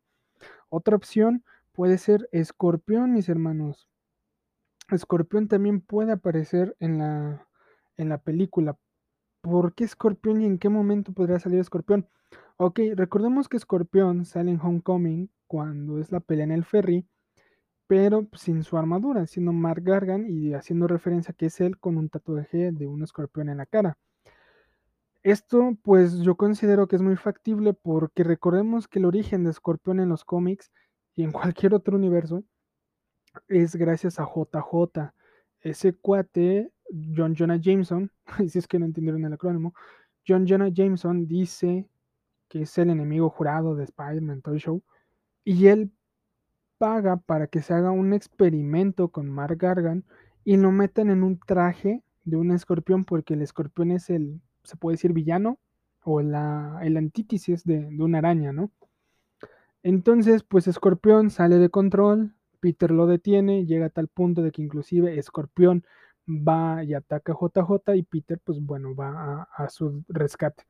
Otra 0.69 0.95
opción 0.95 1.43
puede 1.73 1.97
ser 1.97 2.29
Escorpión, 2.31 3.11
mis 3.11 3.27
hermanos. 3.27 3.89
Escorpión 4.89 5.49
también 5.49 5.81
puede 5.81 6.13
aparecer 6.13 6.77
en 6.79 6.97
la, 6.97 7.45
en 7.97 8.09
la 8.09 8.19
película. 8.19 8.77
¿Por 9.41 9.73
qué 9.73 9.83
Escorpión 9.83 10.41
y 10.41 10.45
en 10.45 10.59
qué 10.59 10.69
momento 10.69 11.11
podría 11.11 11.39
salir 11.39 11.59
Escorpión? 11.59 12.07
Ok, 12.55 12.79
recordemos 12.95 13.49
que 13.49 13.57
Escorpión 13.57 14.23
sale 14.25 14.51
en 14.51 14.61
Homecoming 14.61 15.29
cuando 15.47 15.99
es 15.99 16.11
la 16.11 16.19
pelea 16.19 16.45
en 16.45 16.51
el 16.51 16.65
ferry, 16.65 17.07
pero 17.87 18.27
sin 18.33 18.63
su 18.63 18.77
armadura, 18.77 19.25
siendo 19.27 19.53
Mark 19.53 19.83
Gargan 19.83 20.29
y 20.29 20.53
haciendo 20.53 20.87
referencia 20.87 21.33
que 21.33 21.47
es 21.47 21.61
él 21.61 21.79
con 21.79 21.97
un 21.97 22.09
tatuaje 22.09 22.71
de 22.71 22.87
un 22.87 23.03
escorpión 23.03 23.49
en 23.49 23.57
la 23.57 23.65
cara. 23.65 23.97
Esto, 25.23 25.77
pues 25.83 26.19
yo 26.19 26.35
considero 26.35 26.87
que 26.87 26.95
es 26.95 27.01
muy 27.01 27.17
factible 27.17 27.73
porque 27.73 28.23
recordemos 28.23 28.87
que 28.87 28.99
el 28.99 29.05
origen 29.05 29.43
de 29.43 29.49
Escorpión 29.49 29.99
en 29.99 30.07
los 30.07 30.23
cómics 30.23 30.71
y 31.15 31.23
en 31.23 31.31
cualquier 31.33 31.73
otro 31.73 31.97
universo 31.97 32.43
es 33.49 33.75
gracias 33.75 34.19
a 34.19 34.23
JJ. 34.23 35.11
Ese 35.59 35.93
cuate, 35.93 36.71
John 37.13 37.35
Jonah 37.37 37.57
Jameson, 37.57 38.09
si 38.47 38.57
es 38.57 38.67
que 38.67 38.79
no 38.79 38.85
entendieron 38.85 39.25
el 39.25 39.33
acrónimo, 39.33 39.73
John 40.25 40.45
Jonah 40.47 40.69
Jameson 40.69 41.27
dice 41.27 41.89
que 42.47 42.61
es 42.61 42.77
el 42.77 42.89
enemigo 42.89 43.29
jurado 43.29 43.75
de 43.75 43.83
Spider-Man 43.83 44.41
Toy 44.41 44.59
Show 44.59 44.81
y 45.47 45.67
él 45.67 45.93
paga 46.77 47.15
para 47.15 47.47
que 47.47 47.61
se 47.61 47.73
haga 47.73 47.91
un 47.91 48.11
experimento 48.11 49.07
con 49.07 49.29
Mark 49.29 49.57
Gargan 49.57 50.03
y 50.43 50.57
lo 50.57 50.73
metan 50.73 51.09
en 51.09 51.23
un 51.23 51.39
traje 51.39 52.03
de 52.25 52.35
un 52.35 52.51
escorpión 52.51 53.05
porque 53.05 53.35
el 53.35 53.41
escorpión 53.41 53.91
es 53.91 54.09
el, 54.09 54.41
se 54.63 54.75
puede 54.75 54.95
decir, 54.95 55.13
villano 55.13 55.57
o 56.03 56.21
la, 56.21 56.79
el 56.83 56.97
antítesis 56.97 57.63
de, 57.63 57.85
de 57.85 58.03
una 58.03 58.17
araña, 58.17 58.51
¿no? 58.51 58.71
Entonces, 59.83 60.43
pues 60.43 60.67
Escorpión 60.67 61.29
sale 61.29 61.59
de 61.59 61.69
control, 61.69 62.33
Peter 62.59 62.91
lo 62.91 63.07
detiene, 63.07 63.65
llega 63.65 63.85
a 63.85 63.89
tal 63.89 64.09
punto 64.09 64.41
de 64.41 64.51
que 64.51 64.61
inclusive 64.61 65.17
Escorpión 65.17 65.85
va 66.27 66.83
y 66.83 66.93
ataca 66.93 67.31
a 67.31 67.35
JJ 67.35 67.95
y 67.95 68.03
Peter, 68.03 68.37
pues 68.43 68.59
bueno, 68.59 68.95
va 68.95 69.47
a, 69.55 69.69
su 69.69 70.03
rescate. 70.09 70.65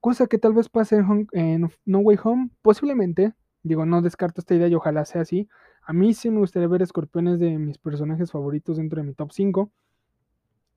Cosa 0.00 0.26
que 0.26 0.38
tal 0.38 0.52
vez 0.52 0.68
pase 0.68 0.96
en, 1.32 1.70
No 1.84 1.98
Way 2.00 2.18
Home, 2.24 2.50
posiblemente, 2.60 3.34
digo, 3.66 3.86
no 3.86 4.02
descarto 4.02 4.40
esta 4.40 4.54
idea 4.54 4.68
y 4.68 4.74
ojalá 4.74 5.04
sea 5.04 5.22
así. 5.22 5.48
A 5.82 5.92
mí 5.92 6.14
sí 6.14 6.30
me 6.30 6.38
gustaría 6.38 6.68
ver 6.68 6.82
Escorpiones 6.82 7.38
de 7.38 7.58
mis 7.58 7.78
personajes 7.78 8.32
favoritos 8.32 8.76
dentro 8.78 9.00
de 9.00 9.08
mi 9.08 9.14
top 9.14 9.32
5. 9.32 9.70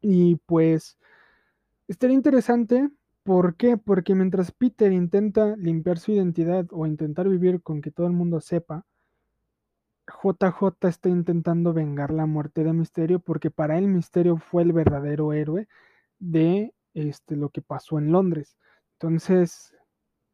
Y 0.02 0.38
pues, 0.46 0.98
estaría 1.88 2.16
interesante 2.16 2.90
¿Por 3.30 3.56
qué? 3.58 3.78
Porque 3.78 4.16
mientras 4.16 4.52
Peter 4.52 4.92
intenta 4.92 5.56
limpiar 5.56 6.00
su 6.00 6.12
identidad 6.12 6.66
o 6.72 6.88
intentar 6.88 7.30
vivir 7.30 7.62
con 7.62 7.80
que 7.80 7.92
todo 7.92 8.08
el 8.08 8.14
mundo 8.14 8.42
sepa, 8.42 8.86
JJ 10.08 10.88
está 10.88 11.10
intentando 11.10 11.72
vengar 11.72 12.12
la 12.12 12.26
muerte 12.26 12.64
de 12.64 12.74
Misterio 12.74 13.20
porque 13.20 13.52
para 13.52 13.78
él 13.78 13.88
Misterio 13.88 14.38
fue 14.38 14.64
el 14.64 14.74
verdadero 14.74 15.34
héroe 15.34 15.68
de 16.18 16.74
este, 16.96 17.36
lo 17.36 17.50
que 17.50 17.62
pasó 17.62 18.00
en 18.00 18.12
Londres. 18.12 18.58
Entonces, 18.94 19.76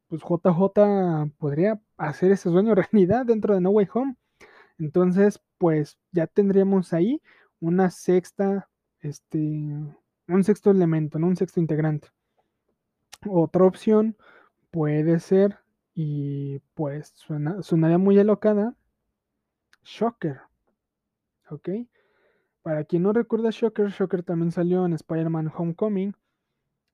pues 0.08 0.22
JJ 0.22 1.32
podría 1.38 1.82
hacer 1.98 2.32
ese 2.32 2.50
sueño 2.50 2.76
realidad 2.76 3.26
dentro 3.26 3.54
de 3.54 3.62
No 3.62 3.72
Way 3.72 3.88
Home. 3.94 4.16
Entonces, 4.78 5.42
pues 5.58 5.98
ya 6.12 6.28
tendríamos 6.28 6.94
ahí 6.94 7.22
una 7.60 7.90
sexta, 7.90 8.70
este, 9.00 9.40
un 9.40 10.44
sexto 10.44 10.72
elemento, 10.72 11.20
¿no? 11.20 11.28
Un 11.28 11.38
sexto 11.38 11.60
integrante. 11.60 12.10
Otra 13.28 13.66
opción 13.66 14.18
puede 14.72 15.20
ser, 15.20 15.58
y 15.96 16.60
pues 16.74 17.14
suena, 17.16 17.64
sonaría 17.64 17.98
muy 17.98 18.20
alocada, 18.20 18.76
Shocker. 19.84 20.42
¿Ok? 21.50 21.70
Para 22.62 22.84
quien 22.84 23.04
no 23.04 23.14
recuerda 23.14 23.50
Shocker, 23.52 23.90
Shocker 23.90 24.24
también 24.24 24.52
salió 24.52 24.86
en 24.86 24.94
Spider-Man 24.94 25.52
Homecoming. 25.56 26.16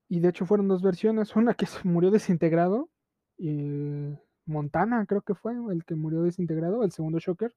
Y 0.08 0.20
de 0.20 0.28
hecho 0.28 0.46
fueron 0.46 0.68
dos 0.68 0.82
versiones. 0.82 1.34
Una 1.36 1.54
que 1.54 1.66
se 1.66 1.80
murió 1.88 2.10
desintegrado. 2.10 2.90
Y 3.38 4.16
Montana 4.46 5.04
creo 5.06 5.22
que 5.22 5.34
fue 5.34 5.54
el 5.70 5.84
que 5.84 5.94
murió 5.94 6.22
desintegrado, 6.22 6.84
el 6.84 6.92
segundo 6.92 7.18
Shocker. 7.18 7.54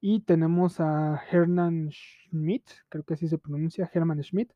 Y 0.00 0.20
tenemos 0.20 0.80
a 0.80 1.22
Hernan 1.30 1.90
Schmidt, 1.90 2.64
creo 2.88 3.04
que 3.04 3.14
así 3.14 3.28
se 3.28 3.38
pronuncia, 3.38 3.90
Herman 3.92 4.22
Schmidt, 4.22 4.52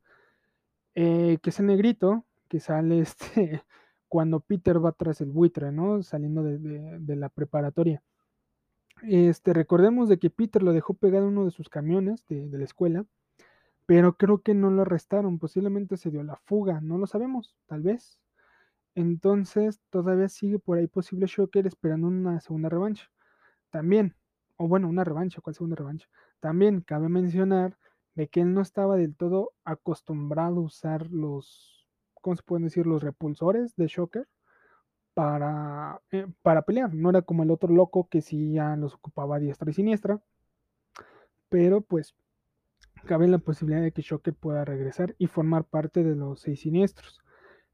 eh, 0.94 1.38
que 1.42 1.50
es 1.50 1.60
el 1.60 1.66
negrito, 1.66 2.24
que 2.48 2.60
sale 2.60 3.00
este, 3.00 3.64
cuando 4.08 4.40
Peter 4.40 4.84
va 4.84 4.92
tras 4.92 5.20
el 5.20 5.30
buitre, 5.30 5.72
¿no? 5.72 6.02
Saliendo 6.02 6.42
de, 6.42 7.16
la 7.16 7.28
preparatoria. 7.28 8.02
Este, 9.02 9.54
recordemos 9.54 10.08
de 10.08 10.18
que 10.18 10.28
Peter 10.28 10.62
lo 10.62 10.72
dejó 10.72 10.94
pegado 10.94 11.26
en 11.26 11.32
uno 11.38 11.46
de 11.46 11.52
sus 11.52 11.70
camiones 11.70 12.26
de, 12.28 12.58
la 12.58 12.64
escuela, 12.64 13.06
pero 13.86 14.16
creo 14.16 14.42
que 14.42 14.52
no 14.52 14.70
lo 14.70 14.82
arrestaron, 14.82 15.38
posiblemente 15.38 15.96
se 15.96 16.10
dio 16.10 16.22
la 16.22 16.36
fuga, 16.36 16.80
no 16.80 16.98
lo 16.98 17.06
sabemos, 17.06 17.56
tal 17.66 17.82
vez. 17.82 18.20
Entonces 18.94 19.80
todavía 19.90 20.28
sigue 20.28 20.58
por 20.58 20.78
ahí 20.78 20.86
posible 20.86 21.26
Shocker 21.26 21.66
esperando 21.66 22.08
una 22.08 22.40
segunda 22.40 22.68
revancha. 22.68 23.10
También, 23.70 24.16
o 24.56 24.68
bueno, 24.68 24.88
una 24.88 25.04
revancha, 25.04 25.40
¿cuál 25.40 25.54
segunda 25.54 25.76
revancha? 25.76 26.08
También 26.40 26.80
cabe 26.80 27.08
mencionar 27.08 27.78
de 28.14 28.28
que 28.28 28.40
él 28.40 28.54
no 28.54 28.60
estaba 28.60 28.96
del 28.96 29.14
todo 29.16 29.52
acostumbrado 29.64 30.56
a 30.56 30.64
usar 30.64 31.10
los 31.10 31.80
¿cómo 32.20 32.36
se 32.36 32.42
pueden 32.42 32.64
decir? 32.64 32.86
Los 32.86 33.02
repulsores 33.02 33.74
de 33.76 33.86
Shocker 33.86 34.28
para, 35.14 36.00
eh, 36.10 36.26
para 36.42 36.62
pelear. 36.62 36.94
No 36.94 37.10
era 37.10 37.22
como 37.22 37.42
el 37.42 37.50
otro 37.50 37.72
loco 37.72 38.08
que 38.08 38.20
sí 38.22 38.52
ya 38.52 38.76
los 38.76 38.94
ocupaba 38.94 39.38
diestra 39.38 39.70
y 39.70 39.74
siniestra. 39.74 40.20
Pero 41.48 41.80
pues 41.80 42.14
cabe 43.06 43.26
la 43.28 43.38
posibilidad 43.38 43.82
de 43.82 43.92
que 43.92 44.02
Shocker 44.02 44.34
pueda 44.34 44.64
regresar 44.64 45.14
y 45.18 45.26
formar 45.26 45.64
parte 45.64 46.04
de 46.04 46.14
los 46.14 46.40
seis 46.40 46.60
siniestros. 46.60 47.20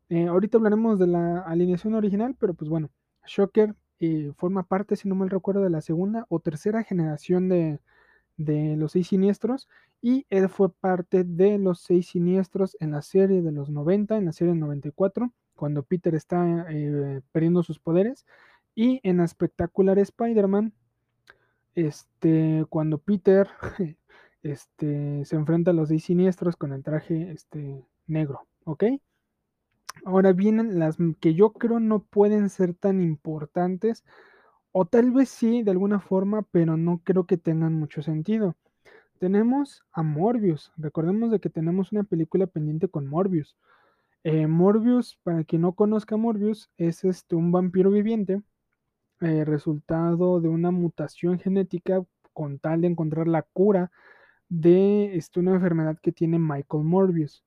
Eh, 0.09 0.27
ahorita 0.29 0.59
hablaremos 0.59 0.99
de 0.99 1.09
la 1.09 1.41
alineación 1.41 1.95
original, 1.95 2.37
pero 2.39 2.55
pues 2.55 2.71
bueno, 2.71 2.91
Shocker 3.27 3.75
eh, 3.99 4.33
forma 4.37 4.63
parte, 4.63 4.97
si 4.97 5.09
no 5.09 5.15
mal 5.15 5.31
recuerdo, 5.31 5.63
de 5.63 5.71
la 5.71 5.81
segunda 5.81 6.27
o 6.29 6.41
tercera 6.41 6.85
generación 6.85 7.49
de, 7.49 7.81
de 8.37 8.77
los 8.77 8.93
seis 8.93 9.09
siniestros 9.09 9.69
y 10.03 10.27
él 10.31 10.49
fue 10.49 10.71
parte 10.73 11.25
de 11.25 11.59
los 11.59 11.81
seis 11.81 12.09
siniestros 12.09 12.77
en 12.81 12.93
la 12.93 13.03
serie 13.03 13.43
de 13.43 13.53
los 13.53 13.71
90, 13.71 14.17
en 14.17 14.27
la 14.27 14.33
serie 14.33 14.53
del 14.53 14.61
94, 14.61 15.33
cuando 15.55 15.83
Peter 15.83 16.15
está 16.15 16.67
eh, 16.71 17.23
perdiendo 17.33 17.63
sus 17.63 17.79
poderes 17.79 18.27
y 18.75 19.01
en 19.03 19.19
la 19.19 19.25
espectacular 19.25 19.99
Spider-Man, 19.99 20.73
este, 21.75 22.65
cuando 22.69 22.99
Peter 22.99 23.49
este, 24.43 25.25
se 25.25 25.37
enfrenta 25.37 25.71
a 25.73 25.75
los 25.75 25.89
seis 25.89 26.05
siniestros 26.05 26.57
con 26.57 26.73
el 26.73 26.83
traje 26.83 27.33
este, 27.33 27.85
negro, 28.07 28.47
¿ok? 28.65 28.85
Ahora 30.05 30.33
vienen 30.33 30.79
las 30.79 30.97
que 31.21 31.35
yo 31.35 31.53
creo 31.53 31.81
no 31.81 32.03
pueden 32.05 32.49
ser 32.51 32.75
tan 32.75 33.01
importantes, 33.01 34.05
o 34.73 34.85
tal 34.85 35.11
vez 35.11 35.29
sí, 35.31 35.63
de 35.63 35.71
alguna 35.71 36.01
forma, 36.01 36.43
pero 36.51 36.77
no 36.77 37.01
creo 37.03 37.25
que 37.27 37.39
tengan 37.39 37.75
mucho 37.75 38.03
sentido. 38.03 38.57
Tenemos 39.19 39.85
a 39.93 40.03
Morbius. 40.03 40.73
Recordemos 40.77 41.31
de 41.31 41.41
que 41.41 41.49
tenemos 41.49 41.93
una 41.93 42.05
película 42.05 42.47
pendiente 42.47 42.89
con 42.89 43.07
Morbius. 43.07 43.57
Eh, 44.25 44.47
Morbius, 44.47 45.19
para 45.23 45.45
quien 45.45 45.63
no 45.63 45.73
conozca 45.75 46.17
Morbius, 46.17 46.71
es 46.77 47.05
este, 47.05 47.37
un 47.37 47.53
vampiro 47.53 47.91
viviente, 47.91 48.43
eh, 49.21 49.45
resultado 49.45 50.41
de 50.41 50.49
una 50.49 50.71
mutación 50.71 51.39
genética 51.39 52.05
con 52.35 52.59
tal 52.59 52.83
de 52.83 52.89
encontrar 52.89 53.29
la 53.29 53.43
cura 53.43 53.91
de 54.49 55.17
este, 55.17 55.41
una 55.41 55.55
enfermedad 55.55 55.99
que 56.03 56.13
tiene 56.13 56.39
Michael 56.39 56.85
Morbius. 56.85 57.45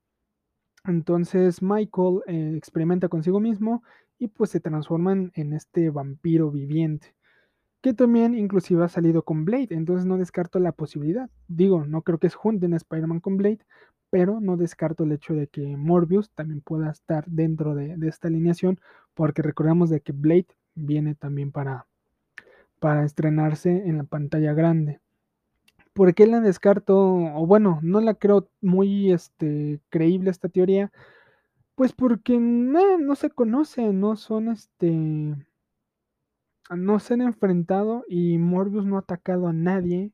Entonces 0.90 1.62
Michael 1.62 2.22
eh, 2.26 2.54
experimenta 2.58 3.10
consigo 3.10 3.40
mismo 3.40 3.84
y 4.18 4.28
pues 4.28 4.50
se 4.50 4.60
transforma 4.60 5.14
en, 5.14 5.54
este 5.54 5.90
vampiro 5.92 6.52
viviente. 6.52 7.14
Que 7.82 7.94
también 7.94 8.36
inclusive 8.36 8.84
ha 8.84 8.90
salido 8.90 9.24
con 9.24 9.46
Blade, 9.46 9.70
entonces 9.70 10.06
no 10.06 10.18
descarto 10.18 10.60
la 10.60 10.74
posibilidad. 10.74 11.30
Digo, 11.48 11.86
no 11.86 12.02
creo 12.02 12.18
que 12.18 12.30
se 12.30 12.36
junten 12.36 12.74
Spider-Man 12.74 13.22
con 13.22 13.38
Blade, 13.38 13.60
pero 14.10 14.42
no 14.42 14.58
descarto 14.58 15.04
el 15.04 15.12
hecho 15.12 15.34
de 15.34 15.48
que 15.48 15.78
Morbius 15.78 16.32
también 16.32 16.62
pueda 16.62 16.90
estar 16.90 17.26
dentro 17.28 17.76
de, 17.76 17.96
esta 18.08 18.28
alineación, 18.28 18.80
porque 19.14 19.42
recordamos 19.44 19.90
de 19.90 20.02
que 20.02 20.12
Blade 20.12 20.48
viene 20.76 21.16
también 21.16 21.52
para, 21.52 21.86
para 22.80 23.06
estrenarse 23.06 23.88
en 23.88 23.98
la 23.98 24.04
pantalla 24.04 24.54
grande. 24.54 25.00
¿Por 25.94 26.14
qué 26.14 26.28
la 26.28 26.40
descarto? 26.40 26.98
O 26.98 27.46
bueno, 27.46 27.80
no 27.82 28.02
la 28.02 28.14
creo 28.16 28.50
muy 28.62 29.12
este, 29.12 29.80
creíble 29.90 30.32
esta 30.32 30.50
teoría. 30.50 30.92
Pues 31.76 31.94
porque 31.94 32.40
no 32.40 33.16
se 33.16 33.30
conocen, 33.30 34.00
no 34.00 34.16
son 34.16 34.50
este. 34.50 35.36
No 36.70 37.00
se 37.00 37.16
han 37.16 37.22
enfrentado 37.22 38.04
y 38.08 38.38
Morbius 38.38 38.86
no 38.86 38.98
ha 38.98 39.00
atacado 39.00 39.48
a 39.48 39.54
nadie. 39.54 40.12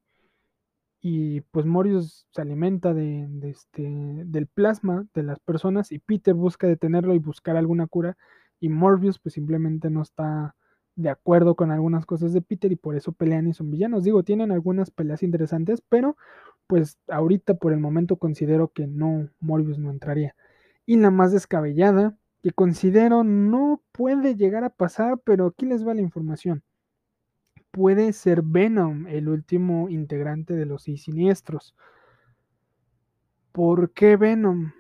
Y 1.02 1.42
pues 1.42 1.66
Morbius 1.66 2.28
se 2.32 2.42
alimenta 2.42 2.94
de, 2.94 3.28
este, 3.44 3.84
del 4.26 4.48
plasma 4.48 5.06
de 5.14 5.24
las 5.24 5.40
personas 5.40 5.92
y 5.92 6.00
Peter 6.00 6.34
busca 6.34 6.68
detenerlo 6.68 7.14
y 7.14 7.20
buscar 7.20 7.58
alguna 7.58 7.88
cura. 7.88 8.18
Y 8.60 8.70
Morbius 8.70 9.20
pues 9.20 9.34
simplemente 9.34 9.90
no 9.90 10.02
está 10.02 10.56
de 10.96 11.10
acuerdo 11.10 11.56
con 11.56 11.72
algunas 11.72 12.06
cosas 12.06 12.34
de 12.34 12.42
Peter 12.42 12.72
y 12.72 12.76
por 12.76 12.96
eso 12.96 13.12
pelean 13.12 13.48
y 13.48 13.54
son 13.54 13.72
villanos. 13.72 14.04
Digo, 14.04 14.24
tienen 14.24 14.52
algunas 14.52 14.92
peleas 14.92 15.24
interesantes, 15.24 15.82
pero 15.90 16.16
pues 16.68 16.98
ahorita 17.08 17.56
por 17.56 17.74
el 17.74 17.80
momento 17.80 18.18
considero 18.18 18.70
que 18.70 18.88
no, 18.88 19.30
Morbius 19.40 19.78
no 19.78 19.92
entraría. 19.92 20.36
Y 20.86 20.98
la 20.98 21.12
más 21.12 21.32
descabellada, 21.32 22.18
que 22.42 22.52
considero 22.52 23.24
no 23.24 23.82
puede 23.92 24.36
llegar 24.36 24.64
a 24.64 24.70
pasar, 24.70 25.20
pero 25.24 25.48
aquí 25.48 25.66
les 25.66 25.86
va 25.86 25.94
la 25.94 26.02
información. 26.02 26.64
Puede 27.72 28.14
ser 28.14 28.42
Venom 28.42 29.08
el 29.08 29.28
último 29.28 29.90
integrante 29.90 30.54
de 30.54 30.66
los 30.66 30.84
seis 30.84 31.04
siniestros. 31.04 31.76
¿Por 33.52 33.92
qué 33.92 34.16
Venom? 34.16 34.72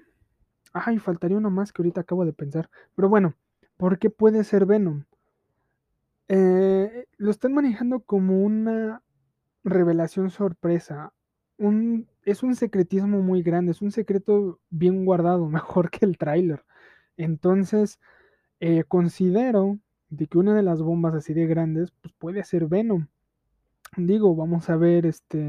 Ay, 0.74 0.99
faltaría 0.99 1.38
uno 1.38 1.49
más 1.49 1.74
que 1.74 1.82
ahorita 1.82 2.01
acabo 2.01 2.26
de 2.26 2.34
pensar. 2.34 2.70
Pero 2.95 3.09
bueno, 3.09 3.34
¿por 3.78 3.97
qué 3.99 4.09
puede 4.09 4.43
ser 4.43 4.66
Venom? 4.66 5.05
Eh, 6.28 7.06
lo 7.18 7.32
están 7.32 7.54
manejando 7.54 8.02
como 8.02 8.42
una 8.44 9.04
revelación 9.64 10.30
sorpresa. 10.30 11.14
Un, 11.58 12.08
es 12.24 12.44
un 12.44 12.56
secretismo 12.56 13.22
muy 13.22 13.42
grande, 13.44 13.72
es 13.72 13.82
un 13.82 13.92
secreto 13.92 14.60
bien 14.70 15.06
guardado, 15.06 15.48
mejor 15.50 15.90
que 15.90 16.06
el 16.06 16.18
tráiler. 16.18 16.66
Entonces, 17.18 18.00
eh, 18.60 18.84
considero 18.88 19.80
de 20.10 20.28
que 20.28 20.38
una 20.38 20.56
de 20.56 20.64
las 20.64 20.82
bombas 20.82 21.16
así 21.16 21.34
de 21.34 21.48
grandes 21.48 21.92
pues 22.02 22.14
puede 22.14 22.44
ser 22.44 22.68
Venom. 22.68 23.08
Digo, 23.98 24.36
vamos 24.36 24.70
a 24.70 24.78
ver 24.78 25.06
este 25.06 25.40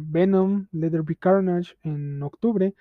Venom, 0.00 0.68
Leather 0.72 1.02
Be 1.02 1.16
Carnage 1.16 1.76
en 1.82 2.22
octubre 2.22 2.74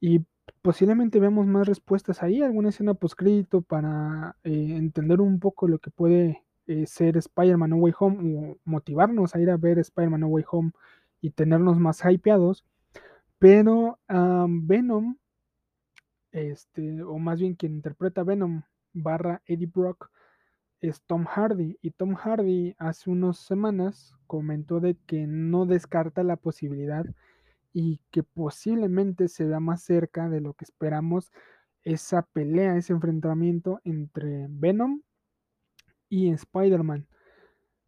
y 0.00 0.24
posiblemente 0.62 1.20
veamos 1.20 1.46
más 1.46 1.68
respuestas 1.68 2.22
ahí, 2.22 2.42
alguna 2.42 2.70
escena 2.70 2.94
postcrédito 2.94 3.62
para 3.62 4.36
eh, 4.44 4.76
entender 4.76 5.20
un 5.20 5.38
poco 5.40 5.68
lo 5.68 5.78
que 5.78 5.90
puede 5.90 6.44
eh, 6.70 6.86
ser 6.86 7.16
Spider-Man 7.16 7.70
No 7.70 7.76
Way 7.78 7.94
Home 7.98 8.38
o 8.38 8.58
motivarnos 8.64 9.34
a 9.34 9.40
ir 9.40 9.50
a 9.50 9.56
ver 9.56 9.80
Spider-Man 9.80 10.20
No 10.20 10.28
Way 10.28 10.44
Home 10.52 10.70
y 11.20 11.30
tenernos 11.30 11.80
más 11.80 12.00
hypeados. 12.04 12.64
Pero 13.40 13.98
Venom, 14.08 15.16
este, 16.30 17.02
o 17.02 17.18
más 17.18 17.40
bien 17.40 17.54
quien 17.56 17.72
interpreta 17.74 18.22
Venom 18.22 18.62
barra 18.92 19.42
Eddie 19.46 19.66
Brock, 19.66 20.10
es 20.80 21.02
Tom 21.02 21.24
Hardy. 21.24 21.76
Y 21.82 21.90
Tom 21.90 22.14
Hardy 22.14 22.76
hace 22.78 23.10
unas 23.10 23.38
semanas 23.38 24.14
comentó 24.28 24.78
de 24.78 24.96
que 25.06 25.26
no 25.26 25.66
descarta 25.66 26.22
la 26.22 26.36
posibilidad 26.36 27.04
y 27.72 28.00
que 28.12 28.22
posiblemente 28.22 29.26
se 29.26 29.44
vea 29.44 29.58
más 29.58 29.82
cerca 29.82 30.28
de 30.28 30.40
lo 30.40 30.54
que 30.54 30.64
esperamos 30.64 31.32
esa 31.82 32.22
pelea, 32.22 32.76
ese 32.76 32.92
enfrentamiento 32.92 33.80
entre 33.82 34.46
Venom 34.48 35.02
y 36.10 36.30
Spider-Man. 36.30 37.06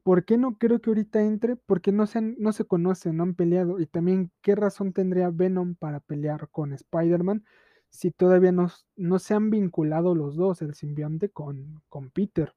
¿Por 0.02 0.24
qué 0.24 0.36
no 0.38 0.58
creo 0.58 0.80
que 0.80 0.90
ahorita 0.90 1.22
entre? 1.22 1.56
Porque 1.56 1.92
no 1.92 2.06
se, 2.06 2.20
no 2.22 2.52
se 2.52 2.64
conocen, 2.64 3.16
no 3.16 3.24
han 3.24 3.34
peleado. 3.34 3.78
Y 3.80 3.86
también, 3.86 4.32
¿qué 4.42 4.54
razón 4.56 4.92
tendría 4.92 5.30
Venom 5.30 5.76
para 5.76 6.00
pelear 6.00 6.48
con 6.50 6.72
Spider-Man 6.72 7.44
si 7.90 8.10
todavía 8.10 8.52
no, 8.52 8.68
no, 8.96 9.18
se 9.18 9.34
han 9.34 9.50
vinculado 9.50 10.14
los 10.14 10.36
dos, 10.36 10.62
el 10.62 10.74
simbionte 10.74 11.28
con, 11.30 11.82
con 11.88 12.10
Peter? 12.10 12.54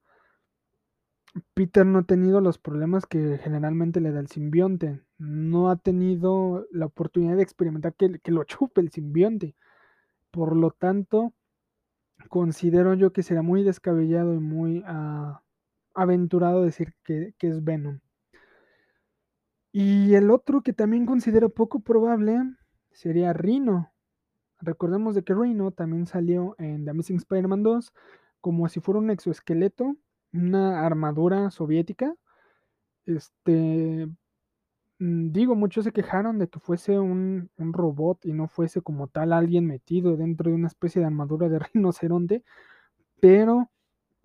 Peter 1.54 1.86
no 1.86 2.00
ha 2.00 2.02
tenido 2.04 2.40
los 2.40 2.58
problemas 2.58 3.06
que 3.06 3.38
generalmente 3.38 4.00
le 4.00 4.10
da 4.10 4.20
el 4.20 4.28
simbionte. 4.28 5.02
No 5.18 5.70
ha 5.70 5.76
tenido 5.76 6.66
la 6.72 6.86
oportunidad 6.86 7.36
de 7.36 7.42
experimentar 7.42 7.94
que, 7.94 8.18
que 8.20 8.32
lo 8.32 8.44
chupe 8.44 8.80
el 8.80 8.90
simbionte. 8.90 9.54
Por 10.30 10.56
lo 10.56 10.70
tanto, 10.72 11.32
considero 12.28 12.94
yo 12.94 13.12
que 13.12 13.22
será 13.22 13.42
muy 13.42 13.62
descabellado 13.62 14.34
y 14.34 14.40
muy... 14.40 14.80
Uh, 14.80 15.45
aventurado 15.96 16.62
decir 16.62 16.94
que, 17.02 17.34
es 17.40 17.64
Venom. 17.64 18.00
Y 19.72 20.14
el 20.14 20.30
otro 20.30 20.62
que 20.62 20.72
también 20.72 21.06
considero 21.06 21.50
poco 21.50 21.80
probable 21.80 22.38
sería 22.92 23.32
Rhino. 23.32 23.92
Recordemos 24.60 25.14
de 25.14 25.22
que 25.24 25.34
Rhino 25.34 25.70
también 25.72 26.06
salió 26.06 26.54
en 26.58 26.84
The 26.84 26.90
Amazing 26.90 27.16
Spider-Man 27.16 27.62
2 27.62 27.92
como 28.40 28.68
si 28.68 28.80
fuera 28.80 29.00
un 29.00 29.10
exoesqueleto, 29.10 29.96
una 30.32 30.86
armadura 30.86 31.50
soviética. 31.50 32.14
Este, 33.04 34.06
mm, 34.98 35.32
digo, 35.32 35.54
muchos 35.56 35.84
se 35.84 35.92
quejaron 35.92 36.38
de 36.38 36.48
que 36.48 36.60
fuese 36.60 36.98
un, 36.98 37.50
un, 37.56 37.72
robot 37.72 38.24
y 38.24 38.32
no 38.32 38.48
fuese 38.48 38.82
como 38.82 39.08
tal 39.08 39.32
alguien 39.32 39.66
metido 39.66 40.16
dentro 40.16 40.50
de 40.50 40.56
una 40.56 40.68
especie 40.68 41.00
de 41.00 41.06
armadura 41.06 41.48
de 41.48 41.58
rinoceronte, 41.74 42.44
pero 43.20 43.70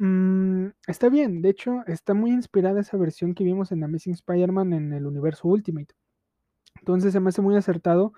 Mm, 0.01 0.69
está 0.87 1.09
bien, 1.09 1.43
de 1.43 1.49
hecho, 1.49 1.83
está 1.85 2.15
muy 2.15 2.31
inspirada 2.31 2.81
esa 2.81 2.97
versión 2.97 3.35
que 3.35 3.43
vimos 3.43 3.71
en 3.71 3.83
Amazing 3.83 4.13
Spider-Man 4.13 4.73
en 4.73 4.93
el 4.93 5.05
universo 5.05 5.47
Ultimate. 5.47 5.93
Entonces 6.79 7.13
se 7.13 7.19
me 7.19 7.29
hace 7.29 7.41
muy 7.41 7.55
acertado 7.55 8.13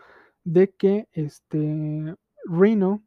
de 0.45 0.71
que 0.71 1.09
este 1.13 2.15
Reno 2.45 3.03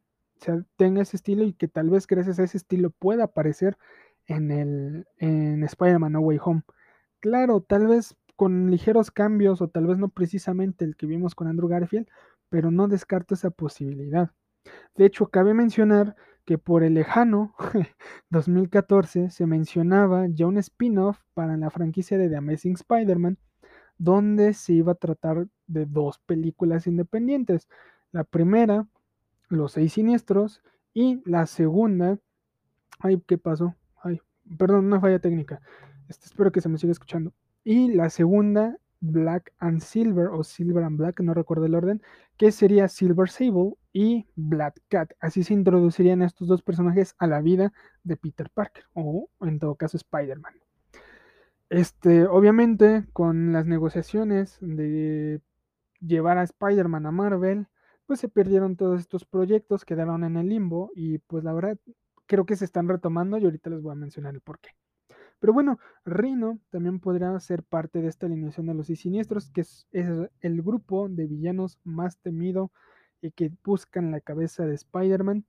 tenga 0.77 1.03
ese 1.03 1.17
estilo 1.17 1.45
y 1.45 1.55
que 1.55 1.69
tal 1.69 1.91
vez 1.91 2.07
gracias 2.07 2.39
a 2.39 2.45
ese 2.45 2.59
estilo 2.59 2.91
pueda 2.91 3.25
aparecer 3.25 3.79
en 4.27 4.51
en 5.19 5.65
Spider-Man 5.65 6.13
No 6.13 6.21
Way 6.21 6.39
Home. 6.45 6.63
Claro, 7.21 7.63
tal 7.63 7.87
vez 7.89 8.17
con 8.37 8.71
ligeros 8.71 9.11
cambios 9.11 9.63
o 9.63 9.69
tal 9.69 9.87
vez 9.87 9.99
no 9.99 10.11
precisamente 10.11 10.85
el 10.85 10.97
que 10.97 11.07
vimos 11.07 11.35
con 11.35 11.49
Andrew 11.49 11.69
Garfield, 11.69 12.09
pero 12.51 12.71
no 12.71 12.89
descarto 12.89 13.35
esa 13.35 13.51
posibilidad. 13.51 14.33
De 14.97 15.07
hecho, 15.07 15.27
cabe 15.29 15.55
mencionar 15.55 16.17
que 16.47 16.57
por 16.59 16.85
el 16.85 16.95
lejano 16.95 17.55
2014 18.31 19.31
se 19.31 19.47
mencionaba 19.47 20.27
ya 20.29 20.47
un 20.47 20.57
spin-off 20.59 21.21
para 21.35 21.57
la 21.57 21.71
franquicia 21.71 22.17
de 22.17 22.31
The 22.31 22.37
Amazing 22.37 22.75
Spider-Man, 22.75 23.37
donde 23.99 24.55
se 24.55 24.75
iba 24.75 24.93
a 24.93 24.95
tratar 24.95 25.49
de 25.67 25.87
dos 25.87 26.21
películas 26.21 26.87
independientes. 26.87 27.69
La 28.13 28.25
primera, 28.25 28.87
Los 29.49 29.73
Seis 29.73 29.95
Siniestros, 29.95 30.63
y 30.95 31.21
la 31.29 31.47
segunda, 31.47 32.19
ay, 33.01 33.21
¿qué 33.27 33.37
pasó? 33.37 33.75
Ay, 34.03 34.21
perdón, 34.57 34.87
una 34.87 35.01
falla 35.01 35.19
técnica. 35.19 35.61
Este, 36.09 36.27
espero 36.27 36.53
que 36.53 36.61
se 36.61 36.69
me 36.69 36.79
siga 36.79 36.93
escuchando. 36.93 37.35
Y 37.65 37.93
la 37.93 38.09
segunda, 38.09 38.79
Black 39.01 39.53
and 39.59 39.81
Silver 39.81 40.29
o 40.29 40.45
Silver 40.45 40.85
and 40.85 40.99
Black, 40.99 41.21
no 41.21 41.35
recuerdo 41.35 41.67
el 41.67 41.75
orden, 41.75 42.03
que 42.37 42.53
sería 42.53 42.89
Silver 42.89 43.29
Sable 43.29 43.75
y 43.93 44.27
Black 44.37 44.81
Cat. 44.89 45.13
Así 45.21 45.45
se 45.45 45.55
introducirían 45.55 46.23
estos 46.23 46.49
dos 46.49 46.63
personajes 46.63 47.15
a 47.19 47.27
la 47.27 47.41
vida 47.41 47.73
de 48.05 48.17
Peter 48.17 48.51
Parker 48.51 48.85
o 48.95 49.29
en 49.41 49.59
todo 49.59 49.75
caso 49.75 49.97
Spider-Man. 49.97 50.55
Este, 51.69 52.27
obviamente, 52.27 53.05
con 53.13 53.53
las 53.53 53.67
negociaciones 53.67 54.59
de 54.61 55.41
llevar 56.01 56.39
a 56.39 56.45
Spider-Man 56.45 57.07
a 57.07 57.11
Marvel, 57.11 57.67
pues 58.07 58.21
se 58.21 58.29
perdieron 58.29 58.77
todos 58.77 59.01
estos 59.01 59.25
proyectos, 59.25 59.85
quedaron 59.85 60.25
en 60.25 60.37
el 60.37 60.49
limbo 60.49 60.91
y 60.95 61.19
pues 61.19 61.43
la 61.43 61.53
verdad 61.53 61.77
creo 62.27 62.47
que 62.47 62.57
se 62.57 62.65
están 62.65 62.89
retomando 62.89 63.39
y 63.39 63.45
ahorita 63.45 63.71
les 63.71 63.83
voy 63.83 63.93
a 63.93 63.97
mencionar 63.97 64.35
el 64.35 64.41
porqué. 64.41 64.71
Pero 65.39 65.53
bueno, 65.53 65.79
Rhino 66.05 66.59
también 66.71 67.01
podría 67.01 67.39
ser 67.41 67.63
parte 67.63 68.01
de 68.01 68.09
esta 68.09 68.27
alineación 68.27 68.67
de 68.67 68.75
los 68.75 68.87
siniestros, 68.87 69.51
que 69.51 69.63
es, 69.63 69.87
el 69.93 70.63
grupo 70.63 71.09
de 71.09 71.27
villanos 71.27 71.79
más 71.85 72.19
temido 72.19 72.73
y 73.21 73.31
que 73.33 73.53
buscan 73.65 74.11
la 74.11 74.21
cabeza 74.21 74.67
de 74.67 74.75
Spider-Man. 74.75 75.45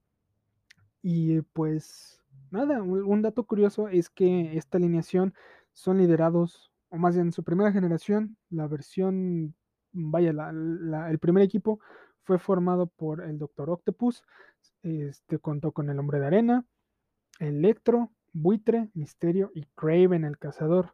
Y 1.02 1.42
pues 1.54 2.22
nada, 2.52 2.82
un, 2.82 3.22
dato 3.22 3.46
curioso 3.46 3.88
es 3.88 4.10
que 4.10 4.58
esta 4.58 4.78
alineación 4.78 5.34
son 5.74 6.00
liderados, 6.00 6.72
o 6.90 6.98
más 6.98 7.16
bien 7.16 7.32
su 7.32 7.44
primera 7.44 7.72
generación, 7.72 8.38
la 8.50 8.68
versión, 8.68 9.56
vaya, 9.92 10.32
el 10.32 11.20
primer 11.20 11.44
equipo 11.44 11.80
fue 12.24 12.40
formado 12.40 12.88
por 12.88 13.24
el 13.24 13.38
Doctor 13.38 13.70
Octopus, 13.70 14.24
este 14.84 15.40
contó 15.40 15.72
con 15.72 15.90
el 15.90 16.00
Hombre 16.00 16.20
de 16.20 16.28
Arena, 16.28 16.66
Electro, 17.40 18.12
Buitre, 18.34 18.90
Misterio 18.94 19.52
y 19.54 19.64
Craven 19.76 20.24
el 20.24 20.38
Cazador. 20.38 20.94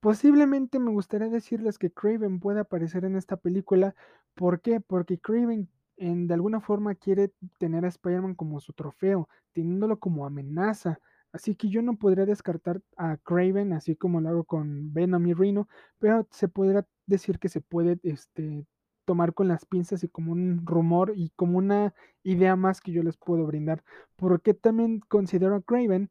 Posiblemente 0.00 0.78
me 0.78 0.90
gustaría 0.90 1.28
decirles 1.28 1.78
que 1.78 1.90
Craven 1.90 2.40
puede 2.40 2.60
aparecer 2.60 3.04
en 3.04 3.16
esta 3.16 3.36
película. 3.36 3.94
¿Por 4.34 4.60
qué? 4.60 4.80
Porque 4.80 5.18
Craven 5.18 5.68
en, 5.96 6.26
de 6.26 6.34
alguna 6.34 6.60
forma 6.60 6.94
quiere 6.94 7.32
tener 7.58 7.84
a 7.84 7.88
Spider-Man 7.88 8.34
como 8.34 8.60
su 8.60 8.72
trofeo, 8.72 9.28
teniéndolo 9.52 9.98
como 9.98 10.26
amenaza. 10.26 11.00
Así 11.32 11.56
que 11.56 11.68
yo 11.68 11.82
no 11.82 11.96
podría 11.96 12.26
descartar 12.26 12.80
a 12.96 13.16
Craven 13.16 13.72
así 13.72 13.96
como 13.96 14.20
lo 14.20 14.28
hago 14.28 14.44
con 14.44 14.92
Venom 14.92 15.26
y 15.26 15.34
Rhino, 15.34 15.68
pero 15.98 16.28
se 16.30 16.48
podría 16.48 16.86
decir 17.06 17.38
que 17.38 17.48
se 17.48 17.60
puede 17.60 17.98
este, 18.02 18.66
tomar 19.04 19.34
con 19.34 19.48
las 19.48 19.64
pinzas 19.64 20.04
y 20.04 20.08
como 20.08 20.32
un 20.32 20.66
rumor 20.66 21.12
y 21.16 21.30
como 21.30 21.58
una 21.58 21.94
idea 22.22 22.56
más 22.56 22.80
que 22.80 22.92
yo 22.92 23.02
les 23.02 23.16
puedo 23.16 23.46
brindar. 23.46 23.82
Porque 24.16 24.54
también 24.54 25.00
considero 25.08 25.56
a 25.56 25.62
Craven, 25.62 26.10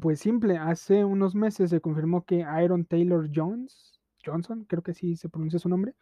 pues 0.00 0.20
simple, 0.20 0.56
hace 0.56 1.04
unos 1.04 1.34
meses 1.34 1.70
se 1.70 1.80
confirmó 1.80 2.24
que 2.24 2.44
Iron 2.62 2.84
Taylor 2.84 3.28
Jones, 3.34 4.00
Johnson, 4.24 4.64
creo 4.64 4.82
que 4.82 4.94
sí 4.94 5.16
se 5.16 5.28
pronuncia 5.28 5.58
su 5.58 5.68
nombre, 5.68 5.94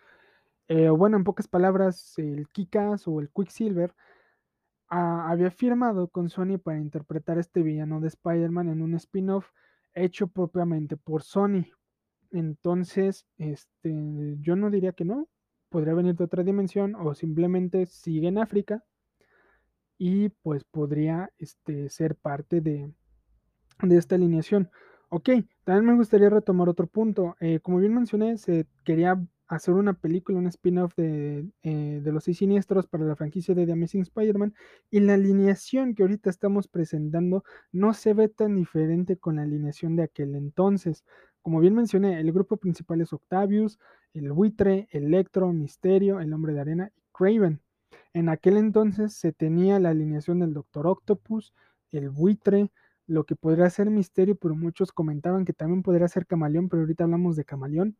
eh, 0.69 0.89
bueno, 0.89 1.17
en 1.17 1.25
pocas 1.25 1.49
palabras, 1.49 2.15
el 2.19 2.49
Kikas 2.49 3.07
o 3.09 3.21
el 3.21 3.31
Quicksilver 3.31 3.95
había 4.89 5.51
firmado 5.51 6.09
con 6.09 6.29
Sony 6.29 6.59
para 6.63 6.79
interpretar 6.79 7.39
este 7.39 7.63
villano 7.63 8.01
de 8.01 8.09
Spider-Man 8.09 8.69
en 8.69 8.83
un 8.83 8.95
spin-off 8.95 9.51
hecho 9.95 10.29
propiamente 10.29 10.97
por 10.99 11.23
Sony. 11.23 11.65
Entonces, 12.31 13.27
este, 13.39 14.37
yo 14.41 14.55
no 14.57 14.71
diría 14.71 14.93
que 14.93 15.05
no, 15.05 15.29
podría 15.71 15.95
venir 15.95 16.15
de 16.15 16.25
otra 16.25 16.43
dimensión 16.43 16.95
o 16.95 17.15
simplemente 17.15 17.87
sigue 17.87 18.29
en 18.29 18.39
África 18.39 18.85
y 19.97 20.29
pues 20.29 20.65
podría 20.65 21.31
este, 21.39 21.89
ser 21.89 22.17
parte 22.17 22.61
de, 22.61 22.93
de 23.83 23.97
esta 23.97 24.15
alineación. 24.15 24.71
Ok, 25.09 25.29
también 25.65 25.87
me 25.87 25.95
gustaría 25.95 26.31
retomar 26.31 26.69
otro 26.69 26.87
punto. 26.87 27.37
Eh, 27.41 27.61
como 27.61 27.79
bien 27.79 27.95
mencioné, 27.95 28.39
se 28.39 28.67
quería 28.85 29.21
hacer 29.47 29.75
una 29.75 29.93
película, 29.93 30.39
un 30.39 30.47
spin-off 30.47 30.95
de, 30.97 31.47
eh, 31.63 32.01
de, 32.03 32.13
los 32.13 32.25
seis 32.25 32.39
siniestros 32.39 32.87
para 32.87 33.05
la 33.05 33.17
franquicia 33.17 33.55
de 33.55 33.67
The 33.67 33.73
Amazing 33.73 34.03
Spider-Man 34.03 34.55
y 34.91 35.01
la 35.01 35.15
alineación 35.15 35.95
que 35.95 36.03
ahorita 36.03 36.31
estamos 36.31 36.69
presentando 36.69 37.45
no 37.71 37.93
se 37.93 38.15
ve 38.15 38.29
tan 38.29 38.57
diferente 38.57 39.19
con 39.19 39.37
la 39.37 39.43
alineación 39.43 39.97
de 39.97 40.05
aquel 40.05 40.35
entonces. 40.35 41.05
Como 41.43 41.61
bien 41.61 41.75
mencioné, 41.75 42.19
el 42.19 42.33
grupo 42.33 42.57
principal 42.57 43.03
es 43.03 43.13
Octavius, 43.13 43.79
el 44.15 44.33
buitre, 44.33 44.89
Electro, 44.91 45.53
Misterio, 45.53 46.21
el 46.21 46.33
hombre 46.33 46.55
de 46.55 46.61
arena 46.61 46.93
y 46.97 47.03
Craven. 47.13 47.61
En 48.15 48.29
aquel 48.29 48.57
entonces 48.57 49.15
se 49.15 49.33
tenía 49.33 49.79
la 49.79 49.91
alineación 49.91 50.39
del 50.39 50.55
Doctor 50.55 50.87
Octopus, 50.87 51.53
el 51.91 52.11
buitre, 52.11 52.71
lo 53.13 53.25
que 53.25 53.37
podría 53.37 53.69
ser 53.69 53.91
Misterio, 53.91 54.37
pero 54.37 54.55
muchos 54.55 54.91
comentaban 54.91 55.45
que 55.45 55.53
también 55.53 55.83
podría 55.83 56.09
ser 56.09 56.27
Camaleón, 56.27 56.71
pero 56.71 56.83
ahorita 56.83 57.05
hablamos 57.05 57.37
de 57.37 57.45
Camaleón. 57.45 57.97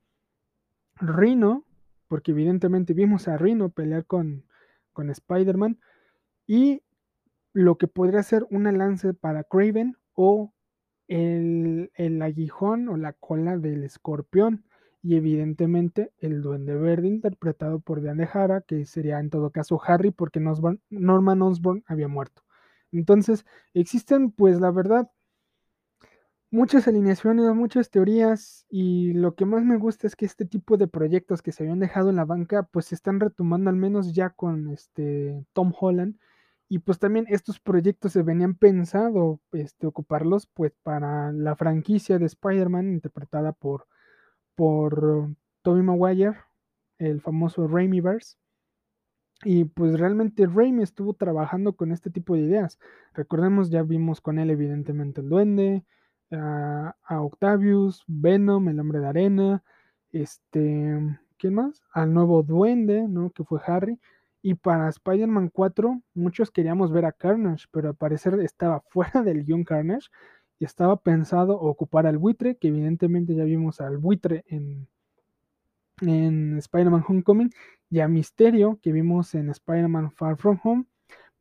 Rhino, 0.97 1.67
porque 2.09 2.31
evidentemente 2.31 2.95
vimos 2.95 3.29
a 3.29 3.37
Rhino 3.37 3.69
pelear 3.69 4.07
con, 4.07 4.45
con 4.95 5.11
Spider-Man, 5.11 5.79
y 6.47 6.83
lo 7.53 7.77
que 7.77 7.89
podría 7.89 8.23
ser 8.23 8.47
una 8.51 8.73
lance 8.73 9.13
para 9.13 9.45
Craven 9.45 9.97
o 10.15 10.55
el, 11.09 11.91
el, 11.95 12.23
aguijón 12.23 12.89
o 12.89 12.97
la 12.97 13.13
cola 13.13 13.59
del 13.59 13.85
escorpión 13.85 14.65
y 15.03 15.17
evidentemente 15.17 16.13
el 16.21 16.41
duende 16.41 16.75
verde 16.75 17.09
interpretado 17.09 17.81
por 17.81 18.01
Dean 18.01 18.25
Jara, 18.25 18.63
que 18.63 18.87
sería 18.87 19.21
en 19.21 19.29
todo 19.29 19.51
caso 19.51 19.79
Harry 19.85 20.11
porque 20.11 20.41
Norman 20.41 21.43
Osborn 21.43 21.85
había 21.87 22.09
muerto. 22.09 22.42
Entonces 22.93 23.45
existen 23.75 24.31
pues 24.33 24.61
la 24.61 24.71
verdad 24.71 25.11
muchas 26.51 26.87
alineaciones, 26.87 27.47
muchas 27.55 27.91
teorías 27.91 28.67
y 28.69 29.15
lo 29.15 29.35
que 29.35 29.47
más 29.47 29.65
me 29.65 29.79
gusta 29.79 30.07
es 30.07 30.15
que 30.17 30.27
este 30.27 30.45
tipo 30.45 30.77
de 30.77 30.87
proyectos 30.87 31.41
que 31.43 31.51
se 31.51 31.63
habían 31.63 31.79
dejado 31.81 32.11
en 32.11 32.17
la 32.17 32.27
banca 32.27 32.65
pues 32.65 32.87
se 32.87 32.95
están 32.95 33.21
retomando 33.21 33.71
al 33.71 33.77
menos 33.77 34.13
ya 34.15 34.31
con 34.31 34.69
este 34.71 35.47
Tom 35.55 35.73
Holland 35.79 36.17
y 36.69 36.79
pues 36.79 36.99
también 36.99 37.27
estos 37.29 37.61
proyectos 37.61 38.13
se 38.13 38.23
venían 38.23 38.55
pensado 38.55 39.41
este, 39.53 39.87
ocuparlos 39.87 40.47
pues 40.47 40.73
para 40.83 41.31
la 41.33 41.55
franquicia 41.55 42.19
de 42.19 42.25
Spider-Man 42.25 42.91
interpretada 42.93 43.53
por, 43.53 43.87
por 44.55 45.35
Tobey 45.61 45.83
Maguire, 45.83 46.37
el 46.99 47.21
famoso 47.21 47.69
Raimiverse. 47.69 48.37
Y 49.45 49.65
pues 49.65 49.99
realmente 49.99 50.47
Raimi 50.47 50.83
estuvo 50.83 51.15
trabajando 51.15 51.75
con 51.75 51.93
este 51.93 52.11
tipo 52.11 52.35
de 52.35 52.43
ideas. 52.43 52.79
Recordemos, 53.15 53.71
ya 53.71 53.83
vimos 53.83 54.21
con 54.21 54.39
él 54.39 54.51
evidentemente 54.51 55.21
el 55.21 55.29
duende, 55.29 55.85
a, 56.31 56.95
Octavius, 57.09 58.05
Venom, 58.07 58.69
el 58.69 58.81
hombre 58.81 59.01
de 59.01 59.07
arena, 59.07 59.63
este, 60.13 61.19
¿quién 61.39 61.55
más? 61.55 61.83
Al 61.93 62.15
nuevo 62.15 62.43
duende, 62.43 63.09
¿no? 63.09 63.31
Que 63.31 63.45
fue 63.45 63.61
Harry. 63.67 64.01
Y 64.43 64.55
para 64.55 64.89
Spider-Man 64.89 65.51
4, 65.51 66.03
muchos 66.15 66.51
queríamos 66.51 66.91
ver 66.93 67.05
a 67.05 67.13
Carnage, 67.13 67.67
pero 67.71 67.89
al 67.91 67.95
parecer 67.97 68.35
estaba 68.41 68.81
fuera 68.91 69.23
del 69.23 69.45
guion 69.45 69.65
Carnage 69.65 70.09
y 70.59 70.65
estaba 70.65 70.97
pensado 71.03 71.61
ocupar 71.61 72.07
al 72.07 72.19
buitre, 72.19 72.57
que 72.57 72.69
evidentemente 72.69 73.35
ya 73.35 73.45
vimos 73.45 73.81
al 73.81 73.99
buitre 73.99 74.45
en, 74.47 74.89
en 76.03 76.59
Spider-Man 76.59 77.05
Homecoming, 77.07 77.51
y 77.91 78.01
a 78.01 78.09
Misterio, 78.09 78.79
que 78.83 78.93
vimos 78.93 79.35
en 79.35 79.51
Spider-Man 79.51 80.13
Far 80.13 80.37
From 80.37 80.59
Home, 80.65 80.85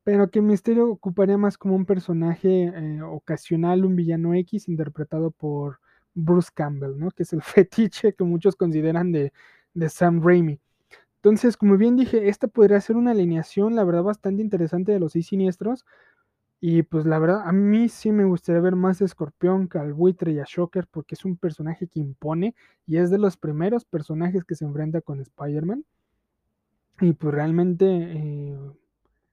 pero 0.04 0.30
que 0.30 0.42
Misterio 0.42 0.90
ocuparía 0.90 1.38
más 1.38 1.58
como 1.58 1.76
un 1.76 1.86
personaje 1.86 2.66
eh, 2.76 3.02
ocasional, 3.04 3.86
un 3.86 3.96
villano 3.96 4.34
X, 4.34 4.68
interpretado 4.68 5.32
por 5.32 5.80
Bruce 6.14 6.50
Campbell, 6.54 6.98
¿no? 6.98 7.12
Que 7.12 7.24
es 7.24 7.34
el 7.34 7.42
fetiche 7.42 8.14
que 8.14 8.24
muchos 8.24 8.56
consideran 8.56 9.12
de, 9.12 9.34
de 9.74 9.90
Sam 9.90 10.22
Raimi. 10.24 10.60
Entonces, 11.18 11.56
como 11.56 11.78
bien 11.78 11.96
dije, 11.96 12.30
esta 12.30 12.48
podría 12.48 12.82
ser 12.82 12.96
una 12.98 13.12
alineación, 13.12 13.76
la 13.76 13.84
verdad, 13.84 14.04
bastante 14.04 14.42
interesante 14.42 14.92
de 14.92 15.00
los 15.00 15.12
seis 15.14 15.28
siniestros. 15.28 15.86
Y 16.64 16.84
pues 16.84 17.08
la 17.08 17.18
verdad, 17.18 17.42
a 17.44 17.52
mí 17.52 17.90
sí 17.90 18.12
me 18.12 18.24
gustaría 18.24 18.62
ver 18.62 18.76
más 18.76 19.02
a 19.02 19.06
Escorpión 19.06 19.68
que 19.68 19.80
al 19.80 19.94
buitre 19.94 20.32
y 20.32 20.40
a 20.40 20.46
Shocker, 20.48 20.86
porque 20.88 21.16
es 21.16 21.26
un 21.26 21.36
personaje 21.36 21.88
que 21.88 22.00
impone 22.00 22.54
y 22.86 22.98
es 22.98 23.10
de 23.10 23.18
los 23.18 23.36
primeros 23.36 23.84
personajes 23.84 24.44
que 24.46 24.54
se 24.54 24.66
enfrenta 24.66 25.02
con 25.02 25.20
Spider-Man. 25.20 25.84
Y 27.02 27.14
pues 27.14 27.34
realmente 27.34 27.88
eh, 27.88 28.58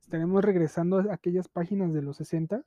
estaremos 0.01 0.43
regresando 0.43 1.01
a 1.01 1.13
aquellas 1.13 1.49
páginas 1.49 1.93
de 1.93 2.01
los 2.01 2.17
60 2.17 2.65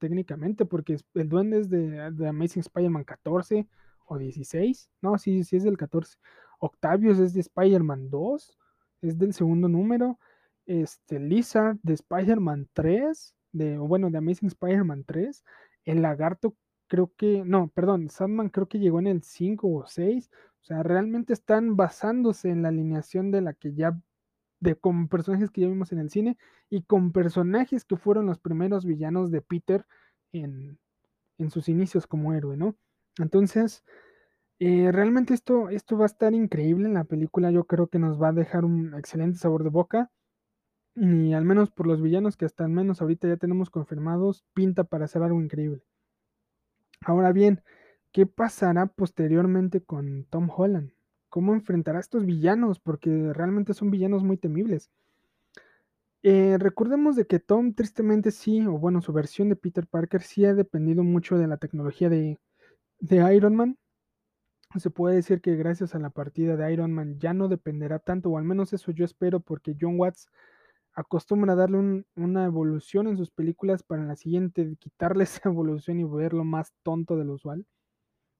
técnicamente, 0.00 0.64
porque 0.64 0.96
el 1.14 1.28
duende 1.28 1.60
es 1.60 1.70
de, 1.70 2.00
Amazing 2.26 2.62
Spider-Man 2.62 3.04
14 3.04 3.68
o 4.06 4.18
16. 4.18 4.90
No, 5.02 5.18
sí, 5.18 5.44
sí 5.44 5.54
es 5.54 5.62
del 5.62 5.76
14. 5.76 6.18
Octavius 6.58 7.20
es 7.20 7.32
de 7.32 7.40
Spider-Man 7.40 8.10
2, 8.10 8.58
es 9.02 9.18
del 9.18 9.34
segundo 9.34 9.68
número. 9.68 10.18
Este, 10.66 11.20
Lizard 11.20 11.78
de 11.84 11.94
Spider-Man 11.94 12.68
3, 12.72 13.36
de, 13.52 13.78
bueno, 13.78 14.10
de 14.10 14.18
Amazing 14.18 14.48
Spider-Man 14.48 15.04
3. 15.04 15.44
El 15.84 16.02
lagarto 16.02 16.56
creo 16.88 17.12
que, 17.16 17.44
no, 17.44 17.68
perdón, 17.68 18.08
Sandman 18.10 18.50
creo 18.50 18.68
que 18.68 18.78
llegó 18.78 18.98
en 19.00 19.06
el 19.06 19.22
5 19.22 19.68
o 19.68 19.86
6. 19.86 20.30
O 20.62 20.64
sea, 20.64 20.82
realmente 20.82 21.32
están 21.32 21.76
basándose 21.76 22.50
en 22.50 22.62
la 22.62 22.68
alineación 22.68 23.30
de 23.30 23.40
la 23.40 23.54
que 23.54 23.74
ya 23.74 23.98
de 24.60 24.74
con 24.76 25.08
personajes 25.08 25.50
que 25.50 25.62
ya 25.62 25.68
vimos 25.68 25.92
en 25.92 25.98
el 25.98 26.10
cine 26.10 26.36
y 26.68 26.82
con 26.82 27.12
personajes 27.12 27.84
que 27.84 27.96
fueron 27.96 28.26
los 28.26 28.38
primeros 28.38 28.84
villanos 28.84 29.30
de 29.30 29.40
Peter 29.40 29.86
en, 30.32 30.78
en 31.38 31.50
sus 31.50 31.68
inicios 31.68 32.06
como 32.06 32.34
héroe, 32.34 32.56
¿no? 32.56 32.76
Entonces, 33.18 33.82
eh, 34.58 34.92
realmente 34.92 35.32
esto, 35.32 35.70
esto 35.70 35.96
va 35.96 36.04
a 36.04 36.06
estar 36.06 36.34
increíble 36.34 36.86
en 36.86 36.94
la 36.94 37.04
película. 37.04 37.50
Yo 37.50 37.64
creo 37.64 37.88
que 37.88 37.98
nos 37.98 38.20
va 38.20 38.28
a 38.28 38.32
dejar 38.32 38.64
un 38.64 38.94
excelente 38.94 39.38
sabor 39.38 39.64
de 39.64 39.70
boca. 39.70 40.10
Y 40.94 41.32
al 41.32 41.44
menos 41.44 41.70
por 41.70 41.86
los 41.86 42.02
villanos 42.02 42.36
que 42.36 42.44
hasta 42.44 42.64
al 42.64 42.70
menos 42.70 43.00
ahorita 43.00 43.28
ya 43.28 43.36
tenemos 43.36 43.70
confirmados, 43.70 44.44
pinta 44.54 44.84
para 44.84 45.04
hacer 45.04 45.22
algo 45.22 45.40
increíble. 45.40 45.82
Ahora 47.00 47.32
bien, 47.32 47.62
¿qué 48.12 48.26
pasará 48.26 48.86
posteriormente 48.86 49.82
con 49.82 50.24
Tom 50.24 50.50
Holland? 50.54 50.92
¿Cómo 51.28 51.54
enfrentará 51.54 51.98
a 51.98 52.00
estos 52.00 52.26
villanos? 52.26 52.80
Porque 52.80 53.32
realmente 53.32 53.72
son 53.72 53.90
villanos 53.90 54.24
muy 54.24 54.36
temibles. 54.36 54.90
Eh, 56.22 56.58
recordemos 56.58 57.16
de 57.16 57.26
que 57.26 57.38
Tom 57.38 57.72
tristemente 57.72 58.30
sí, 58.30 58.66
o 58.66 58.72
bueno, 58.72 59.00
su 59.00 59.12
versión 59.12 59.48
de 59.48 59.56
Peter 59.56 59.86
Parker 59.86 60.20
sí 60.22 60.44
ha 60.44 60.52
dependido 60.52 61.02
mucho 61.02 61.38
de 61.38 61.46
la 61.46 61.56
tecnología 61.56 62.10
de, 62.10 62.38
de 62.98 63.34
Iron 63.34 63.56
Man. 63.56 63.78
Se 64.76 64.90
puede 64.90 65.16
decir 65.16 65.40
que 65.40 65.56
gracias 65.56 65.94
a 65.94 65.98
la 65.98 66.10
partida 66.10 66.56
de 66.56 66.72
Iron 66.72 66.92
Man 66.92 67.18
ya 67.18 67.32
no 67.32 67.48
dependerá 67.48 67.98
tanto, 67.98 68.30
o 68.30 68.38
al 68.38 68.44
menos 68.44 68.72
eso 68.72 68.92
yo 68.92 69.04
espero, 69.04 69.40
porque 69.40 69.76
John 69.80 69.98
Watts 69.98 70.28
acostumbra 70.94 71.52
a 71.52 71.56
darle 71.56 72.04
una 72.16 72.44
evolución 72.44 73.08
en 73.08 73.16
sus 73.16 73.30
películas 73.30 73.82
para 73.82 74.02
en 74.02 74.08
la 74.08 74.16
siguiente 74.16 74.76
quitarle 74.78 75.24
esa 75.24 75.48
evolución 75.48 76.00
y 76.00 76.04
verlo 76.04 76.44
más 76.44 76.72
tonto 76.82 77.16
de 77.16 77.24
lo 77.24 77.34
usual. 77.34 77.66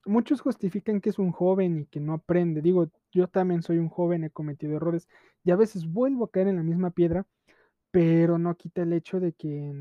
Muchos 0.07 0.40
justifican 0.40 1.01
que 1.01 1.11
es 1.11 1.18
un 1.18 1.32
joven 1.32 1.80
y 1.80 1.86
que 1.86 2.01
no 2.01 2.14
aprende. 2.14 2.62
Digo, 2.62 2.90
yo 3.12 3.28
también 3.28 3.62
soy 3.62 3.78
un 3.78 3.88
joven, 3.90 4.24
he 4.24 4.30
cometido 4.30 4.76
errores 4.76 5.09
y 5.44 5.51
a 5.51 5.57
veces 5.57 5.86
vuelvo 5.86 6.24
a 6.24 6.30
caer 6.30 6.48
en 6.48 6.57
la 6.57 6.62
misma 6.62 6.90
piedra, 6.90 7.26
pero 7.90 8.38
no 8.38 8.57
quita 8.57 8.82
el 8.82 8.92
hecho 8.92 9.20
de 9.20 9.32
que 9.34 9.72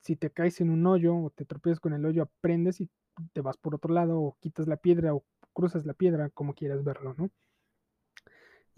si 0.00 0.16
te 0.16 0.30
caes 0.30 0.60
en 0.60 0.70
un 0.70 0.86
hoyo 0.86 1.16
o 1.16 1.30
te 1.30 1.44
tropiezas 1.44 1.80
con 1.80 1.92
el 1.94 2.04
hoyo, 2.06 2.22
aprendes 2.22 2.80
y 2.80 2.90
te 3.32 3.40
vas 3.40 3.56
por 3.56 3.74
otro 3.74 3.92
lado 3.94 4.20
o 4.20 4.36
quitas 4.40 4.68
la 4.68 4.76
piedra 4.76 5.14
o 5.14 5.24
cruzas 5.52 5.86
la 5.86 5.94
piedra, 5.94 6.30
como 6.30 6.54
quieras 6.54 6.84
verlo, 6.84 7.14
¿no? 7.18 7.30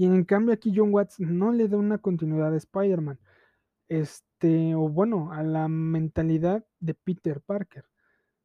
Y 0.00 0.06
en 0.06 0.24
cambio 0.24 0.54
aquí 0.54 0.72
John 0.74 0.94
Watts 0.94 1.20
no 1.20 1.52
le 1.52 1.68
da 1.68 1.76
una 1.76 1.98
continuidad 1.98 2.54
a 2.54 2.56
Spider-Man. 2.56 3.18
Este, 3.86 4.74
o 4.74 4.88
bueno, 4.88 5.30
a 5.30 5.42
la 5.42 5.68
mentalidad 5.68 6.64
de 6.78 6.94
Peter 6.94 7.42
Parker. 7.42 7.84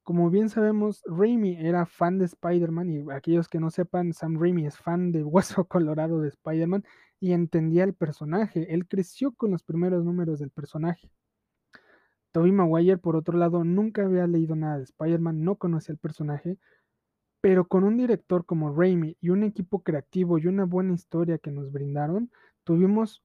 Como 0.03 0.29
bien 0.29 0.49
sabemos, 0.49 1.01
Raimi 1.05 1.55
era 1.55 1.85
fan 1.85 2.19
de 2.19 2.25
Spider-Man 2.25 2.89
y 2.89 3.05
aquellos 3.09 3.47
que 3.47 3.61
no 3.61 3.69
sepan, 3.71 4.11
Sam 4.11 4.37
Raimi 4.37 4.65
es 4.65 4.77
fan 4.77 5.13
de 5.13 5.23
Hueso 5.23 5.63
Colorado 5.69 6.19
de 6.19 6.27
Spider-Man 6.27 6.83
y 7.21 7.31
entendía 7.31 7.85
el 7.85 7.93
personaje. 7.93 8.73
Él 8.73 8.85
creció 8.85 9.31
con 9.31 9.51
los 9.51 9.63
primeros 9.63 10.03
números 10.03 10.39
del 10.39 10.51
personaje. 10.51 11.09
Tobey 12.33 12.51
Maguire, 12.51 12.97
por 12.97 13.15
otro 13.15 13.37
lado, 13.37 13.63
nunca 13.63 14.03
había 14.03 14.27
leído 14.27 14.57
nada 14.57 14.79
de 14.79 14.83
Spider-Man, 14.83 15.45
no 15.45 15.55
conocía 15.55 15.93
el 15.93 15.99
personaje, 15.99 16.57
pero 17.45 17.67
con 17.67 17.83
un 17.83 17.95
director 17.95 18.43
como 18.43 18.75
Raimi 18.75 19.17
y 19.21 19.29
un 19.29 19.43
equipo 19.43 19.83
creativo 19.83 20.39
y 20.39 20.47
una 20.47 20.65
buena 20.65 20.95
historia 20.95 21.37
que 21.37 21.51
nos 21.51 21.71
brindaron, 21.71 22.31
tuvimos 22.63 23.21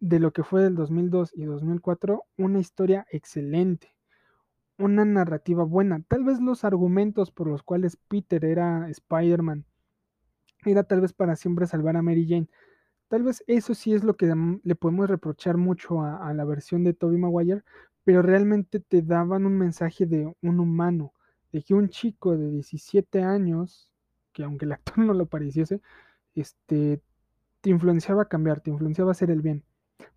de 0.00 0.20
lo 0.20 0.32
que 0.32 0.42
fue 0.42 0.62
del 0.62 0.74
2002 0.74 1.32
y 1.34 1.44
2004 1.44 2.24
una 2.38 2.60
historia 2.60 3.06
excelente, 3.10 3.94
una 4.78 5.04
narrativa 5.04 5.64
buena. 5.64 6.02
Tal 6.08 6.24
vez 6.24 6.40
los 6.40 6.64
argumentos 6.64 7.30
por 7.30 7.46
los 7.46 7.62
cuales 7.62 7.98
Peter 8.08 8.42
era 8.42 8.88
Spider-Man 8.88 9.66
era 10.64 10.84
tal 10.84 11.02
vez 11.02 11.12
para 11.12 11.36
siempre 11.36 11.66
salvar 11.66 11.98
a 11.98 12.02
Mary 12.02 12.26
Jane. 12.26 12.48
Tal 13.08 13.22
vez 13.22 13.44
eso 13.46 13.74
sí 13.74 13.92
es 13.92 14.02
lo 14.02 14.16
que 14.16 14.34
le 14.62 14.74
podemos 14.76 15.10
reprochar 15.10 15.58
mucho 15.58 16.00
a, 16.00 16.26
a 16.26 16.32
la 16.32 16.46
versión 16.46 16.84
de 16.84 16.94
Tobey 16.94 17.18
Maguire, 17.18 17.64
pero 18.02 18.22
realmente 18.22 18.80
te 18.80 19.02
daban 19.02 19.44
un 19.44 19.58
mensaje 19.58 20.06
de 20.06 20.34
un 20.40 20.58
humano, 20.58 21.12
de 21.52 21.62
que 21.62 21.74
un 21.74 21.88
chico 21.88 22.36
de 22.36 22.50
17 22.50 23.22
años, 23.22 23.90
que 24.32 24.44
aunque 24.44 24.64
el 24.64 24.72
actor 24.72 24.98
no 24.98 25.14
lo 25.14 25.26
pareciese, 25.26 25.80
este, 26.34 27.00
te 27.60 27.70
influenciaba 27.70 28.22
a 28.22 28.28
cambiar, 28.28 28.60
te 28.60 28.70
influenciaba 28.70 29.10
a 29.10 29.12
hacer 29.12 29.30
el 29.30 29.42
bien. 29.42 29.64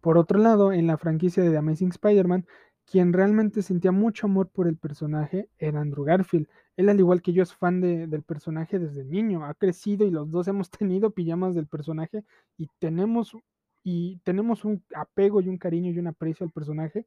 Por 0.02 0.18
otro 0.18 0.40
lado, 0.40 0.74
en 0.74 0.88
la 0.88 0.98
franquicia 0.98 1.44
de 1.44 1.52
The 1.52 1.58
Amazing 1.58 1.90
Spider-Man, 1.90 2.46
quien 2.86 3.14
realmente 3.14 3.62
sentía 3.62 3.92
mucho 3.92 4.28
amor 4.28 4.50
por 4.50 4.68
el 4.68 4.78
personaje 4.78 5.50
era 5.58 5.82
Andrew 5.82 6.04
Garfield. 6.04 6.48
Él, 6.76 6.90
al 6.90 7.00
igual 7.00 7.22
que 7.22 7.34
yo, 7.34 7.44
es 7.44 7.54
fan 7.54 7.82
del 7.82 8.24
personaje 8.24 8.80
desde 8.80 9.04
niño. 9.06 9.46
Ha 9.46 9.54
crecido 9.54 10.06
y 10.06 10.12
los 10.12 10.32
dos 10.32 10.48
hemos 10.48 10.70
tenido 10.72 11.12
pijamas 11.12 11.56
del 11.56 11.68
personaje 11.68 12.24
y 12.58 12.68
tenemos, 12.80 13.36
y 13.84 14.18
tenemos 14.24 14.66
un 14.66 14.84
apego 14.96 15.42
y 15.42 15.48
un 15.48 15.58
cariño 15.58 15.92
y 15.92 16.00
un 16.00 16.08
aprecio 16.08 16.46
al 16.46 16.52
personaje 16.52 17.06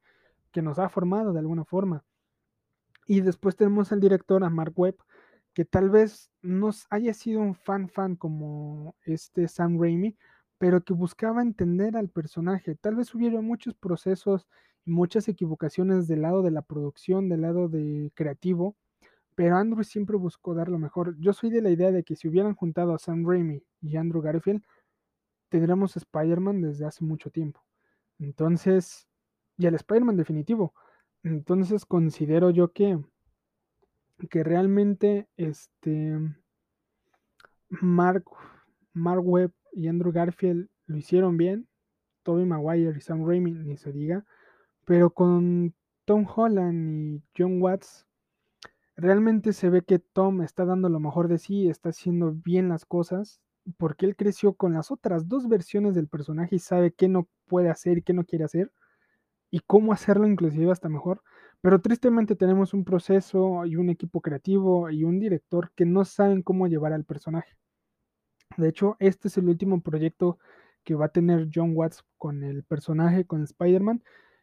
que 0.53 0.63
nos 0.63 0.79
ha 0.79 0.89
formado 0.89 1.33
de 1.33 1.41
alguna 1.41 1.65
forma. 1.65 2.05
Y 3.07 3.21
después 3.21 3.57
tenemos 3.57 3.93
al 3.93 4.01
director, 4.01 4.45
a 4.45 4.51
Mark 4.51 4.73
Webb, 4.77 4.97
que 5.53 5.65
tal 5.65 5.91
vez 5.91 6.31
no 6.43 6.71
haya 6.91 7.15
sido 7.15 7.41
un 7.41 7.55
fan 7.55 7.89
fan 7.89 8.17
como 8.17 8.97
este 9.05 9.49
Sam 9.49 9.81
Raimi, 9.81 10.17
pero 10.59 10.83
que 10.83 10.93
buscaba 10.95 11.43
entender 11.43 11.97
al 11.97 12.09
personaje. 12.09 12.75
Tal 12.75 12.97
vez 12.97 13.15
hubiera 13.15 13.41
muchos 13.41 13.75
procesos 13.75 14.47
y 14.85 14.91
muchas 14.91 15.29
equivocaciones 15.29 16.09
del 16.09 16.23
lado 16.23 16.43
de 16.43 16.51
la 16.51 16.63
producción, 16.63 17.29
del 17.29 17.43
lado 17.43 17.69
de 17.69 18.11
creativo, 18.15 18.77
pero 19.35 19.57
Andrew 19.57 19.85
siempre 19.85 20.17
buscó 20.17 20.55
dar 20.55 20.69
lo 20.69 20.79
mejor. 20.79 21.17
Yo 21.19 21.33
soy 21.33 21.51
de 21.51 21.63
la 21.63 21.71
idea 21.71 21.91
de 21.91 22.05
que 22.05 22.17
si 22.17 22.29
hubieran 22.29 22.55
juntado 22.55 22.95
a 22.95 22.99
Sam 22.99 23.25
Raimi 23.27 23.63
y 23.81 23.97
Andrew 23.97 24.23
Garfield, 24.23 24.63
tendríamos 25.49 25.97
Spider-Man 25.97 26.63
desde 26.63 26.87
hace 26.87 27.05
mucho 27.05 27.31
tiempo. 27.31 27.63
Entonces, 28.19 29.09
y 29.57 29.67
el 29.67 29.75
Spider-Man 29.75 30.17
definitivo. 30.17 30.75
Entonces 31.25 31.87
considero 31.87 32.51
yo 32.51 32.73
que, 32.73 32.99
que 34.29 34.45
realmente 34.45 35.27
este 35.39 36.19
Mark, 37.71 38.25
Mark 38.93 39.27
Webb 39.27 39.53
y 39.73 39.89
Andrew 39.89 40.13
Garfield 40.13 40.69
lo 40.87 40.99
hicieron 40.99 41.39
bien. 41.39 41.67
Tobey 42.25 42.45
Maguire 42.45 42.97
y 42.97 43.01
Sam 43.01 43.27
Raimi, 43.27 43.53
ni 43.53 43.77
se 43.79 43.91
diga. 43.91 44.25
Pero 44.85 45.11
con 45.11 45.75
Tom 46.05 46.27
Holland 46.27 46.95
y 46.95 47.23
John 47.37 47.61
Watts, 47.61 48.07
realmente 48.95 49.55
se 49.55 49.71
ve 49.71 49.83
que 49.83 49.99
Tom 49.99 50.43
está 50.43 50.67
dando 50.67 50.91
lo 50.91 51.01
mejor 51.01 51.29
de 51.29 51.39
sí, 51.39 51.69
está 51.69 51.89
haciendo 51.89 52.33
bien 52.33 52.69
las 52.69 52.85
cosas, 52.85 53.41
porque 53.79 54.05
él 54.05 54.15
creció 54.15 54.53
con 54.55 54.75
las 54.75 54.91
otras 54.91 55.27
dos 55.27 55.49
versiones 55.49 55.95
del 55.95 56.07
personaje 56.07 56.57
y 56.57 56.59
sabe 56.59 56.93
qué 56.93 57.09
no 57.09 57.29
puede 57.47 57.71
hacer 57.71 57.99
y 57.99 58.03
qué 58.03 58.13
no 58.13 58.25
quiere 58.25 58.45
hacer 58.45 58.71
y 59.55 59.61
cómo 59.61 59.93
hacerlo 59.93 60.27
inclusive 60.27 60.73
hasta 60.73 60.89
mejor. 60.89 61.23
Pero 61.61 61.81
tristemente 61.81 62.35
tenemos 62.35 62.75
un 62.75 62.85
proceso 62.85 63.65
y 63.65 63.77
un 63.77 63.89
equipo 63.89 64.21
creativo 64.21 64.91
y 64.91 65.05
un 65.05 65.21
director 65.21 65.71
que 65.77 65.87
no 65.87 66.05
saben 66.05 66.43
cómo 66.43 66.67
llevar 66.67 66.93
al 66.93 67.05
personaje. 67.05 67.57
De 68.57 68.69
hecho, 68.69 68.97
este 68.99 69.29
es 69.29 69.39
el 69.39 69.49
último 69.49 69.81
proyecto 69.81 70.39
que 70.83 70.97
va 70.97 71.05
a 71.05 71.11
tener 71.11 71.51
John 71.55 71.71
Watts 71.73 72.05
con 72.19 72.43
el 72.43 72.65
personaje, 72.65 73.27
con 73.27 73.45
Spider-Man. 73.45 74.03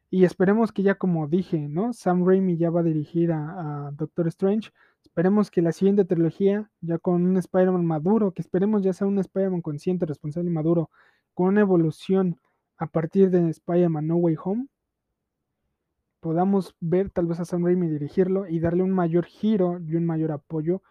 Y 0.10 0.24
esperemos 0.24 0.72
que 0.72 0.82
ya 0.82 0.96
como 0.96 1.28
dije, 1.28 1.68
¿no? 1.68 1.92
Sam 1.92 2.26
Raimi 2.26 2.56
ya 2.56 2.70
va 2.70 2.80
a 2.80 2.84
dirigir 2.84 3.34
a, 3.34 3.88
a 3.88 3.92
Doctor 3.92 4.30
Strange. 4.30 4.72
Esperemos 5.04 5.52
que 5.52 5.62
la 5.62 5.74
siguiente 5.74 6.06
trilogía, 6.06 6.72
ya 6.80 7.00
con 7.00 7.26
un 7.26 7.36
Spider-Man 7.36 7.86
maduro, 7.86 8.32
que 8.32 8.42
esperemos 8.42 8.82
ya 8.82 8.94
sea 8.94 9.08
un 9.08 9.20
Spider-Man 9.20 9.62
consciente, 9.62 10.06
responsable 10.06 10.50
y 10.50 10.54
maduro, 10.54 10.90
con 11.34 11.48
una 11.48 11.60
evolución 11.60 12.40
a 12.78 12.88
partir 12.88 13.30
de 13.30 13.50
Spider-Man 13.50 14.08
No 14.08 14.16
Way 14.16 14.38
Home, 14.42 14.68
podamos 16.22 16.76
ver 16.80 17.10
tal 17.10 17.26
vez 17.26 17.40
a 17.40 17.46
Sam 17.46 17.66
Raimi 17.66 17.90
dirigirlo 17.90 18.48
y 18.48 18.60
darle 18.60 18.84
un 18.84 18.92
mayor 18.92 19.26
giro 19.26 19.80
y 19.80 19.96
un 19.96 20.06
mayor 20.06 20.32
apoyo 20.32 20.82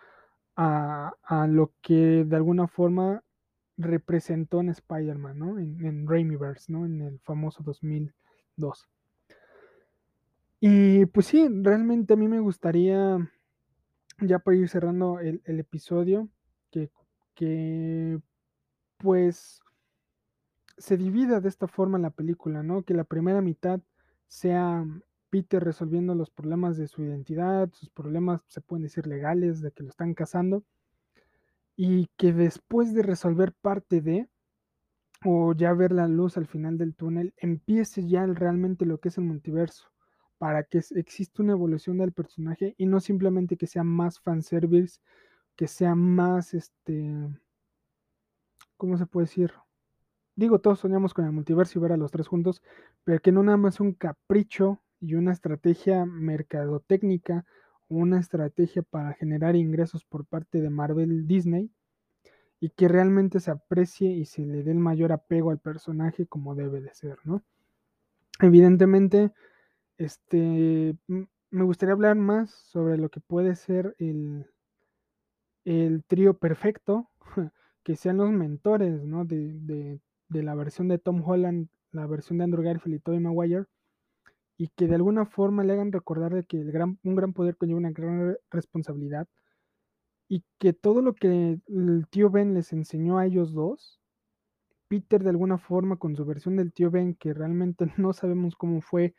a, 0.56 1.46
lo 1.48 1.72
que 1.80 2.24
de 2.26 2.36
alguna 2.36 2.68
forma 2.68 3.22
representó 3.78 4.60
en 4.60 4.68
Spider-Man, 4.68 5.38
¿no? 5.38 5.58
En, 5.58 5.82
en 5.86 6.06
Raimiverse, 6.06 6.70
¿no? 6.70 6.84
En 6.84 7.00
el 7.00 7.18
famoso 7.20 7.62
2002. 7.62 8.90
Y 10.60 11.06
pues 11.06 11.26
sí, 11.26 11.48
realmente 11.62 12.12
a 12.12 12.16
mí 12.16 12.28
me 12.28 12.40
gustaría, 12.40 13.16
ya 14.20 14.38
para 14.40 14.56
ir 14.58 14.68
cerrando 14.68 15.18
el, 15.18 15.40
episodio, 15.46 16.28
que, 16.70 16.90
que 17.34 18.20
pues 18.98 19.62
se 20.76 20.98
divida 20.98 21.40
de 21.40 21.48
esta 21.48 21.66
forma 21.66 21.98
la 21.98 22.10
película, 22.10 22.62
¿no? 22.62 22.82
Que 22.82 22.92
la 22.92 23.04
primera 23.04 23.40
mitad 23.40 23.80
sea 24.28 24.84
Peter 25.30 25.62
resolviendo 25.62 26.14
los 26.14 26.30
problemas 26.30 26.76
de 26.76 26.88
su 26.88 27.02
identidad, 27.02 27.70
sus 27.72 27.88
problemas, 27.90 28.42
se 28.48 28.60
pueden 28.60 28.82
decir, 28.82 29.06
legales, 29.06 29.62
de 29.62 29.72
que 29.72 29.84
lo 29.84 29.88
están 29.88 30.14
casando, 30.14 30.64
y 31.76 32.08
que 32.16 32.32
después 32.32 32.92
de 32.92 33.02
resolver 33.02 33.54
parte 33.54 34.00
de, 34.00 34.28
o 35.24 35.54
ya 35.54 35.72
ver 35.72 35.92
la 35.92 36.08
luz 36.08 36.36
al 36.36 36.46
final 36.46 36.76
del 36.76 36.94
túnel, 36.94 37.32
empiece 37.38 38.06
ya 38.06 38.26
realmente 38.26 38.84
lo 38.84 38.98
que 38.98 39.08
es 39.08 39.18
el 39.18 39.24
multiverso, 39.24 39.90
para 40.38 40.64
que 40.64 40.82
exista 40.96 41.42
una 41.42 41.52
evolución 41.52 41.98
del 41.98 42.12
personaje 42.12 42.74
y 42.76 42.86
no 42.86 43.00
simplemente 43.00 43.56
que 43.56 43.66
sea 43.66 43.84
más 43.84 44.20
fanservice, 44.20 45.00
que 45.56 45.68
sea 45.68 45.94
más, 45.94 46.54
este, 46.54 47.28
¿cómo 48.76 48.96
se 48.96 49.06
puede 49.06 49.26
decir? 49.26 49.52
Digo, 50.36 50.58
todos 50.58 50.80
soñamos 50.80 51.12
con 51.12 51.26
el 51.26 51.32
multiverso 51.32 51.78
y 51.78 51.82
ver 51.82 51.92
a 51.92 51.98
los 51.98 52.10
tres 52.10 52.26
juntos, 52.26 52.62
pero 53.04 53.20
que 53.20 53.32
no 53.32 53.42
nada 53.42 53.58
más 53.58 53.78
un 53.80 53.92
capricho 53.92 54.80
y 55.00 55.14
una 55.14 55.32
estrategia 55.32 56.04
mercadotécnica 56.04 57.44
una 57.90 58.20
estrategia 58.20 58.82
para 58.82 59.12
generar 59.14 59.56
ingresos 59.56 60.04
por 60.04 60.24
parte 60.24 60.60
de 60.60 60.70
Marvel 60.70 61.26
Disney 61.26 61.70
y 62.60 62.70
que 62.70 62.88
realmente 62.88 63.40
se 63.40 63.50
aprecie 63.50 64.10
y 64.10 64.26
se 64.26 64.46
le 64.46 64.62
dé 64.62 64.70
el 64.70 64.78
mayor 64.78 65.12
apego 65.12 65.50
al 65.50 65.58
personaje 65.58 66.26
como 66.26 66.54
debe 66.54 66.80
de 66.80 66.94
ser, 66.94 67.18
¿no? 67.24 67.42
Evidentemente, 68.40 69.32
este, 69.98 70.96
me 71.08 71.64
gustaría 71.64 71.92
hablar 71.92 72.14
más 72.14 72.50
sobre 72.50 72.96
lo 72.96 73.08
que 73.08 73.20
puede 73.20 73.56
ser 73.56 73.96
el, 73.98 74.46
el 75.64 76.04
trío 76.04 76.34
perfecto, 76.38 77.10
que 77.82 77.96
sean 77.96 78.18
los 78.18 78.30
mentores, 78.30 79.02
¿no? 79.02 79.24
De, 79.24 79.52
de, 79.60 80.00
de, 80.28 80.42
la 80.44 80.54
versión 80.54 80.86
de 80.86 80.98
Tom 80.98 81.22
Holland, 81.26 81.68
la 81.90 82.06
versión 82.06 82.38
de 82.38 82.44
Andrew 82.44 82.62
Garfield 82.62 82.98
y 82.98 83.00
Tobey 83.00 83.18
Maguire, 83.20 83.66
y 84.60 84.68
que 84.76 84.86
de 84.86 84.94
alguna 84.94 85.24
forma 85.24 85.64
le 85.64 85.72
hagan 85.72 85.90
recordar 85.90 86.34
de 86.34 86.44
que 86.44 86.58
el 86.60 86.70
gran, 86.70 86.98
un 87.02 87.14
gran 87.14 87.32
poder 87.32 87.56
conlleva 87.56 87.78
una 87.78 87.92
gran 87.92 88.36
responsabilidad, 88.50 89.26
y 90.28 90.44
que 90.58 90.74
todo 90.74 91.00
lo 91.00 91.14
que 91.14 91.58
el 91.66 92.06
tío 92.10 92.28
Ben 92.28 92.52
les 92.52 92.74
enseñó 92.74 93.16
a 93.16 93.24
ellos 93.24 93.54
dos, 93.54 94.02
Peter 94.86 95.24
de 95.24 95.30
alguna 95.30 95.56
forma 95.56 95.96
con 95.96 96.14
su 96.14 96.26
versión 96.26 96.56
del 96.56 96.74
tío 96.74 96.90
Ben, 96.90 97.14
que 97.14 97.32
realmente 97.32 97.86
no 97.96 98.12
sabemos 98.12 98.54
cómo 98.54 98.82
fue, 98.82 99.14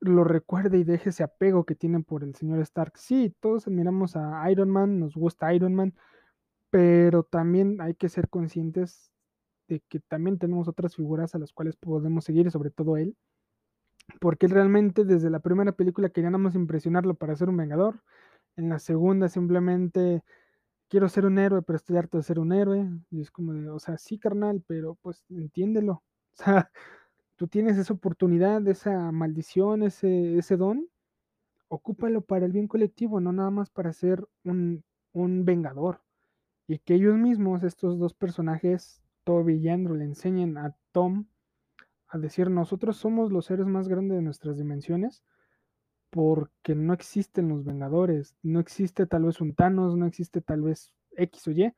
lo 0.00 0.24
recuerde 0.24 0.76
y 0.76 0.84
deje 0.84 1.08
ese 1.08 1.22
apego 1.22 1.64
que 1.64 1.74
tienen 1.74 2.04
por 2.04 2.22
el 2.22 2.34
señor 2.34 2.60
Stark. 2.60 2.98
Sí, 2.98 3.34
todos 3.40 3.68
admiramos 3.68 4.16
a 4.16 4.50
Iron 4.50 4.68
Man, 4.68 5.00
nos 5.00 5.14
gusta 5.16 5.54
Iron 5.54 5.74
Man, 5.74 5.94
pero 6.68 7.22
también 7.22 7.80
hay 7.80 7.94
que 7.94 8.10
ser 8.10 8.28
conscientes 8.28 9.10
de 9.66 9.80
que 9.88 9.98
también 9.98 10.38
tenemos 10.38 10.68
otras 10.68 10.94
figuras 10.94 11.34
a 11.34 11.38
las 11.38 11.54
cuales 11.54 11.76
podemos 11.76 12.24
seguir, 12.24 12.50
sobre 12.50 12.70
todo 12.70 12.98
él, 12.98 13.16
porque 14.20 14.46
él 14.46 14.52
realmente 14.52 15.04
desde 15.04 15.30
la 15.30 15.40
primera 15.40 15.72
película 15.72 16.10
quería 16.10 16.30
nada 16.30 16.42
más 16.42 16.54
impresionarlo 16.54 17.14
para 17.14 17.36
ser 17.36 17.48
un 17.48 17.56
vengador, 17.56 18.02
en 18.56 18.68
la 18.68 18.78
segunda 18.78 19.28
simplemente 19.28 20.22
quiero 20.90 21.08
ser 21.08 21.24
un 21.24 21.38
héroe, 21.38 21.62
pero 21.62 21.76
estoy 21.76 21.96
harto 21.96 22.18
de 22.18 22.24
ser 22.24 22.38
un 22.38 22.52
héroe. 22.52 22.86
Y 23.10 23.22
es 23.22 23.30
como 23.30 23.54
de, 23.54 23.70
o 23.70 23.78
sea, 23.78 23.96
sí, 23.96 24.18
carnal, 24.18 24.62
pero 24.66 24.96
pues 25.02 25.24
entiéndelo. 25.30 26.02
O 26.32 26.42
sea, 26.42 26.70
tú 27.36 27.48
tienes 27.48 27.76
esa 27.76 27.92
oportunidad, 27.92 28.66
esa 28.68 29.12
maldición, 29.12 29.82
ese, 29.82 30.38
ese 30.38 30.56
don, 30.56 30.88
ocúpalo 31.68 32.22
para 32.22 32.46
el 32.46 32.52
bien 32.52 32.68
colectivo, 32.68 33.20
no 33.20 33.32
nada 33.32 33.50
más 33.50 33.68
para 33.70 33.92
ser 33.92 34.26
un, 34.44 34.84
un 35.12 35.44
vengador. 35.44 36.02
Y 36.68 36.78
que 36.78 36.94
ellos 36.94 37.18
mismos, 37.18 37.62
estos 37.64 37.98
dos 37.98 38.14
personajes, 38.14 39.02
Toby 39.24 39.56
y 39.56 39.68
Andrew, 39.68 39.96
le 39.96 40.04
enseñen 40.04 40.56
a 40.56 40.76
Tom 40.92 41.26
a 42.10 42.18
decir, 42.18 42.50
nosotros 42.50 42.96
somos 42.96 43.32
los 43.32 43.50
héroes 43.50 43.68
más 43.68 43.88
grandes 43.88 44.16
de 44.16 44.22
nuestras 44.22 44.58
dimensiones 44.58 45.22
porque 46.10 46.74
no 46.74 46.92
existen 46.92 47.48
los 47.48 47.64
Vengadores, 47.64 48.36
no 48.42 48.60
existe 48.60 49.06
tal 49.06 49.24
vez 49.24 49.40
un 49.40 49.54
Thanos, 49.54 49.96
no 49.96 50.06
existe 50.06 50.40
tal 50.40 50.62
vez 50.62 50.92
X 51.16 51.46
o 51.48 51.52
Y. 51.52 51.72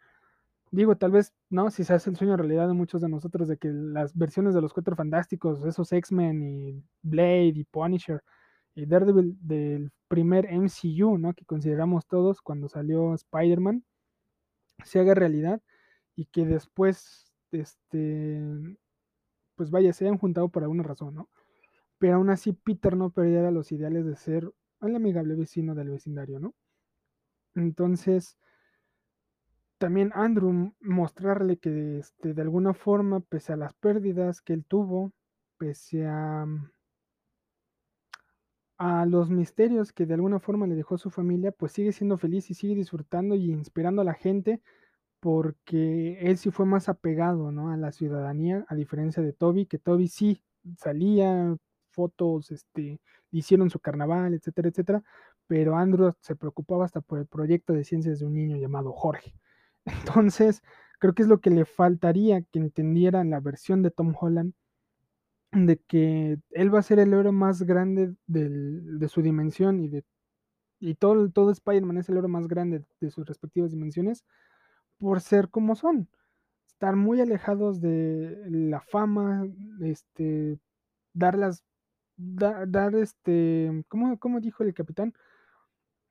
Digo, 0.71 0.97
tal 0.97 1.11
vez, 1.13 1.35
no, 1.51 1.71
si 1.71 1.85
se 1.85 1.93
hace 1.93 2.09
el 2.09 2.17
sueño 2.17 2.37
realidad 2.37 2.67
de 2.67 2.73
muchos 2.73 3.03
de 3.03 3.09
nosotros 3.11 3.47
de 3.47 3.59
que 3.59 3.69
las 3.69 4.17
versiones 4.17 4.55
de 4.55 4.63
los 4.63 4.73
Cuatro 4.73 4.97
Fantásticos, 4.97 5.65
esos 5.67 5.93
X-Men 5.93 6.43
y 6.43 6.83
Blade 7.03 7.53
y 7.57 7.65
Punisher 7.65 8.23
y 8.75 8.87
Daredevil 8.87 9.37
del 9.41 9.93
primer 10.09 10.49
MCU, 10.51 11.19
¿no? 11.19 11.35
Que 11.35 11.45
consideramos 11.45 12.07
todos 12.07 12.41
cuando 12.41 12.69
salió 12.69 13.13
Spider-Man, 13.15 13.85
se 14.85 15.01
haga 15.01 15.15
realidad 15.15 15.61
y 16.17 16.25
que 16.27 16.47
después, 16.47 17.33
este, 17.53 18.41
pues 19.63 19.71
vaya, 19.71 19.93
se 19.93 20.05
hayan 20.05 20.19
juntado 20.19 20.49
por 20.49 20.65
alguna 20.65 20.83
razón, 20.83 21.15
¿no? 21.15 21.29
pero 22.03 22.17
aún 22.17 22.31
así 22.31 22.53
Peter 22.53 22.97
no 22.97 23.11
perdiera 23.11 23.53
los 23.53 23.71
ideales 23.71 24.05
de 24.05 24.17
ser 24.17 24.53
el 24.81 24.97
amigable 24.97 25.37
vecino 25.37 25.77
del 25.77 25.91
vecindario, 25.91 26.41
¿no? 26.41 26.53
Entonces, 27.55 28.37
también 29.79 30.11
Andrew 30.13 30.75
mostrarle 30.81 31.59
que 31.59 31.99
este, 32.01 32.35
de 32.35 32.43
alguna 32.43 32.75
forma, 32.75 33.21
pese 33.21 33.53
a 33.53 33.57
las 33.57 33.73
pérdidas 33.75 34.41
que 34.41 34.53
él 34.53 34.65
tuvo, 34.65 35.13
pese 35.59 36.05
a, 36.09 36.45
a 38.79 39.07
los 39.07 39.31
misterios 39.31 39.93
que 39.93 40.05
de 40.05 40.15
alguna 40.15 40.41
forma 40.41 40.67
le 40.67 40.75
dejó 40.75 40.99
su 40.99 41.09
familia, 41.09 41.53
pues 41.53 41.71
sigue 41.71 41.93
siendo 41.93 42.19
feliz 42.19 42.51
y 42.51 42.55
sigue 42.55 42.75
disfrutando 42.75 43.37
y 43.37 43.53
inspirando 43.53 44.03
a 44.03 44.05
la 44.05 44.15
gente 44.15 44.61
porque 45.23 46.19
él 46.21 46.37
sí 46.37 46.51
fue 46.51 46.67
más 46.67 46.89
apegado 46.89 47.53
¿no? 47.53 47.71
a 47.71 47.77
la 47.77 47.93
ciudadanía, 47.93 48.67
a 48.69 48.75
diferencia 48.75 49.23
de 49.23 49.33
Toby, 49.33 49.67
que 49.67 49.79
Toby 49.79 50.09
sí 50.09 50.43
salía, 50.79 51.57
fotos, 51.93 52.51
este, 52.51 53.01
hicieron 53.31 53.71
su 53.71 53.79
carnaval, 53.79 54.35
etcétera, 54.35 54.71
etcétera, 54.71 55.05
pero 55.47 55.77
Andrew 55.77 56.15
se 56.21 56.35
preocupaba 56.35 56.87
hasta 56.87 57.01
por 57.01 57.21
el 57.21 57.27
proyecto 57.27 57.73
de 57.73 57.85
ciencias 57.85 58.19
de 58.19 58.27
un 58.27 58.35
niño 58.35 58.57
llamado 58.57 58.93
Jorge. 58.93 59.33
Entonces, 59.85 60.61
creo 60.99 61.15
que 61.15 61.23
es 61.23 61.29
lo 61.29 61.41
que 61.41 61.51
le 61.51 61.67
faltaría 61.67 62.43
que 62.43 62.59
entendieran 62.59 63.31
la 63.31 63.39
versión 63.39 63.81
de 63.85 63.93
Tom 63.93 64.15
Holland, 64.21 64.55
de 65.53 65.79
que 65.79 66.41
él 66.51 66.75
va 66.75 66.81
a 66.81 66.83
ser 66.83 66.99
el 66.99 67.13
héroe 67.13 67.31
más 67.31 67.63
grande 67.63 68.17
de 68.27 69.09
su 69.09 69.23
dimensión 69.23 69.79
y 69.79 69.89
de 69.89 70.05
y 70.81 70.97
todo, 70.97 71.31
todo 71.31 71.53
Spider-Man 71.53 71.99
es 71.99 72.09
el 72.09 72.17
héroe 72.17 72.29
más 72.29 72.49
grande 72.49 72.85
de 73.01 73.11
sus 73.13 73.25
respectivas 73.25 73.71
dimensiones 73.71 74.25
por 75.03 75.21
ser 75.21 75.51
como 75.51 75.75
son. 75.75 76.09
Estar 76.65 76.95
muy 76.95 77.21
alejados 77.21 77.81
de 77.81 78.41
la 78.49 78.81
fama, 78.81 79.45
este, 79.81 80.61
dar 81.13 81.37
las 81.37 81.65
dar 82.17 82.95
este, 82.95 83.85
¿cómo, 83.89 84.41
dijo 84.41 84.63
el 84.63 84.75
capitán? 84.75 85.13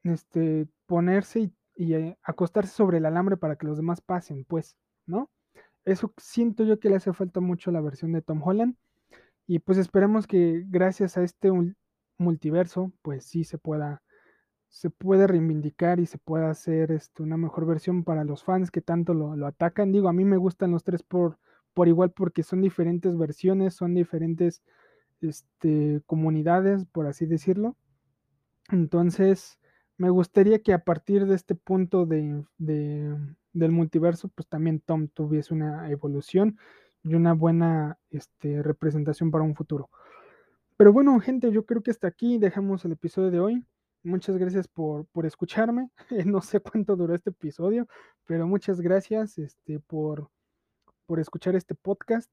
Este, 0.04 0.68
ponerse 0.88 1.54
y, 1.76 1.94
eh, 1.94 2.18
acostarse 2.22 2.74
sobre 2.74 2.98
el 2.98 3.06
alambre 3.06 3.38
para 3.38 3.56
que 3.56 3.66
los 3.66 3.78
demás 3.78 4.02
pasen, 4.02 4.44
pues, 4.44 4.76
¿no? 5.06 5.32
Eso 5.86 6.14
siento 6.18 6.66
yo 6.66 6.78
que 6.78 6.90
le 6.90 6.98
hace 6.98 7.14
falta 7.14 7.40
mucho 7.40 7.70
a 7.70 7.74
la 7.74 7.82
versión 7.82 8.12
de 8.12 8.22
Tom 8.22 8.42
Holland. 8.44 8.76
Y 9.48 9.60
pues 9.60 9.78
esperemos 9.78 10.28
que 10.28 10.66
gracias 10.68 11.18
a 11.18 11.24
este 11.24 11.50
multiverso, 12.18 12.92
pues 13.02 13.24
sí 13.26 13.46
se 13.46 13.58
pueda, 13.58 14.04
se 14.72 14.90
puede 14.90 15.28
reivindicar 15.28 16.00
y 16.00 16.06
se 16.06 16.18
pueda 16.18 16.50
hacer 16.50 16.92
este, 16.94 17.22
una 17.22 17.36
mejor 17.36 17.66
versión 17.66 18.06
para 18.06 18.24
los 18.24 18.44
fans 18.44 18.72
que 18.72 18.82
tanto 18.82 19.14
lo, 19.14 19.36
lo, 19.36 19.46
atacan. 19.46 19.92
Digo, 19.92 20.08
a 20.08 20.14
mí 20.14 20.24
me 20.24 20.38
gustan 20.38 20.72
los 20.72 20.86
tres 20.86 21.04
por, 21.04 21.38
por 21.74 21.90
igual 21.90 22.12
porque 22.12 22.42
son 22.42 22.62
diferentes 22.62 23.18
versiones, 23.18 23.76
son 23.76 23.94
diferentes 23.94 24.64
este, 25.20 26.02
comunidades, 26.06 26.86
por 26.86 27.06
así 27.06 27.26
decirlo. 27.26 27.76
Entonces, 28.70 29.60
me 29.98 30.10
gustaría 30.10 30.64
que 30.64 30.74
a 30.74 30.86
partir 30.86 31.26
de 31.26 31.36
este 31.36 31.54
punto 31.54 32.06
de, 32.06 32.46
del 32.58 33.72
multiverso, 33.72 34.30
pues 34.30 34.48
también 34.48 34.80
Tom 34.80 35.10
tuviese 35.10 35.54
una 35.54 35.92
evolución 35.92 36.58
y 37.04 37.16
una 37.16 37.34
buena 37.34 38.00
este, 38.10 38.64
representación 38.64 39.32
para 39.32 39.44
un 39.44 39.54
futuro. 39.54 39.90
Pero 40.78 40.94
bueno, 40.94 41.20
gente, 41.20 41.52
yo 41.52 41.66
creo 41.66 41.84
que 41.84 41.92
hasta 41.92 42.08
aquí 42.08 42.38
dejamos 42.38 42.86
el 42.86 42.94
episodio 42.94 43.32
de 43.32 43.40
hoy. 43.42 43.66
Muchas 44.04 44.38
gracias 44.38 44.68
por, 44.68 45.06
por 45.08 45.26
escucharme. 45.26 45.90
no 46.26 46.42
sé 46.42 46.60
cuánto 46.60 46.96
duró 46.96 47.14
este 47.14 47.30
episodio, 47.30 47.88
pero 48.26 48.48
muchas 48.48 48.82
gracias 48.82 49.38
este, 49.38 49.80
por, 49.80 50.30
por 51.06 51.20
escuchar 51.20 51.56
este 51.56 51.76
podcast. 51.76 52.32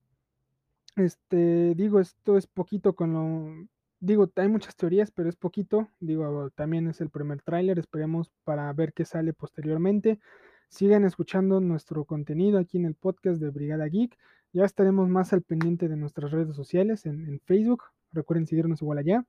Este, 0.97 1.75
digo, 1.75 2.01
esto 2.01 2.37
es 2.37 2.47
poquito 2.47 2.95
con 2.95 3.13
lo. 3.13 3.69
Digo, 4.01 4.31
hay 4.37 4.49
muchas 4.49 4.77
teorías, 4.77 5.11
pero 5.11 5.29
es 5.29 5.37
poquito. 5.37 5.89
Digo, 6.01 6.51
también 6.51 6.89
es 6.89 7.01
el 7.01 7.11
primer 7.11 7.43
tráiler. 7.43 7.79
Esperemos 7.79 8.31
para 8.45 8.73
ver 8.73 8.93
qué 8.93 9.05
sale 9.05 9.33
posteriormente. 9.33 10.21
Sigan 10.69 11.05
escuchando 11.05 11.61
nuestro 11.61 12.05
contenido 12.05 12.59
aquí 12.59 12.77
en 12.77 12.85
el 12.85 12.95
podcast 12.95 13.41
de 13.41 13.51
Brigada 13.51 13.87
Geek. 13.87 14.17
Ya 14.53 14.65
estaremos 14.65 15.09
más 15.09 15.33
al 15.33 15.43
pendiente 15.43 15.89
de 15.89 15.97
nuestras 15.97 16.31
redes 16.31 16.55
sociales 16.57 17.07
en, 17.07 17.41
Facebook. 17.45 17.85
Recuerden 18.13 18.47
seguirnos 18.47 18.83
igual 18.83 18.99
allá. 18.99 19.25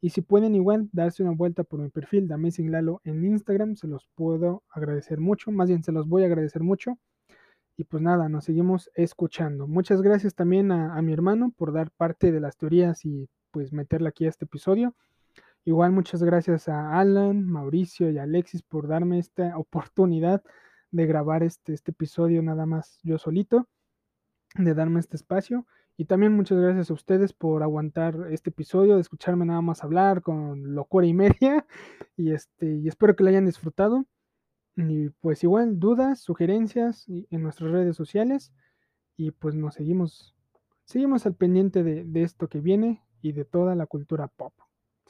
Y 0.00 0.10
si 0.10 0.20
pueden 0.20 0.54
igual 0.54 0.88
darse 0.92 1.22
una 1.22 1.32
vuelta 1.32 1.64
por 1.64 1.80
mi 1.80 1.88
perfil 1.88 2.28
de 2.28 2.34
Amazing 2.34 2.70
Lalo 2.70 3.00
en 3.04 3.24
Instagram, 3.24 3.76
se 3.76 3.86
los 3.86 4.08
puedo 4.14 4.62
agradecer 4.70 5.20
mucho. 5.20 5.50
Más 5.50 5.68
bien, 5.68 5.82
se 5.82 5.92
los 5.92 6.06
voy 6.06 6.22
a 6.22 6.26
agradecer 6.26 6.62
mucho. 6.62 6.98
Y 7.78 7.84
pues 7.84 8.02
nada, 8.02 8.28
nos 8.28 8.44
seguimos 8.44 8.90
escuchando. 8.94 9.66
Muchas 9.66 10.00
gracias 10.00 10.34
también 10.34 10.72
a, 10.72 11.00
mi 11.02 11.12
hermano 11.12 11.52
por 11.56 11.72
dar 11.72 11.90
parte 11.90 12.32
de 12.32 12.40
las 12.40 12.56
teorías 12.56 13.04
y 13.04 13.28
pues 13.50 13.72
meterla 13.72 14.10
aquí 14.10 14.26
a 14.26 14.30
este 14.30 14.46
episodio. 14.46 14.94
Igual 15.64 15.92
muchas 15.92 16.22
gracias 16.22 16.68
a 16.68 16.98
Alan, 16.98 17.44
Mauricio 17.44 18.10
y 18.10 18.18
Alexis 18.18 18.62
por 18.62 18.88
darme 18.88 19.18
esta 19.18 19.58
oportunidad 19.58 20.42
de 20.90 21.06
grabar 21.06 21.42
este, 21.42 21.74
este 21.74 21.90
episodio 21.90 22.42
nada 22.42 22.64
más 22.64 23.00
yo 23.02 23.18
solito, 23.18 23.68
de 24.54 24.72
darme 24.72 25.00
este 25.00 25.16
espacio. 25.16 25.66
Y 25.98 26.04
también 26.04 26.32
muchas 26.32 26.58
gracias 26.58 26.90
a 26.90 26.94
ustedes 26.94 27.32
por 27.32 27.62
aguantar 27.62 28.28
este 28.30 28.50
episodio, 28.50 28.96
de 28.96 29.00
escucharme 29.00 29.46
nada 29.46 29.62
más 29.62 29.82
hablar 29.82 30.20
con 30.20 30.74
locura 30.74 31.06
y 31.06 31.14
media. 31.14 31.66
Y, 32.18 32.32
este, 32.32 32.76
y 32.76 32.88
espero 32.88 33.14
que 33.14 33.24
lo 33.24 33.28
hayan 33.28 33.44
disfrutado. 33.44 34.06
Y 34.76 35.10
pues 35.20 35.44
igual, 35.44 35.78
dudas, 35.78 36.20
sugerencias 36.20 37.06
en 37.08 37.42
nuestras 37.42 37.70
redes 37.70 37.94
sociales. 37.94 38.52
Y 39.18 39.32
pues 39.32 39.54
nos 39.54 39.74
seguimos, 39.74 40.34
seguimos 40.84 41.26
al 41.26 41.34
pendiente 41.34 41.82
de, 41.82 42.04
de 42.04 42.22
esto 42.22 42.48
que 42.48 42.60
viene 42.60 43.02
y 43.20 43.32
de 43.32 43.44
toda 43.44 43.74
la 43.74 43.86
cultura 43.86 44.28
pop. 44.28 44.54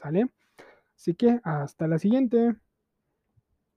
¿Sale? 0.01 0.29
Así 0.97 1.15
que 1.15 1.39
hasta 1.43 1.87
la 1.87 1.97
siguiente. 1.97 2.55